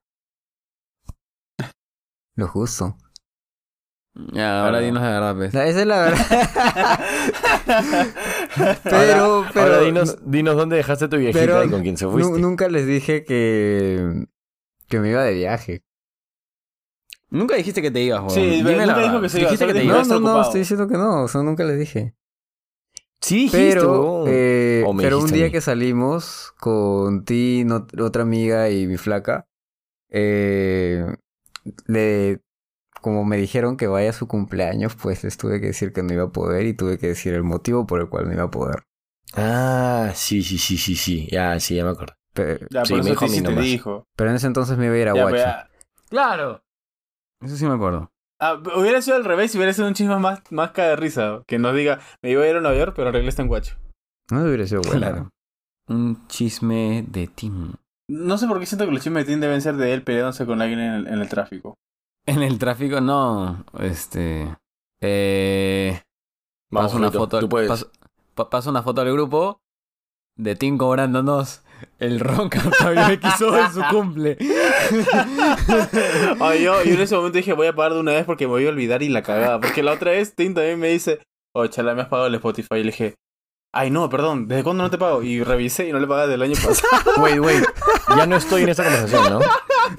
[2.37, 2.97] Lo justo.
[4.33, 4.85] Ya, ahora Claro.
[4.87, 5.49] dinos la verdad, pues.
[5.55, 7.01] Esa es la verdad.
[8.85, 9.67] pero, pero.
[9.67, 12.39] Ahora dinos, dinos dónde dejaste tu viejita pero y con quién se fuiste.
[12.41, 14.27] nunca les dije que.
[14.89, 15.83] que me iba de viaje.
[17.31, 18.31] Nunca dijiste que te ibas, weón.
[18.31, 19.23] Sí, Dime nunca la dijo verdad.
[19.23, 20.09] que se iba, Dijiste que te No, ibas.
[20.09, 20.43] no, no, ocupado.
[20.43, 21.25] estoy diciendo que no.
[21.25, 22.15] O sea, nunca les dije.
[23.21, 28.23] Sí, dijiste, Pero, eh, O me pero un día que salimos con ti, no- otra
[28.23, 29.49] amiga y mi flaca,
[30.11, 31.05] eh,
[31.87, 32.41] le,
[33.07, 36.13] como me dijeron que vaya a su cumpleaños, pues les tuve que decir que no
[36.13, 38.51] iba a poder y tuve que decir el motivo por el cual no iba a
[38.51, 38.83] poder.
[39.37, 41.29] Ah, sí, sí, sí, sí, sí.
[41.31, 42.15] Ya, sí, ya me acuerdo.
[42.35, 44.05] Pe- Ya, Sí, por me eso dijo a sí, te dijo.
[44.17, 45.37] Pero en ese entonces me iba a ir a Ya, Huacho.
[45.37, 46.09] pues.
[46.11, 46.65] Claro.
[47.45, 48.11] Eso sí me acuerdo.
[48.41, 51.43] Ah, hubiera sido al revés y hubiera sido un chisme más, más cae de risa.
[51.47, 53.77] Que nos diga, me iba a ir a Nueva York, pero arreglé está en Guacho.
[54.33, 54.99] No hubiera sido bueno.
[54.99, 55.29] Claro.
[55.89, 57.75] Un chisme de Tim.
[58.09, 60.45] No sé por qué siento que los chismes de Tim deben ser de él peleándose
[60.47, 61.77] con alguien en el, en el tráfico.
[62.27, 63.65] En el tráfico, no.
[63.79, 64.55] Este.
[65.01, 66.01] Eh.
[66.71, 67.41] Vamos, paso una foto.
[67.41, 67.69] Tú puedes.
[67.69, 67.91] Paso,
[68.35, 69.61] pa- paso una foto al grupo
[70.37, 71.63] de Tim cobrándonos
[71.99, 74.37] el ron que Octavio quiso en su cumple.
[76.41, 78.53] Ay, yo, yo en ese momento dije, voy a pagar de una vez porque me
[78.53, 79.61] voy a olvidar y la cagada.
[79.61, 81.21] Porque la otra vez Tim también me dice,
[81.55, 82.77] oh, chala, me has pagado el Spotify.
[82.77, 83.15] Y le dije,
[83.73, 85.23] ay, no, perdón, ¿desde cuándo no te pago?
[85.23, 87.13] Y revisé y no le pagaba del año pasado.
[87.23, 87.65] Wait, wait.
[88.17, 89.41] Ya no estoy en esta conversación, ¿no?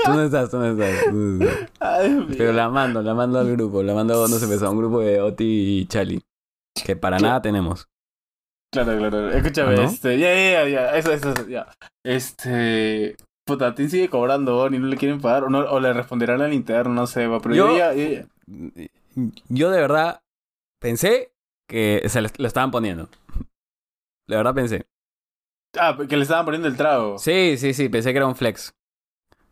[0.04, 1.06] Tú no estás, tú no estás.
[1.06, 1.70] tú no estás.
[1.80, 2.36] Ay, Dios mío.
[2.38, 3.84] Pero la mando, la mando al grupo.
[3.84, 6.22] La mando, no sé, pues, a un grupo de Oti y Chali.
[6.86, 7.88] Que para nada tenemos.
[8.74, 9.32] Claro, claro.
[9.32, 9.82] Escúchame, ¿Ah, no?
[9.84, 11.68] este, ya, ya, ya, ya, eso, eso, ya.
[12.06, 13.16] Este,
[13.46, 16.94] puta, sigue cobrando y no le quieren pagar, o, no, o le responderán al interno,
[16.94, 18.28] no sé, va, pero yo, Yo- ya, ya-
[19.50, 20.22] Yo de verdad
[20.82, 21.32] pensé
[21.68, 23.10] que se lo estaban poniendo.
[24.28, 24.86] De verdad pensé.
[25.80, 27.18] Ah, que le estaban poniendo el trago.
[27.18, 28.74] Sí, sí, sí, pensé que era un flex.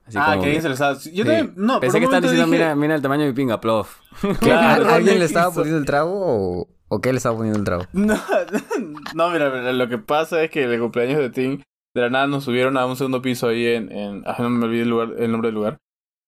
[0.08, 0.94] Así ah, que alguien se lo estaba...
[0.94, 1.18] Yo Sí.
[1.24, 3.98] también, no, Pensé que estaban diciendo, dije- mira, mira el tamaño de mi pinga, plof.
[4.40, 7.66] Claro, ¿A- ¿Alguien le estaba poniendo el trago o, o qué le estaba poniendo el
[7.66, 7.84] trago?
[7.94, 8.16] No,
[9.16, 11.62] no, mira, mira, lo que pasa es que el cumpleaños de Tim,
[11.96, 13.92] de la nada nos subieron a un segundo piso ahí en...
[13.92, 15.78] en ah, no me olvidé el, lugar, el nombre del lugar.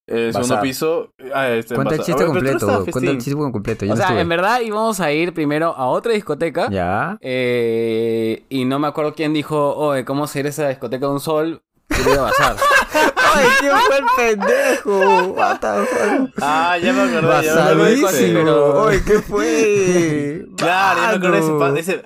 [0.09, 0.61] Eh, segundo Bazar.
[0.63, 1.11] piso...
[1.34, 2.86] Ah, este, Cuenta el chiste completo.
[2.89, 3.86] Cuenta el chiste completo.
[3.86, 4.21] Yo O no sea, estuve.
[4.21, 6.69] en verdad íbamos a ir primero a otra discoteca.
[6.71, 7.17] Ya.
[7.21, 11.61] eh, y no me acuerdo quién dijo, oye, ¿cómo ser esa discoteca de un sol?
[11.88, 12.55] Quiero ir a bazar.
[13.35, 14.05] ¡Ay, quién fue el
[14.39, 15.27] pendejo!
[15.33, 16.29] What the fuck?
[16.41, 18.01] Ah, ya me acordé, ya me acordé.
[18.01, 18.88] Basadísimo.
[18.88, 20.45] Ay, ¿qué fue?
[20.57, 21.93] Claro, ya me acordé de ese...
[21.93, 22.03] ese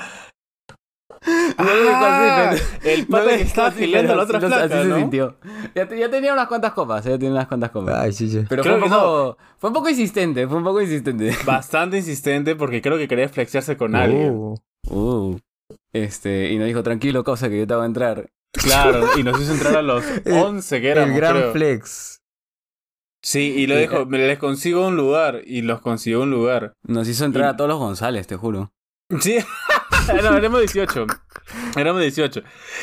[1.57, 2.53] No Ah,
[2.83, 5.35] el pata no que estaba gileando a la otra así- se sintió.
[5.75, 7.95] Ya, te- ya tenía unas cuantas copas, ya tenía unas cuantas copas.
[7.99, 8.43] Ay, sí, sí.
[8.49, 11.35] Pero Creo fue un, que poco, fue un poco insistente, fue un poco insistente.
[11.45, 14.31] Bastante insistente porque creo que quería flexiarse con alguien.
[14.35, 14.55] Uh,
[14.89, 15.37] Uh,
[15.93, 18.29] este, y nos dijo, tranquilo, cosa que yo te voy a entrar.
[18.53, 21.51] Claro, y nos hizo entrar a los 11 que éramos, el gran creo.
[21.53, 22.17] flex.
[23.23, 24.05] Sí, y lo Sí, dijo, eh.
[24.07, 26.73] me les consigo un lugar, y los consiguió un lugar.
[26.83, 28.71] Nos hizo entrar Y- a todos los González, te juro.
[29.19, 29.37] Sí,
[30.23, 31.05] no, éramos 18.
[31.77, 32.41] Éramos 18.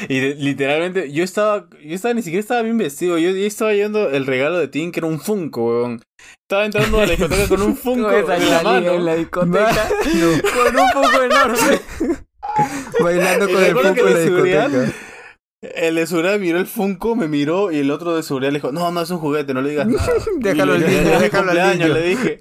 [0.08, 3.18] Y de- literalmente, yo estaba, yo estaba, ni siquiera estaba bien vestido.
[3.18, 6.02] Yo, yo estaba llevando el regalo de Tim, que era un Funko, weón.
[6.42, 8.92] Estaba entrando a la discoteca con un Funko en la mano.
[8.92, 11.80] en la discoteca No, con un poco enorme.
[13.00, 14.92] bailando con el foco en la discoteca.
[15.60, 18.70] El de seguridad miró el Funko, me miró, y el otro de seguridad le dijo,
[18.70, 20.12] no, no es un juguete, no le digas nada.
[20.38, 21.94] Déjalo al le- niño, "Es mi déjalo al cumpleaños", niño.
[21.94, 22.40] le dije.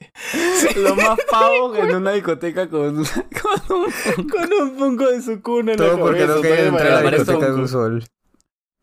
[0.77, 4.29] Lo más pavo que en una discoteca con, con un...
[4.29, 7.09] Con un Funko de su cuna en la porque cabeza, no quería entrar a la
[7.11, 8.03] discoteca de un sol.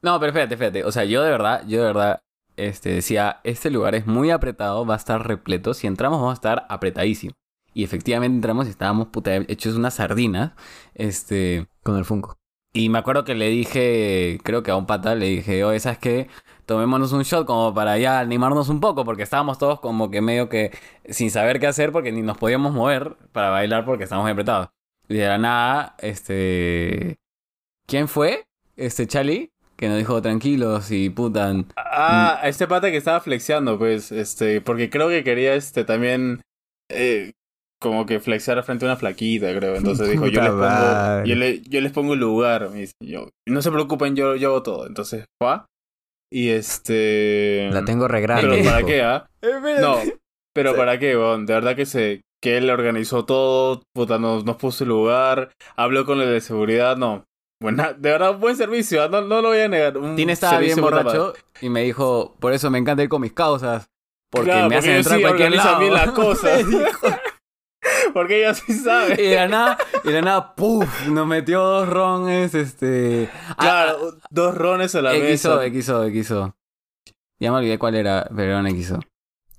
[0.03, 0.85] No, pero fíjate, fíjate.
[0.85, 2.21] O sea, yo de verdad, yo de verdad,
[2.57, 5.75] este, decía, este lugar es muy apretado, va a estar repleto.
[5.75, 7.37] Si entramos, vamos a estar apretadísimos.
[7.73, 10.53] Y efectivamente entramos y estábamos puta, hechos unas sardinas.
[10.95, 11.69] Este.
[11.85, 12.37] Con el Funko.
[12.77, 15.99] Y me acuerdo que le dije, creo que a un pata, le dije, oye, ¿sabes
[15.99, 16.29] qué?
[16.67, 20.49] Tomémonos un shot como para ya animarnos un poco, porque estábamos todos como que medio
[20.49, 20.73] que
[21.09, 24.71] sin saber qué hacer, porque ni nos podíamos mover para bailar porque estábamos apretados.
[25.09, 27.17] Y de la nada, este...
[27.87, 28.49] ¿Quién fue?
[28.77, 31.67] Este Charlie, que nos dijo tranquilos y putan.
[31.77, 36.43] Ah, este pata que estaba flexiando, pues, este, porque creo que quería, este, también,
[36.89, 37.35] eh,
[37.85, 39.77] como que flexear frente a una flaquita, creo.
[39.77, 43.29] Entonces dijo, yo les pongo, yo, le- yo les pongo el lugar, me dice, yo,
[43.47, 44.87] no se preocupen, yo, yo hago todo.
[44.87, 45.61] Entonces, fue,
[46.33, 47.69] y este...
[47.73, 48.49] La tengo re grande.
[48.49, 49.27] Pero ¿para qué, ah?
[49.81, 49.99] No,
[50.55, 51.47] pero ¿para qué, weón?
[51.47, 56.05] De verdad que se, que él organizó todo, puta, nos, nos puso el lugar, habló
[56.07, 57.25] con el de seguridad, no.
[57.63, 59.95] Buena, de verdad, buen servicio, ah, no, no lo voy a negar.
[60.17, 63.87] Tine estaba bien borracho y me dijo, por eso me encanta ir con mis causas.
[64.31, 65.79] Porque Claro, me hacen entrar sí cualquier lado.
[65.79, 66.65] bien las cosas.
[68.15, 69.21] Porque ella sí sabe.
[69.23, 71.09] Y de la nada, y de la nada, ¡puf!
[71.09, 73.29] Nos metió dos rones, este...
[73.51, 73.99] Ah, Claro,
[74.31, 75.61] dos rones a la XO, mesa.
[75.83, 76.57] XO, XO.
[77.41, 79.01] Ya me olvidé cuál era, pero era un XO.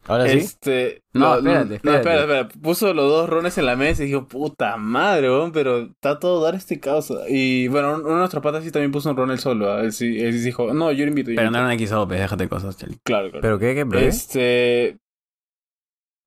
[0.07, 0.37] Ahora sí.
[0.37, 1.01] Este.
[1.13, 1.97] No, lo- espérate, No, espérate.
[1.97, 2.61] espera, espera.
[2.61, 6.43] Puso los dos rones en la mesa y dijo, puta madre, weón, pero está todo
[6.43, 7.11] dar este caos.
[7.27, 9.71] Y bueno, uno de nuestros patas sí también puso un ron él solo.
[9.71, 9.81] ¿ah?
[9.81, 11.31] Él sí, él sí dijo, no, yo lo invito.
[11.31, 11.71] yo Pero no invito".
[11.89, 12.97] era un XO, pues déjate cosas, Chali.
[13.03, 13.41] Claro, claro.
[13.41, 13.73] ¿Pero qué?
[13.75, 13.85] ¿Qué?
[13.87, 14.07] ¿Pero qué?
[14.07, 14.97] Este.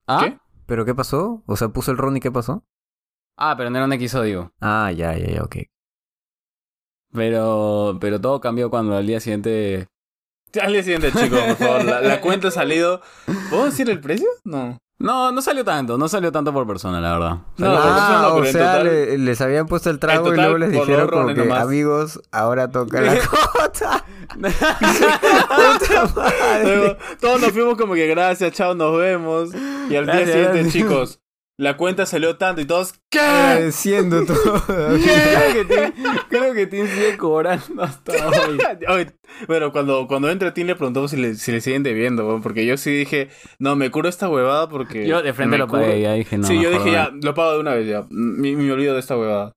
[0.09, 0.21] ¿Ah?
[0.25, 0.39] ¿Qué?
[0.69, 1.43] ¿Pero qué pasó?
[1.47, 2.63] O sea, puso el ron y ¿qué pasó?
[3.39, 3.93] Ah, pero no era un
[4.23, 4.53] digo.
[4.61, 5.57] Ah, ya, ya, ya, ok.
[7.11, 9.89] Pero, pero todo cambió cuando al día siguiente...
[10.61, 11.85] Al día siguiente, chicos, por favor.
[11.87, 13.01] La, la cuenta ha salido.
[13.49, 14.29] ¿Puedo decir el precio?
[14.45, 14.77] No.
[15.01, 17.39] No, no salió tanto, no salió tanto por persona, la verdad.
[17.57, 20.73] No, ah, no, o sea, total- le- les habían puesto el trago y luego les
[20.73, 21.63] dijeron como que, nomás.
[21.63, 23.17] amigos, ahora toca la
[23.53, 24.05] cota.
[27.21, 29.51] Todos nos fuimos como que gracias, chao, nos vemos.
[29.89, 30.73] Y al día siguiente, gracias.
[30.73, 31.21] chicos,
[31.59, 33.19] la cuenta salió tanto y todos, ¿qué?
[33.19, 34.63] Agradeciendo todo.
[34.67, 38.59] creo, que Tim, creo que Tim sigue cobrando hasta hoy.
[38.89, 39.17] Oye,
[39.49, 42.77] bueno, cuando, cuando entra Tim le preguntamos si le, si le siguen debiendo, porque yo
[42.77, 43.29] sí dije,
[43.59, 45.07] no, me curo esta huevada porque...
[45.07, 45.83] Yo de frente lo curo".
[45.83, 46.47] pagué, ya dije no.
[46.47, 48.07] sí, yo dije, ya, lo pago de una vez, ya.
[48.11, 49.53] Me, me olvido de esta huevada.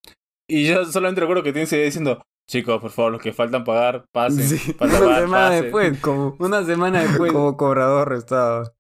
[0.49, 4.06] Y yo solamente recuerdo que Tim seguía diciendo, chicos, por favor, los que faltan pagar,
[4.12, 4.43] pasen.
[4.47, 5.62] Sí, falta una pagar, semana pasen".
[5.64, 5.99] después.
[5.99, 7.32] como, Una semana después.
[7.32, 8.74] como cobrador restado.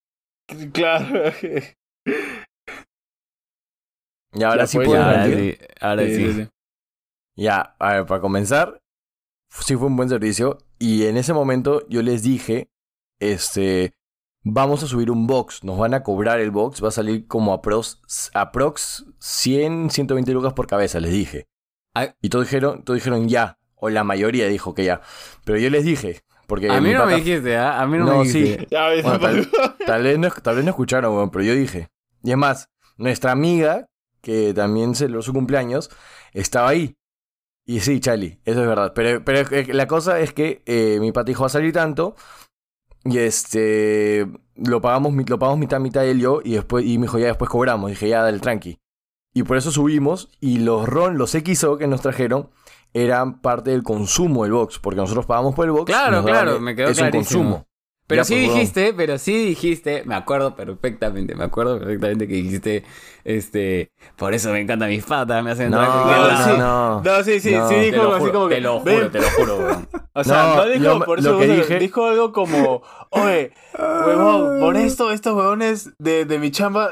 [0.73, 1.31] Claro.
[4.33, 6.25] Y ahora Ya sí puedo ya, ahora sí, ahora Sí, sí.
[6.25, 6.49] sí, sí.
[7.35, 8.81] Ya, a ver, para comenzar,
[9.49, 10.57] sí fue un buen servicio.
[10.79, 12.69] Y en ese momento yo les dije,
[13.19, 13.93] este,
[14.43, 17.53] vamos a subir un box, nos van a cobrar el box, va a salir como
[17.53, 21.47] aprox, aprox 100, 120 lucas por cabeza, les dije.
[22.21, 25.01] Y todos dijeron, todos dijeron ya, o la mayoría dijo que ya.
[25.43, 26.69] Pero yo les dije, porque...
[26.69, 27.81] A mí no me pata- dijiste, ¿ah?
[27.81, 28.67] A mí no, No, me dijiste.
[29.03, 29.49] Bueno, tal,
[29.85, 31.89] tal vez no, tal vez no escucharon, weón, pero yo dije.
[32.23, 33.87] Y es más, nuestra amiga,
[34.21, 35.89] que también celebró su cumpleaños,
[36.33, 36.95] estaba ahí.
[37.65, 38.93] Y sí, Charlie, eso es verdad.
[38.93, 42.15] Pero, pero la cosa es que eh, mi pata dijo va a salir tanto.
[43.03, 46.41] Y este lo pagamos, lo pagamos mitad, mitad él y yo.
[46.43, 47.89] Y después, y me dijo, ya después cobramos.
[47.89, 48.77] dije, ya dale tranqui.
[49.33, 50.29] Y por eso subimos.
[50.39, 52.49] Y los RON, los XO que nos trajeron,
[52.93, 54.79] eran parte del consumo del box.
[54.79, 55.85] Porque nosotros pagamos por el box.
[55.85, 57.43] Claro, daban claro, me quedó Es un clarísimo.
[57.43, 57.67] consumo.
[58.11, 62.33] Pero Ya, sí pues, dijiste, pero sí dijiste, me acuerdo perfectamente, me acuerdo perfectamente que
[62.35, 62.83] dijiste,
[63.23, 66.51] este, por eso me encantan mis patas, me hacen No, no, sí.
[66.57, 67.01] no.
[67.01, 67.69] No, sí, sí, No.
[67.69, 68.55] sí dijo algo así como que.
[68.55, 68.95] te lo "Ven".
[68.97, 69.87] juro, te lo juro, weón.
[70.13, 72.81] O sea, No, no, dijo lo- por lo eso, que dije- dijo algo como,
[73.11, 76.89] oye, huevón, por esto, estos huevones de, de mi chamba,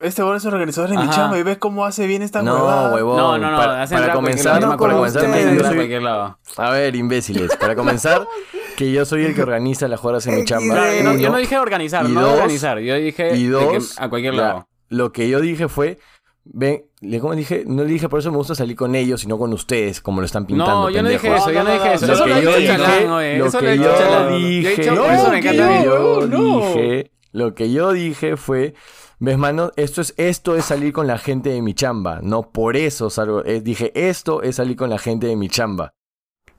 [0.00, 1.12] este huevón es organizador de mi Ajá.
[1.12, 2.94] chamba y ves cómo hace bien esta No, huevada.
[2.94, 3.16] huevón.
[3.16, 5.22] No, no, no, para, hacen para comenzar, no para comenzar,
[5.56, 6.38] yo soy- cualquier lado.
[6.58, 7.56] A ver, imbéciles.
[7.56, 8.26] Para comenzar,
[8.86, 10.74] que yo soy el que organiza las jugadas en mi chamba.
[10.96, 11.30] Yo, no, yo Uno.
[11.30, 14.34] no dije organizar, Y no dos- organizar, yo dije y de dos, que a cualquier
[14.34, 14.68] ya, lado.
[14.88, 15.98] Lo que yo dije fue,
[16.44, 17.64] ven, le- ¿cómo dije?
[17.66, 20.20] No le dije, por eso me gusta salir con ellos y no con ustedes, como
[20.20, 20.72] lo están pintando.
[20.72, 22.06] No, yo no dije eso, yo no No, dije no, eso.
[22.06, 24.28] no, Eso lo que yo Chalán, dije- lo Eso que yo Chalán.
[24.30, 26.58] Yo he dije, yo- mi- yo no.
[26.58, 28.74] dije, lo que yo dije fue,
[29.20, 32.20] ves, mano, esto es, esto es salir con la gente de mi chamba.
[32.22, 35.92] No por eso salgo, eh, dije, esto es salir con la gente de mi chamba.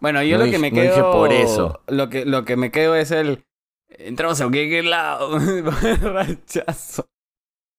[0.01, 0.89] Bueno, yo No lo que me no quedo.
[0.89, 1.81] dije por eso.
[1.87, 3.45] Lo que, lo que me quedo es el.
[3.89, 5.37] Entramos a cualquier lado.
[6.01, 7.05] Rechazo.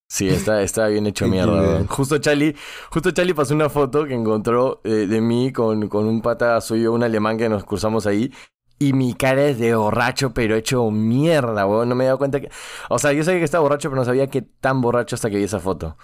[0.08, 1.52] Sí, está, está bien hecho mierda.
[1.52, 1.86] weón.
[1.88, 2.54] Justo Charlie,
[2.90, 6.92] justo Charlie pasó una foto que encontró eh, de mí con, con un pata suyo,
[6.92, 8.32] un alemán que nos cruzamos ahí.
[8.78, 11.88] Y mi cara es de borracho, pero hecho mierda, weón.
[11.88, 12.50] No me he dado cuenta que.
[12.88, 15.36] O sea, yo sabía que estaba borracho, pero no sabía que tan borracho hasta que
[15.38, 15.96] vi esa foto.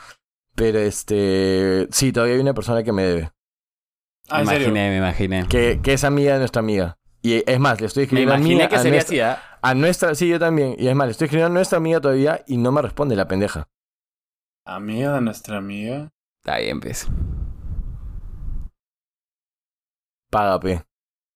[0.54, 1.86] Pero este.
[1.90, 3.30] Sí, todavía hay una persona que me debe.
[4.28, 5.46] Ah, me imaginé, me imaginé.
[5.48, 6.98] Que, que es amiga de nuestra amiga.
[7.22, 9.42] Y es más, le estoy Me escribiendo a, imaginé mí, que a sería nuestra, así,
[9.42, 9.58] ¿ah?
[9.62, 10.14] a nuestra.
[10.14, 10.76] Sí, yo también.
[10.78, 13.26] Y es más, le estoy escribiendo a nuestra amiga todavía y no me responde la
[13.26, 13.68] pendeja.
[14.64, 16.10] Amiga de nuestra amiga.
[16.42, 17.08] Está bien, pues.
[20.30, 20.74] Págame.
[20.74, 20.82] No,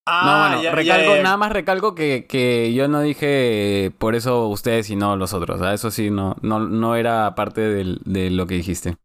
[0.06, 1.22] Ah, bueno, ya, recalco, ya, ya.
[1.22, 5.32] nada más recalco que, que yo no dije eh, por eso ustedes y no los
[5.32, 5.62] otros.
[5.62, 5.72] ¿ah?
[5.74, 8.96] Eso sí, no, no, no era parte del- de lo que dijiste.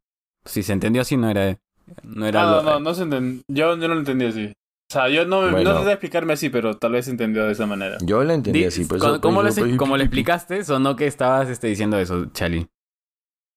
[0.45, 1.59] Si se entendió así, no era.
[2.03, 3.05] No era Ah, lo- no, no, no se
[3.47, 4.45] Yo, yo no lo entendí así.
[4.89, 5.57] O sea, yo no, Bueno.
[5.63, 7.97] no traté de explicarme así, pero tal vez se entendió de esa manera.
[8.01, 8.85] Yo lo entendí así.
[8.85, 10.63] Por ¿cómo- eso, ¿Cómo, lo, por- como le explicaste?
[10.63, 12.67] Sonó que estabas este, diciendo eso, Chali.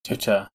[0.07, 0.49] Chucha.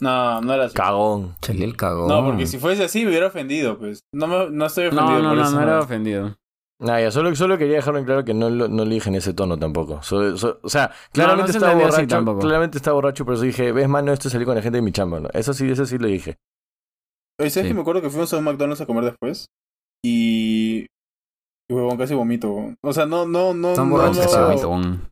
[0.00, 0.74] No, no era así.
[0.74, 1.34] Cagón.
[1.40, 2.08] Chale el cagón.
[2.08, 4.00] No, porque si fuese así me hubiera ofendido, pues.
[4.12, 5.52] No, me, no estoy No, ofendido no, por no, eso.
[5.56, 6.36] no era ofendido.
[6.80, 9.14] Nah, ya, solo, solo quería dejarlo en claro que no lo, no lo dije en
[9.14, 10.02] ese tono tampoco.
[10.02, 12.38] So- so- o sea, claramente se estaba entendió así borracho.
[12.40, 14.90] Claramente estaba borracho, pero eso dije, ves, mano, esto salí con la gente de mi
[14.90, 15.28] chamba, ¿no?
[15.32, 16.38] Eso sí, eso sí lo dije.
[17.42, 17.68] Oye, ¿sabes Sí.
[17.68, 19.46] que me acuerdo que fuimos a un McDonald's a comer después?
[20.04, 20.86] Y...
[21.70, 22.74] Y huevón, casi vomito.
[22.82, 23.70] O sea, no, no, no...
[23.70, 24.68] Están no, borrachos, no.
[24.68, 25.10] bon.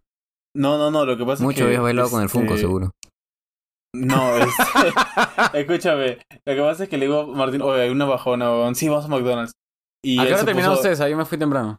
[0.57, 1.64] no, no, no, lo que pasa Mucho es que...
[1.66, 2.91] habías bailado con el Funko, este, seguro.
[3.95, 4.53] No, este...
[5.61, 6.18] escúchame.
[6.47, 8.74] Lo que pasa es que le digo a Martín, oye, hay una bajona, huevón.
[8.74, 9.53] Sí, vamos a McDonald's.
[10.05, 11.01] Y ¿A qué él hora se terminaron puso- ustedes?
[11.01, 11.78] Ah, Yo me fui temprano.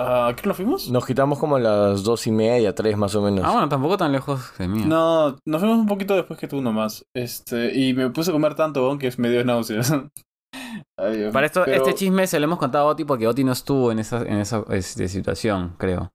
[0.00, 0.88] ¿A qué nos fuimos?
[0.90, 3.44] Nos quitamos como a las dos y media, tres más o menos.
[3.44, 4.84] Ah, bueno, tampoco tan lejos de mí.
[4.84, 7.04] No, nos fuimos un poquito después que tú nomás.
[7.14, 9.92] Este, y me puse a comer tanto, weón, que me dio náuseas.
[10.96, 11.30] Ay.
[11.32, 13.90] Para esto, Pero- este chisme se lo hemos contado a Oti porque Oti no estuvo
[13.90, 16.12] en esa, en esa este, situación, creo.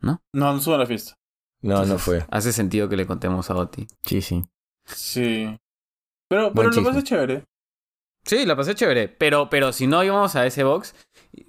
[0.00, 1.14] No, no subo a la fiesta.
[1.62, 2.24] no, no fue.
[2.30, 3.86] Hace sentido que le contemos a Oti.
[4.02, 4.42] Sí, sí.
[4.86, 5.56] Sí.
[6.28, 7.44] Pero, pero lo pasé chévere.
[8.24, 9.08] Sí, la pasé chévere.
[9.08, 10.94] Pero, pero si no íbamos a ese box,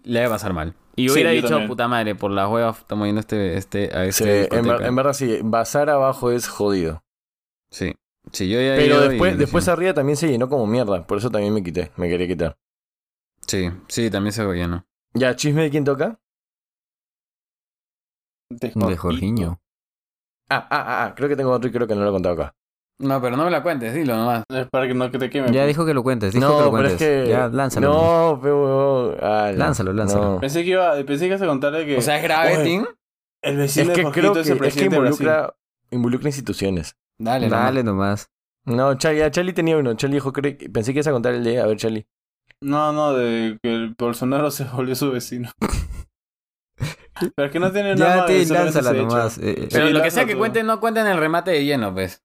[0.03, 0.75] le iba a pasar mal.
[0.95, 3.85] Y Sí, hubiera yo dicho, puta madre, por las huevas estamos yendo a este, este,
[3.97, 4.87] a Sí, este en, ver- discoteca.
[4.87, 7.03] en verdad sí, bazar abajo es jodido.
[7.71, 7.93] Sí.
[8.31, 11.05] Sí, yo ya Pero después, arriba también se llenó como mierda.
[11.05, 12.57] Por eso también me quité, me quería quitar.
[13.47, 14.85] Sí, sí, también se ve lleno.
[15.13, 16.19] Ya, chisme de quién toca.
[18.49, 19.59] De Jorginho.
[20.49, 22.35] Ah, ah, ah, ah, creo que tengo otro y creo que no lo he contado
[22.35, 22.55] acá.
[23.03, 24.43] No, pero no me la cuentes, dilo nomás.
[24.49, 25.47] Es para que no que te queme.
[25.47, 25.67] Ya pues.
[25.67, 27.25] dijo que lo cuentes, dijo que no, pero es que.
[27.27, 27.91] Ya, lánzalo.
[27.93, 29.17] No, pero.
[29.21, 29.51] ah.
[29.53, 30.33] Lánzalo, lánzalo.
[30.35, 30.39] No.
[30.39, 32.85] Pensé que iba, pensé que ibas a contarle que O sea, es grave, Oye, Tim.
[33.43, 35.21] el Es vecino de que Jorgito creo que, es el es que presidente de Brasil.
[35.25, 35.55] involucra,
[35.91, 36.95] involucra instituciones.
[37.19, 37.65] Dale, nomás.
[37.65, 38.27] Dale nomás.
[38.65, 39.93] No, Charlie, ya Charlie tenía uno.
[39.95, 41.59] Charlie dijo, cre- pensé que ibas a contar el de.
[41.59, 42.07] A ver, Charlie.
[42.61, 45.49] No, no, de que el Bolsonaro se volvió su vecino.
[47.35, 49.37] Pero es que no tiene nada Ya, más te de lánzala nomás.
[49.37, 50.27] eh, eh, Pero Sí, lo que sea lánzalo.
[50.27, 52.21] que cuenten, no cuenten el remate de lleno, pues.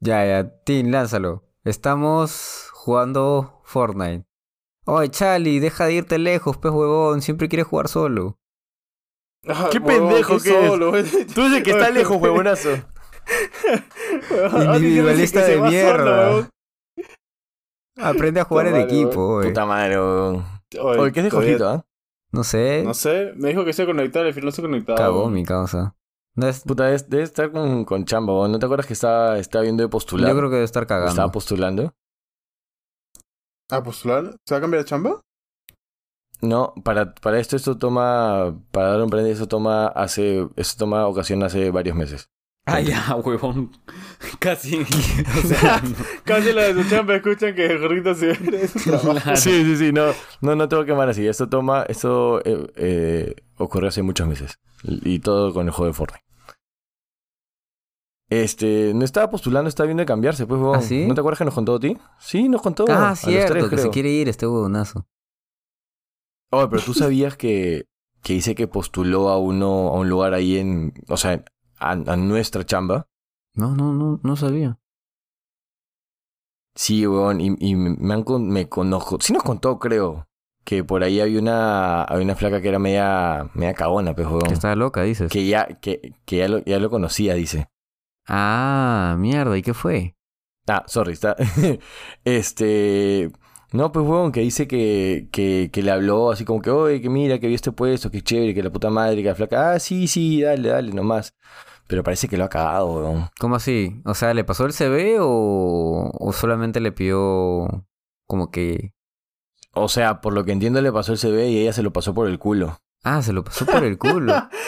[0.00, 1.44] Ya, ya, Tim, lánzalo.
[1.64, 4.24] Estamos jugando Fortnite.
[4.86, 7.20] Oye, Charlie, deja de irte lejos, pez huevón.
[7.20, 8.38] Siempre quieres jugar solo.
[9.46, 10.68] Ah, ¿Qué huevón, pendejo qué que es?
[10.68, 10.92] solo.
[11.34, 12.70] Tú dices que está lejos, huevonazo.
[14.30, 15.96] Huevón, Individualista de mierda.
[15.98, 16.50] solo, huevón.
[17.98, 19.48] Aprende a jugar en equipo, oye.
[19.48, 20.46] Puta madre, weón.
[20.80, 21.84] Oye, ¿qué es de ah?
[22.32, 22.82] No sé.
[22.84, 24.96] No sé, me dijo que se conectado, al final no se conectado.
[24.96, 25.94] Cagó mi causa.
[26.36, 28.52] No es- Puta, debe, debe estar con, con chamba, weón.
[28.52, 30.30] ¿No te acuerdas que estaba, estaba viendo de postular?
[30.30, 31.32] Yo creo que debe estar Estaba cagando.
[31.32, 31.92] postulando.
[33.70, 34.36] ¿A postular?
[34.46, 35.20] ¿Se va a cambiar de chamba?
[36.40, 38.58] No, para, para esto, esto toma.
[38.72, 40.48] Para dar un prende, eso toma hace.
[40.56, 42.28] Eso toma ocasión hace varios meses.
[42.66, 43.70] Ah, ya, huevón.
[44.38, 44.80] Casi.
[45.44, 45.94] o sea, no.
[46.24, 48.68] Casi la de su chamba escuchan que Jorgito se ve.
[48.84, 49.36] Claro.
[49.36, 51.26] Sí, sí, sí, no, no, no tengo que quemar así.
[51.26, 54.58] Esto toma, esto eh, eh, ocurrió hace muchos meses.
[54.84, 56.24] Y todo con el juego de Fortnite.
[58.30, 60.78] Este, no estaba postulando, estaba viendo de cambiarse, pues, huevón.
[60.78, 61.04] ¿Ah, sí?
[61.06, 61.98] ¿No te acuerdas que nos contó a ti?
[62.20, 62.84] Sí, nos contó.
[62.88, 63.82] a Ah, los cierto, tres, que creo.
[63.84, 65.06] se quiere ir este huevonazo.
[66.52, 67.86] Oye, pero tú sabías que,
[68.22, 71.44] que dice que postuló a uno, a un lugar ahí en, o sea,
[71.78, 73.08] a, a nuestra chamba.
[73.54, 74.78] No, no, no, no sabía.
[76.76, 80.28] Sí, weón, y, y me, han con- me conozco, sí nos contó, creo,
[80.64, 84.54] que por ahí había una, había una flaca que era media, media cagona, pues, Que
[84.54, 85.30] estaba loca, dices.
[85.30, 87.68] Que ya, que, que ya lo, ya lo conocía, dice.
[88.28, 90.16] Ah, mierda, ¿y qué fue?
[90.68, 91.36] Ah, sorry, está.
[92.24, 93.30] este.
[93.72, 97.08] No, pues, weón, que dice que, que, que le habló así como que, oye, que
[97.08, 99.78] mira, que vi este puesto, que chévere, que la puta madre, que la flaca, ah,
[99.78, 101.34] sí, sí, dale, dale, nomás.
[101.86, 103.28] Pero parece que lo ha cagado, weón.
[103.38, 104.00] ¿Cómo así?
[104.04, 107.86] O sea, ¿le pasó el CV o, o solamente le pidió
[108.26, 108.92] como que...
[109.72, 112.14] O sea, por lo que entiendo, le pasó el CV y ella se lo pasó
[112.14, 112.78] por el culo.
[113.04, 114.34] Ah, se lo pasó por el culo.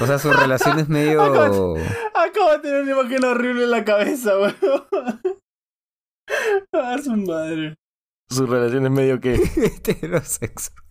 [0.00, 1.22] O sea, su relación es medio...
[1.22, 4.56] Acabo de tener una imagen horrible en la cabeza, weón.
[6.72, 7.76] Ah, su madre.
[8.28, 9.34] Su relación es medio que.
[9.56, 10.82] heterosexual.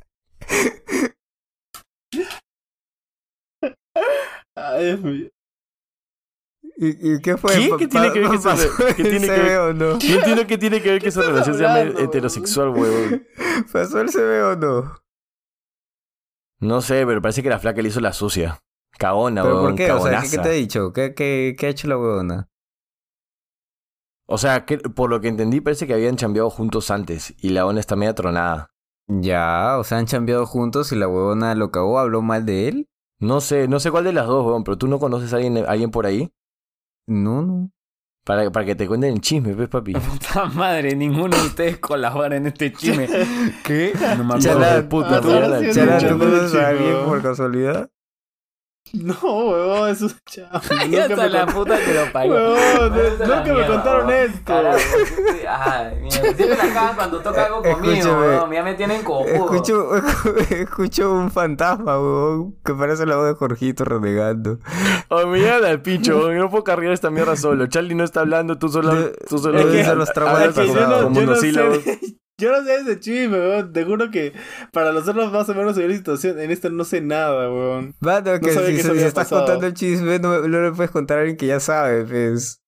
[4.55, 5.29] Ay, Dios mío.
[6.83, 7.53] ¿Y, y qué fue?
[7.53, 7.71] ¿Qué?
[7.77, 8.29] ¿Qué tiene que ver
[8.97, 9.57] que que ver?
[9.57, 9.85] o no?
[9.85, 13.25] No entiendo qué tiene que ver que estás relación sea heterosexual, weón.
[13.71, 15.01] ¿Pasó el CV o no?
[16.59, 18.59] No sé, pero parece que la flaca le hizo la sucia.
[18.97, 19.67] Cagona, ¿Pero weón.
[19.67, 19.91] por qué?
[19.93, 20.91] O sea, ¿qué, te ha dicho?
[20.91, 22.49] ¿Qué, qué, qué ha hecho la huevona?
[24.25, 27.65] O sea, que, por lo que entendí, parece que habían chambeado juntos antes y la
[27.65, 28.71] ona está media tronada.
[29.07, 32.89] Ya, o sea, han chambeado juntos y la huevona lo cagó, habló mal de él.
[33.19, 35.57] No sé, no sé cuál de las dos, weón, pero tú no conoces a alguien,
[35.57, 36.33] a alguien por ahí
[37.07, 37.71] No, no.
[38.23, 39.93] para, para que te cuenten el chisme, pues, papi.
[39.93, 43.07] Puta madre, ninguno de ustedes colabora en este chisme.
[43.63, 43.93] ¿Qué?
[44.17, 44.59] No me acuerdo.
[44.59, 46.09] De puta, tú ya la sí, Chara, chucha.
[46.09, 47.89] ¿tú no, alguien por casualidad?
[48.93, 50.49] No, weón, eso es chavo.
[50.85, 52.33] Nunca está me la con- puta que lo parió.
[52.33, 54.39] Weón, Váyase a la nunca me mierda, contaron esto.
[54.45, 54.77] Carajo,
[55.15, 56.19] ¿qué- Ay, mierda.
[56.21, 58.27] Siempre la cagan cuando toca algo conmigo, Escúchame.
[58.27, 58.51] weón.
[58.51, 59.33] Ya me tienen cojudo.
[59.33, 59.89] Escucho,
[60.51, 64.59] escucho un fantasma, huevón, que parece la voz de Jorgito renegando.
[65.09, 67.65] Oh, llegan al pincho, no puedo cargar esta mierda solo.
[67.67, 68.93] Charlie no está hablando, tú solo.
[68.93, 71.79] De- Tú solo Es Es que- de los no, yo no monosílabos.
[72.43, 73.73] Yo no sé ese chisme, weón.
[73.73, 74.33] Te juro que
[74.71, 77.95] para nosotros más o menos en la situación, en esta no sé nada, weón.
[77.99, 79.41] Mano, que si, que si había estás pasado.
[79.45, 82.59] contando el chisme, no, no le puedes contar a alguien que ya sabe, pues.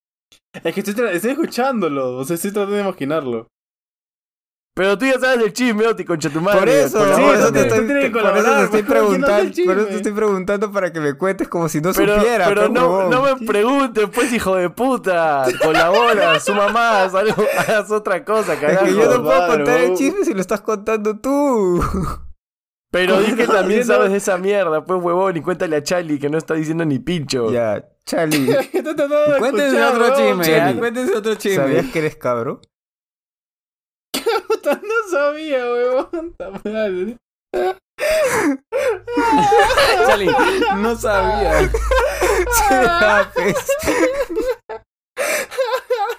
[0.63, 3.47] Es que estoy escuchándolo, o sea, estoy tratando de imaginarlo.
[4.77, 6.59] Pero tú ya sabes del chisme, Oti, concha tu madre.
[6.59, 9.21] Por eso, por eso te estoy, tienes que por eso te colaborar, estoy pues, ¿quién
[9.21, 11.79] no hace el preguntando, por eso te estoy preguntando para que me cuentes como si
[11.79, 12.45] no Pero, supiera.
[12.49, 15.45] pero pe, no, me preguntes, pues, hijo de puta.
[15.63, 18.85] Colabora, suma más, algo, haz otra cosa, Es carajo.
[18.85, 19.97] que yo no puedo contar el huevón.
[19.97, 21.81] chisme si lo estás contando tú.
[22.91, 25.37] Pero di que también no- sabes de esa mierda, pues, huevón.
[25.37, 27.49] Y cuéntale a Charlie que no está diciendo ni pincho.
[27.49, 31.63] ya, Charlie, ¿Qué te tratando de Cuéntense otro chisme, cuéntense otro chisme.
[31.63, 32.59] ¿sabías que eres cabro?
[34.47, 35.63] Puta, No sabía.
[40.07, 40.31] Charlie,
[40.77, 41.71] no sabía.
[42.69, 43.55] Ya, pues.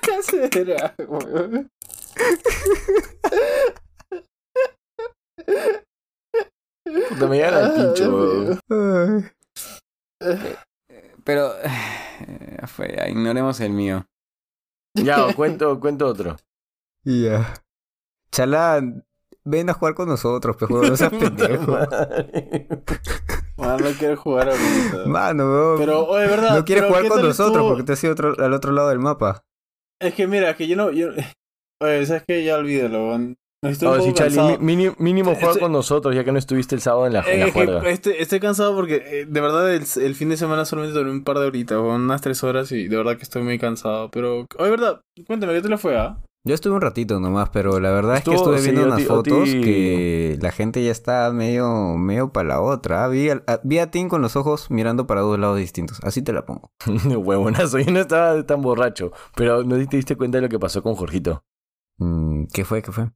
[0.03, 0.95] ¿Qué será?
[7.09, 9.33] Puta, me llegan al pincho, huevón.
[10.21, 10.57] Ay.
[11.25, 14.07] Pero eh, fue, ya, ignoremos el mío.
[14.95, 16.37] Ya, cuento, cuento otro.
[17.05, 17.63] Ya.
[18.33, 19.05] Chalán,
[19.45, 21.73] ven a jugar con nosotros, pe, huevón, no seas pendejo.
[21.73, 22.69] madre.
[23.57, 25.07] Man, no quiero jugar ahorita.
[25.07, 25.75] Mano.
[25.79, 26.55] Pero, oye, ¿verdad?
[26.57, 28.89] no quieres pero jugar ¿qué con nosotros porque te has ido otro- al otro lado
[28.91, 29.43] del mapa.
[30.01, 30.91] Es que mira, que yo no.
[30.91, 31.09] Yo...
[31.83, 32.45] Oye, ¿sabes qué?
[32.45, 33.37] Ya olvídalo, weón.
[33.65, 36.75] Estoy Oh, poco sí, Charlie, mínimo, mínimo juega Estoy- con nosotros, ya que no estuviste
[36.75, 37.91] el sábado en la, en la Eh, es que juerga.
[38.21, 41.39] estoy cansado porque eh, de verdad el, el fin de semana solamente dormí un par
[41.39, 44.11] de horitas, unas tres horas y de verdad que estoy muy cansado.
[44.11, 46.19] Pero, oye, verdad, cuéntame, ¿qué te le fue, ah?
[46.47, 49.49] Yo estuve un ratito nomás, pero la verdad es que estuve viendo sí, unas fotos
[49.49, 53.03] que la gente ya está medio, medio para la otra.
[53.03, 53.09] ah.
[53.09, 55.99] Vi, a, vi a Tim con los ojos mirando para dos lados distintos.
[56.05, 56.71] Así te la pongo.
[56.87, 59.11] Huevonazo, yo no estaba tan borracho.
[59.35, 61.43] Pero no te diste cuenta de lo que pasó con Jorgito.
[61.99, 62.81] Mm, ¿Qué fue?
[62.81, 63.11] ¿Qué fue?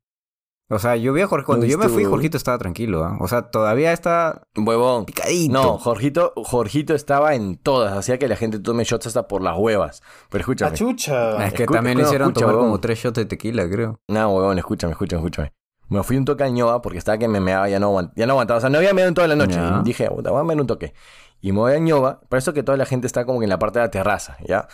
[0.73, 1.45] O sea, yo vi a Jorge.
[1.47, 3.03] Cuando yo me fui, Jorgito estaba tranquilo.
[3.05, 3.17] ¿ah?
[3.21, 5.05] O sea, todavía está Huevón.
[5.05, 5.53] picadito.
[5.53, 9.59] No, Jorgito, Jorgito estaba en todas, hacía que la gente tome shots hasta por las
[9.59, 10.01] huevas.
[10.31, 10.77] Pero escúchame.
[10.77, 11.45] chucha!
[11.45, 12.69] Es que Escu- también le no, hicieron escucha, tomar huevón.
[12.71, 14.01] como tres shots de tequila, creo.
[14.09, 15.53] No, huevón, escúchame, escúchame, escúchame.
[15.89, 18.27] Me fui un toque a Ñoa porque estaba que me meaba, ya no, aguant- ya
[18.27, 18.59] no aguantaba.
[18.59, 19.57] O sea, no había meado en toda la noche.
[19.57, 19.81] Ya.
[19.81, 20.95] Y dije, puta, voy a mear un toque.
[21.41, 23.51] Y me voy a Ñoa, por eso que toda la gente está como que en
[23.51, 24.69] la parte de la terraza, ¿ya?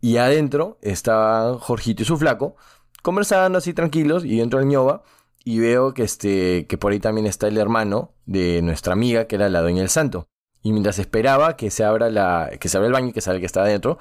[0.00, 2.56] Y adentro estaba Jorgito y su flaco,
[3.02, 5.02] conversando así tranquilos, y entro al Ñoa
[5.50, 9.36] y veo que, este, que por ahí también está el hermano de nuestra amiga, que
[9.36, 10.28] era la dueña del santo.
[10.62, 13.36] Y mientras esperaba que se abra la, que se abra el baño y que salga
[13.36, 13.98] el que está adentro,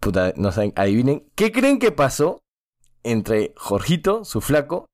[0.00, 2.40] puta, no saben, adivinen, ¿qué creen que pasó
[3.04, 4.86] entre Jorgito, su flaco,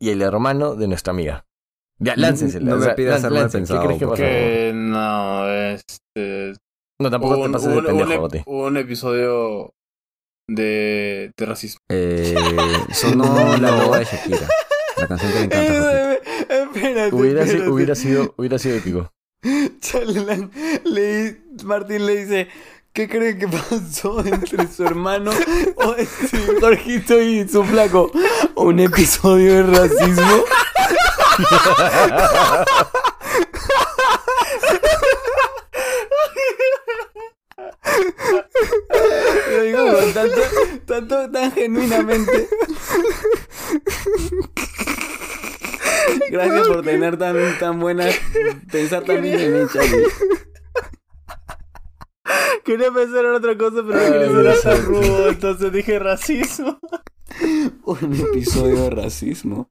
[0.00, 1.46] y el hermano de nuestra amiga?
[1.98, 2.60] Ya, láncense.
[2.60, 4.22] No me pidas ser mal ¿Qué pensado, crees que pasó?
[4.22, 6.54] Que no, este.
[7.00, 9.74] No, tampoco te un, pases de un- pendejo, un ep- un episodio
[10.48, 11.80] de, de racismo.
[11.90, 12.34] Eh,
[12.92, 14.48] sonó la loba de Shakira.
[15.02, 16.22] La canción que le encanta Jorgito.
[16.52, 17.70] Espérate, Hubiera, si- espérate.
[17.70, 19.12] hubiera sido, hubiera sido épico.
[19.80, 20.50] Charlan,
[20.84, 22.48] le, Martín le dice,
[22.92, 25.32] ¿qué creen que pasó entre su hermano
[25.76, 28.12] o este, Jorgito y su flaco?
[28.54, 30.44] ¿Un episodio de racismo?
[39.50, 40.40] Lo digo con tanto,
[40.86, 42.48] tanto, tan genuinamente.
[46.30, 48.06] Gracias por tener tan, tan buena,
[48.70, 50.06] pensar tan bien en mí, Charlie.
[52.64, 56.78] Quería pensar en otra cosa, pero quería ser rudo, entonces dije racismo.
[57.84, 59.70] Un episodio de racismo.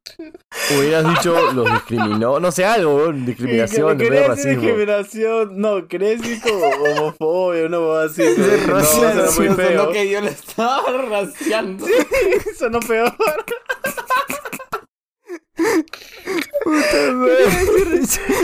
[0.77, 4.61] Hubieras dicho los discriminó, no sé, algo, discriminación, de decir racismo.
[4.61, 8.23] discriminación, no, quería decir como homofobia, cosa así.
[8.67, 9.79] no, sí, era muy feo.
[9.79, 11.85] sonó que yo le estaba raciando.
[12.49, 13.15] Eso no peor.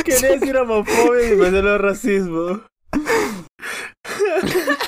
[0.06, 2.62] Quería decir homofobia y me salió racismo.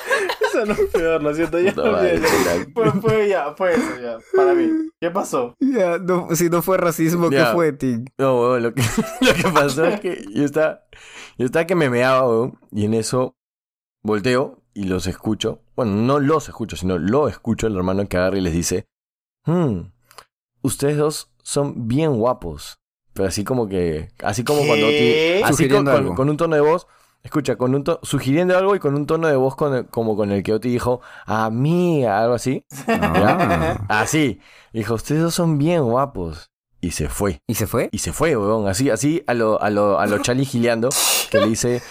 [0.67, 2.27] No es peor, lo siento, ya olvídalo.
[2.43, 2.73] Charlie.
[2.73, 4.69] Fue, fue ya, fue eso ya, para mí.
[5.01, 5.55] ¿Qué pasó?
[5.59, 7.53] Ya, no, si no fue racismo, ¿qué Ya.
[7.53, 8.05] fue, Tim?
[8.17, 8.81] No, weón, lo que,
[9.21, 10.81] lo que pasó es que yo estaba,
[11.37, 13.35] yo estaba que me meaba, weón, y en eso
[14.03, 15.61] volteo y los escucho.
[15.75, 18.85] Bueno, no los escucho, sino lo escucho el hermano que agarra y les dice,
[19.45, 19.79] hmm,
[20.61, 22.79] ustedes dos son bien guapos.
[23.13, 24.87] Pero así como que, así como cuando...
[24.87, 25.39] ¿Qué?
[25.39, 26.15] ti- Así con, Sugiriendo con- algo.
[26.15, 26.87] con un tono de voz,
[27.23, 30.15] escucha, con un to- sugiriendo algo y con un tono de voz con el- como
[30.15, 32.65] con el que Oti dijo, amiga, algo así.
[32.87, 33.77] Ah.
[33.89, 34.39] Así.
[34.73, 36.49] Dijo, ustedes dos son bien guapos.
[36.81, 37.41] Y se fue.
[37.47, 37.89] ¿Y se fue?
[37.91, 38.67] Y se fue, weón.
[38.67, 40.89] Así, así a lo, a lo, a lo Charlie gileando,
[41.29, 41.81] que le dice,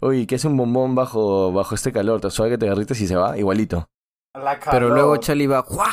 [0.00, 2.20] oye, ¿qué es un bombón bajo, bajo este calor?
[2.20, 3.36] ¿Te suave que te agarrites y se va?
[3.36, 3.88] Igualito.
[4.70, 5.88] Pero luego Charlie va ¡guau!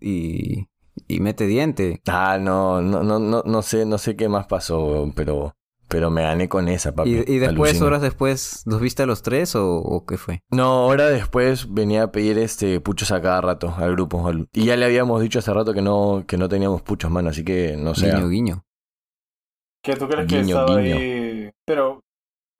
[0.00, 0.66] y,
[1.06, 2.02] y mete diente.
[2.08, 5.54] Ah, no, no, no, no, no sé, no sé qué más pasó, weón, pero,
[5.88, 7.10] Pero me gané con esa, papi.
[7.10, 7.86] ¿Y, y después, Alucina.
[7.86, 10.40] horas después, ¿nos viste a los tres o, o qué fue?
[10.50, 14.26] No, ahora después venía a pedir este puchos a cada rato al grupo.
[14.28, 17.30] al- Y ya le habíamos dicho hace rato que no, que no teníamos puchos, mano.
[17.30, 18.10] Así que no sé.
[18.10, 18.64] Guiño, guiño.
[19.82, 20.96] ¿Qué tú crees que Guiño, estaba guiño.
[20.96, 21.50] ahí?
[21.66, 22.00] Pero,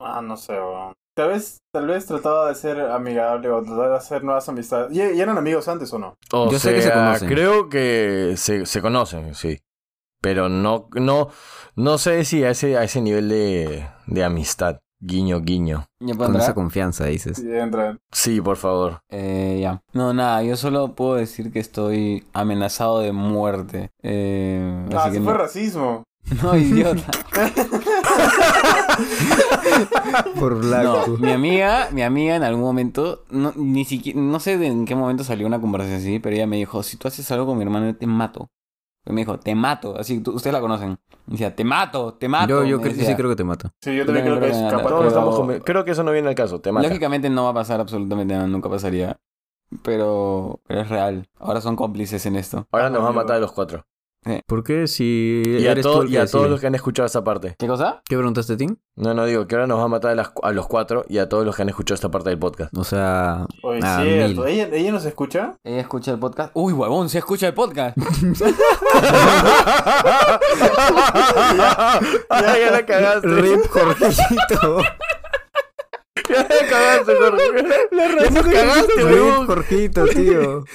[0.01, 0.93] ah, no sé, weón.
[1.15, 4.95] Tal vez, tal vez trataba de ser amigable o tratar de hacer nuevas amistades.
[4.95, 6.15] ¿Y, y eran amigos antes o no?
[6.31, 7.27] O Yo sé que se conocen.
[7.27, 9.59] Creo que se, se conocen, sí.
[10.21, 11.29] Pero no, no,
[11.75, 14.79] no sé si a ese, a ese nivel de, de amistad.
[15.01, 15.85] Guiño, guiño.
[16.01, 17.41] ¿Ya puedo Con esa confianza, dices.
[18.11, 18.99] Sí, por favor.
[19.09, 19.81] Eh, ya.
[19.93, 23.91] No, nada, yo solo puedo decir que estoy amenazado de muerte.
[24.03, 26.03] Eh, Ah, así sí que fue no, racismo.
[26.43, 27.09] no, idiota.
[30.39, 31.17] Por No, blanco.
[31.19, 34.95] mi amiga, mi amiga en algún momento, no, ni siquiera, no sé de en qué
[34.95, 37.63] momento salió una conversación así, pero ella me dijo, si tú haces algo con mi
[37.63, 38.47] hermano, yo te mato.
[39.09, 40.99] Y me dijo, te mato, así, tú- ustedes la conocen.
[41.25, 42.47] Me decía, te mato, te mato.
[42.47, 43.09] Yo, yo creo que decía.
[43.11, 43.71] sí creo que te mato.
[43.81, 44.83] Sí, yo también creo que es capaz.
[44.83, 46.61] Pero- estamos Creo que eso no viene al caso.
[46.61, 46.87] Te mata.
[46.87, 49.19] Lógicamente no va a pasar absolutamente nada, nunca pasaría.
[49.83, 51.27] Pero, pero es real.
[51.37, 52.67] Ahora son cómplices en esto.
[52.71, 53.85] Ahora nos va a matar a los cuatro.
[54.47, 56.49] ¿Por qué si Y a, eres to- tú el y que a todos decide?
[56.49, 57.55] los que han escuchado esa parte.
[57.57, 58.01] ¿Qué cosa?
[58.07, 58.75] ¿Qué preguntaste, Tim?
[58.95, 61.19] No, no digo que ahora nos va a matar a, las- a los cuatro y
[61.19, 62.75] a todos los que han escuchado esta parte del podcast.
[62.77, 64.41] O sea, Oye, Ah, cierto.
[64.43, 64.49] mil.
[64.49, 65.57] ¿Ella, ¿Ella nos escucha?
[65.63, 66.51] Ella escucha el podcast.
[66.53, 67.97] Uy, huevón, se escucha el podcast.
[72.29, 73.27] ya, ya la cagaste.
[73.27, 74.81] Rip Jorgito.
[76.27, 77.43] ya la cagaste, Jorge.
[77.91, 79.47] Ya nos cagaste, weón.
[79.47, 80.65] Jorgito, tío.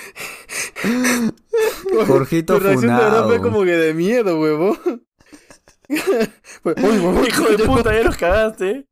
[2.06, 3.28] Jorgito Tu reacción de verdad funado.
[3.28, 4.76] fue como que de miedo, huevo.
[5.88, 8.86] Hijo de puta, ya nos cagaste.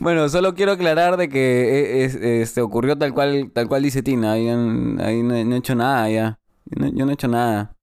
[0.00, 4.02] Bueno, solo quiero aclarar de que eh, es- este, ocurrió tal cual, tal cual dice
[4.02, 4.32] Tina.
[4.32, 6.38] Ahí, ahí no, no he hecho nada ya.
[6.66, 7.74] Yo no, yo no he hecho nada.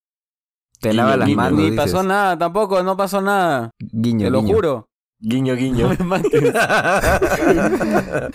[0.81, 1.77] Te lava las manos, Ni dices.
[1.77, 3.71] pasó nada, tampoco, no pasó nada.
[3.79, 4.53] Guiño, Te lo guiño.
[4.55, 4.89] juro.
[5.27, 5.87] Guiño, guiño.
[5.87, 6.31] No me mates.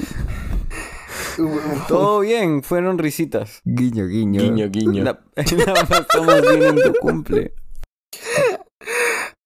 [1.86, 3.61] Todo bien, fueron risitas.
[3.64, 4.43] Guiño, guiño.
[4.43, 5.05] guiño, guiño.
[5.05, 5.20] La,
[5.66, 7.55] la pasamos bien en tu cumple.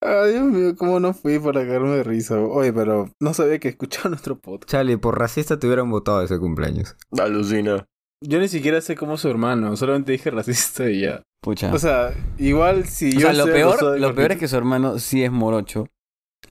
[0.00, 2.40] Ay, Dios mío, cómo no fui para cagarme de risa.
[2.40, 4.70] Oye, pero no sabía que escuchaba nuestro podcast.
[4.70, 6.96] Charlie, por racista te hubieran votado ese cumpleaños.
[7.18, 7.84] Alucina.
[8.22, 11.22] Yo ni siquiera sé cómo es su hermano, solamente dije racista y ya.
[11.42, 11.74] Pucha.
[11.74, 14.98] O sea, igual si O yo sea, lo peor, lo peor es que su hermano
[14.98, 15.88] sí es morocho.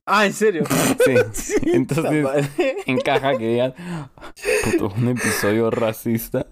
[0.06, 0.64] Ah, ¿en serio?
[1.34, 1.56] Sí.
[1.66, 2.50] Entonces
[2.86, 3.74] encaja que digas,
[4.64, 6.46] puto, un episodio racista.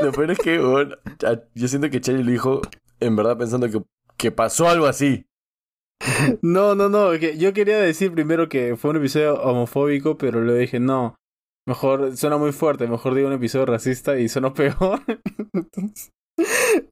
[0.00, 0.56] Lo peor es que,
[1.54, 2.60] yo siento que Charlie lo dijo
[3.00, 3.80] en verdad pensando que,
[4.16, 5.26] que pasó algo así.
[6.42, 7.12] No, no, no.
[7.18, 11.14] que yo quería decir primero que fue un episodio homofóbico, pero luego dije, no.
[11.66, 15.00] Mejor, suena muy fuerte, mejor digo un episodio racista y sonó peor.
[15.52, 16.10] Entonces,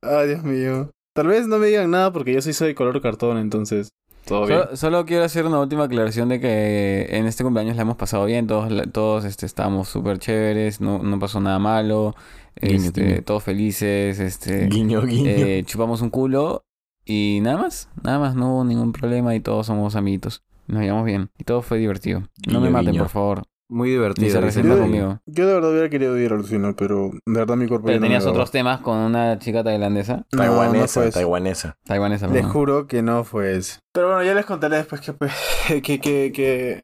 [0.00, 0.90] Ay, Dios mío.
[1.14, 3.90] Tal vez no me digan nada porque yo sí soy color cartón, entonces.
[4.24, 4.60] Todo bien.
[4.60, 8.24] Solo, solo quiero hacer una última aclaración de que en este cumpleaños la hemos pasado
[8.26, 12.14] bien, todos, la- todos este, estábamos súper chéveres, no, no pasó nada malo,
[12.60, 13.22] Guiño, este, guiño.
[13.24, 15.28] todos felices, este, Guiño, guiño.
[15.28, 16.64] eh, chupamos un culo
[17.04, 20.44] y nada más, nada más, no hubo ningún problema y todos somos amiguitos.
[20.68, 22.22] Nos llevamos bien y todo fue divertido.
[22.46, 23.02] No me maten, guiño.
[23.02, 23.42] por favor.
[23.72, 24.50] Muy divertido.
[24.50, 25.18] se conmigo.
[25.24, 28.02] Yo de verdad hubiera querido ir al final, pero de verdad mi cuerpo Pero no
[28.04, 31.18] tenías otros temas con una chica tailandesa, No, no taiwanesa, fue eso.
[31.18, 31.76] taiwanesa.
[31.86, 32.26] taiwanesa.
[32.28, 33.78] Les juro que no fue eso.
[33.94, 35.14] Pero bueno, ya les contaré después qué,
[35.82, 36.82] qué,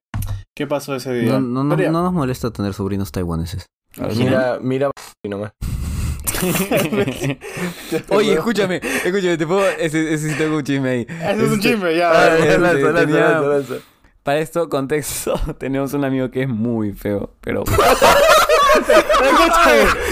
[0.57, 1.33] qué, pasó ese día.
[1.33, 3.67] No, no, no, no nos molesta tener sobrinos taiwaneses.
[4.17, 4.91] Mira, mira,
[5.23, 5.51] y nomás.
[8.11, 9.67] Oye, escúchame, escúchame, te puedo.
[9.79, 11.07] Ese, ese sí tengo un chisme ahí.
[11.09, 12.11] Eso es un chisme, ya.
[12.13, 13.75] Ah, este, lanza, lanza, tenía- lanza, lanza.
[14.29, 17.63] Para esto, contexto, tenemos un amigo que es muy feo, pero.
[17.65, 17.89] escúchame.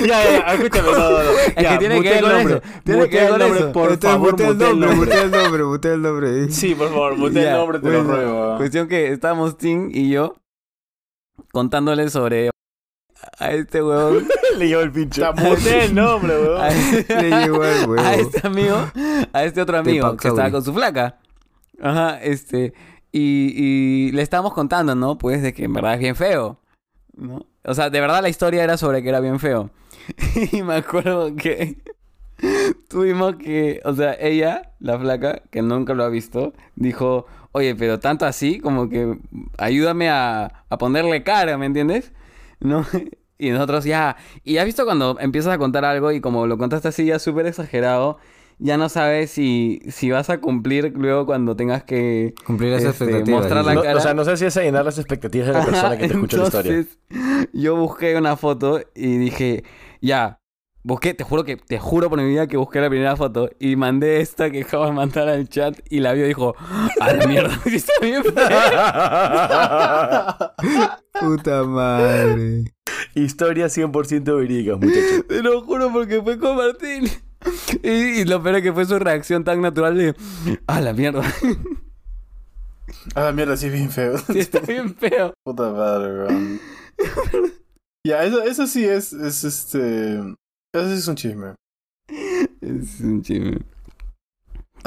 [0.07, 0.91] Ya, ya, escúchame.
[0.91, 1.31] No, no, no.
[1.33, 2.55] Es Ya, que tiene que ver el con nombre.
[2.55, 2.63] eso.
[2.83, 3.73] Tiene Mutea que ver el con nombre, eso.
[3.73, 6.49] Por favor, mutea el el nombre, mutea el nombre, mutea el nombre.
[6.51, 8.57] Sí, por favor, mutea el nombre, te lo ruego.
[8.57, 10.35] Cuestión que estábamos Tim y yo
[11.53, 12.49] contándole sobre
[13.39, 14.27] a este huevón,
[14.57, 15.21] Le llevo el pinche.
[15.21, 16.63] Ya, Mutea el nombre, a, weón.
[17.21, 18.01] Le llegó al huevo.
[18.01, 18.79] a este amigo,
[19.35, 21.19] a este otro amigo que estaba con su flaca.
[21.83, 22.73] Ajá, este.
[23.13, 25.19] Y, y le estábamos contando, ¿no?
[25.19, 26.61] Pues de que en verdad es bien feo.
[27.15, 27.47] ¿no?
[27.65, 29.71] O sea, de verdad la historia era sobre que era bien feo.
[30.53, 31.79] y me acuerdo que
[32.89, 37.99] tuvimos que, o sea, ella, la flaca, que nunca lo ha visto, dijo, oye, pero
[37.99, 39.19] tanto así, como que
[39.59, 42.13] ayúdame a, a ponerle cara, ¿me entiendes?
[42.61, 42.87] ¿No?
[43.39, 46.89] Y nosotros ya, y has visto cuando empiezas a contar algo y como lo contaste
[46.89, 48.17] así ya súper exagerado,
[48.59, 53.05] ya no sabes si, si vas a cumplir luego cuando tengas que Cumplir esas Este,
[53.05, 53.41] expectativas.
[53.41, 53.75] mostrar la.
[53.75, 53.99] No, cara.
[53.99, 56.15] o sea, no sé si es a llenar las expectativas de la persona que te
[56.15, 56.85] escuchó la historia.
[57.53, 59.65] Yo busqué una foto y dije,
[60.01, 60.41] ya,
[60.83, 63.77] busqué, te juro que, te juro por mi vida que busqué la primera foto y
[63.77, 66.55] mandé esta que acabo de mandar al chat y la vio y dijo,
[67.01, 70.55] a la mierda, sí está bien fea".
[71.21, 72.65] Puta madre.
[73.15, 75.27] Historias 100% verídicas, muchachos.
[75.29, 77.05] Te lo juro porque fue con Martín.
[77.83, 77.89] Y,
[78.21, 80.15] y lo peor es que fue su reacción tan natural de,
[80.67, 81.23] a la mierda,
[83.15, 84.19] A la mierda, sí es bien feo.
[84.19, 85.33] sí está bien feo.
[85.45, 86.61] Puta madre, weón.
[88.07, 90.15] Ya, eso, eso sí es, es este.
[90.73, 91.55] Eso sí es un chisme.
[92.61, 93.59] Es un chisme.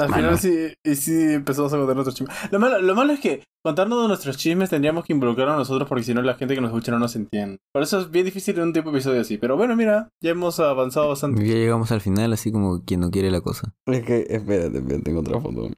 [0.00, 0.36] Al Mano.
[0.36, 2.36] final sí, y sí empezamos a contar nuestros chismes.
[2.50, 6.04] Lo malo, lo malo es que contarnos nuestros chismes tendríamos que involucrar a nosotros porque
[6.04, 7.58] si no la gente que nos escucha no nos entiende.
[7.72, 9.36] Por eso es bien difícil en un tipo de episodio así.
[9.38, 11.46] Pero bueno, mira, ya hemos avanzado bastante.
[11.46, 13.72] Ya llegamos al final, así como quien no quiere la cosa.
[13.86, 15.68] Es que, espérate, espérate, tengo otra foto.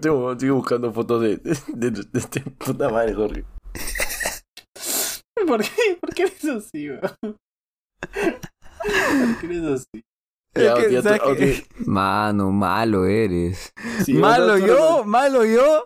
[0.00, 3.44] Tengo, estoy buscando fotos de, de, de este puta madre, Jorge.
[5.46, 5.98] ¿Por qué?
[6.00, 7.00] ¿Por qué eres así, weón?
[8.00, 10.04] ¿Por qué eres así?
[10.54, 11.66] Ya, Es que.
[11.84, 13.72] Mano, malo eres.
[14.04, 15.84] Sí, malo yo, malo yo.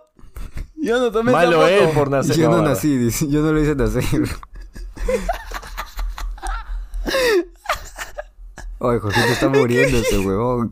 [0.81, 2.37] Yo no tomé Malo él por nacer.
[2.37, 3.29] Yo no nací, dice.
[3.29, 4.05] Yo no lo hice nacer.
[8.81, 10.71] Oye, Jorge te está muriendo ese huevón.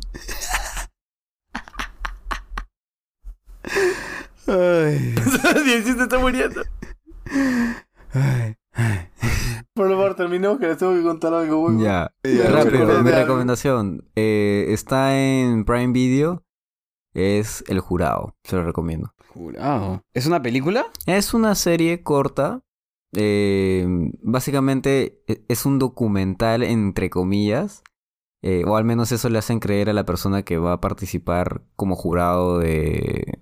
[4.47, 5.14] Ay,
[5.85, 6.62] se está muriendo.
[8.12, 8.56] ay.
[9.76, 14.08] Por favor, terminemos que les tengo que contar algo muy Ya, Ya, rápido, mi recomendación.
[14.16, 16.42] eh, está en Prime Video.
[17.14, 18.34] Es El Jurado.
[18.44, 19.12] Se lo recomiendo.
[19.28, 20.02] Jurado.
[20.14, 20.86] ¿Es una película?
[21.06, 22.62] Es una serie corta.
[23.18, 23.86] eh,
[24.22, 27.82] básicamente e- es un documental entre comillas.
[28.42, 31.62] eh, o al menos eso le hacen creer a la persona que va a participar
[31.76, 33.40] como jurado de,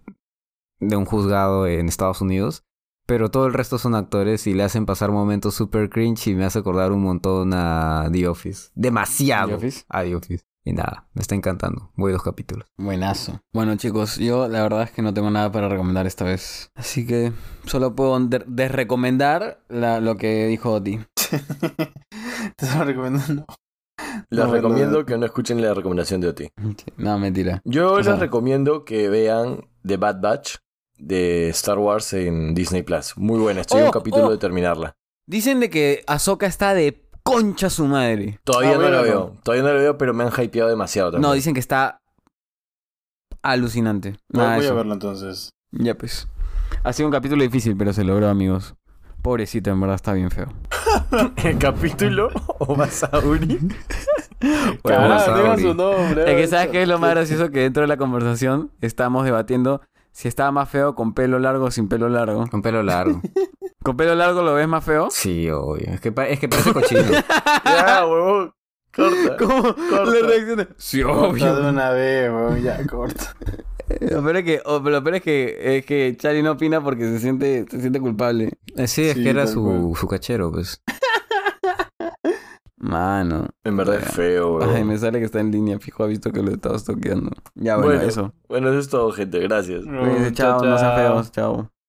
[0.81, 2.63] de un juzgado en Estados Unidos.
[3.07, 6.45] Pero todo el resto son actores y le hacen pasar momentos super cringe y me
[6.45, 8.71] hace acordar un montón a The Office.
[8.75, 9.49] Demasiado.
[9.49, 9.85] ¿The Office?
[9.89, 10.45] A The Office.
[10.67, 11.91] Y nada, me está encantando.
[11.95, 12.67] Voy dos capítulos.
[12.79, 13.41] Buenazo.
[13.53, 16.71] Bueno, chicos, yo la verdad es que no tengo nada para recomendar esta vez.
[16.75, 17.33] Así que
[17.67, 21.01] solo puedo de- desrecomendar la- lo que dijo Oti.
[22.57, 23.45] Te estaba recomendando.
[24.31, 25.07] Les No, recomiendo no.
[25.07, 26.49] que no escuchen la recomendación de Oti.
[26.97, 27.61] No, mentira.
[27.65, 30.57] Yo O les recomiendo que vean The Bad Batch
[31.07, 33.17] de Star Wars en Disney Plus.
[33.17, 34.31] Muy buena, estoy Oh, un capítulo oh.
[34.31, 34.97] de terminarla.
[35.27, 38.41] Dicen de que Ahsoka está de concha su madre.
[38.45, 39.03] Todavía Ah, no bueno, lo no.
[39.05, 41.29] veo, todavía no lo veo, pero me han hypeado demasiado también.
[41.29, 42.01] No, dicen que está
[43.43, 44.17] alucinante.
[44.29, 45.51] Voy, Nada, voy a verlo entonces.
[45.73, 46.29] Ya pues.
[46.83, 48.75] Ha sido un capítulo difícil, pero se logró, amigos.
[49.23, 50.49] Pobrecito, en verdad está bien feo.
[51.45, 52.29] ¿El capítulo
[52.59, 53.59] o Masauri?
[54.39, 56.31] Diga su nombre.
[56.31, 59.81] Es que sabes qué es lo más gracioso que dentro de la conversación estamos debatiendo
[60.15, 62.47] si estaba más feo con pelo largo o sin pelo largo.
[62.47, 63.21] Con pelo largo.
[63.83, 65.09] ¿Con pelo largo lo ves más feo?
[65.11, 65.89] Sí, obvio.
[65.93, 67.03] Es que, pa- es que parece cochino.
[67.65, 68.55] ya, huevón.
[68.95, 69.37] Corta.
[69.39, 70.05] ¿Cómo Corta.
[70.11, 70.69] le reacciona?
[70.79, 71.57] Sí, Corta obvio.
[71.57, 72.63] de una vez, weón.
[72.63, 73.35] Ya, corta.
[74.01, 77.05] Lo peor es que, o- lo peor es que, es que Charlie no opina porque
[77.05, 78.53] se siente, se siente culpable.
[78.77, 80.81] Eh, sí, es Sí, que era su, su cachero, pues.
[82.85, 83.49] Mano.
[83.65, 84.77] En verdad es feo, huevón.
[84.77, 87.31] Ay, me sale que está en línea, fijo, ha visto que lo estabas toqueando.
[87.55, 88.35] Ya, bueno, Bueno, eso.
[88.47, 89.39] Bueno, eso es todo, gente.
[89.41, 89.85] Gracias.
[89.85, 91.75] Cuídense, chao, no sean feos, chao.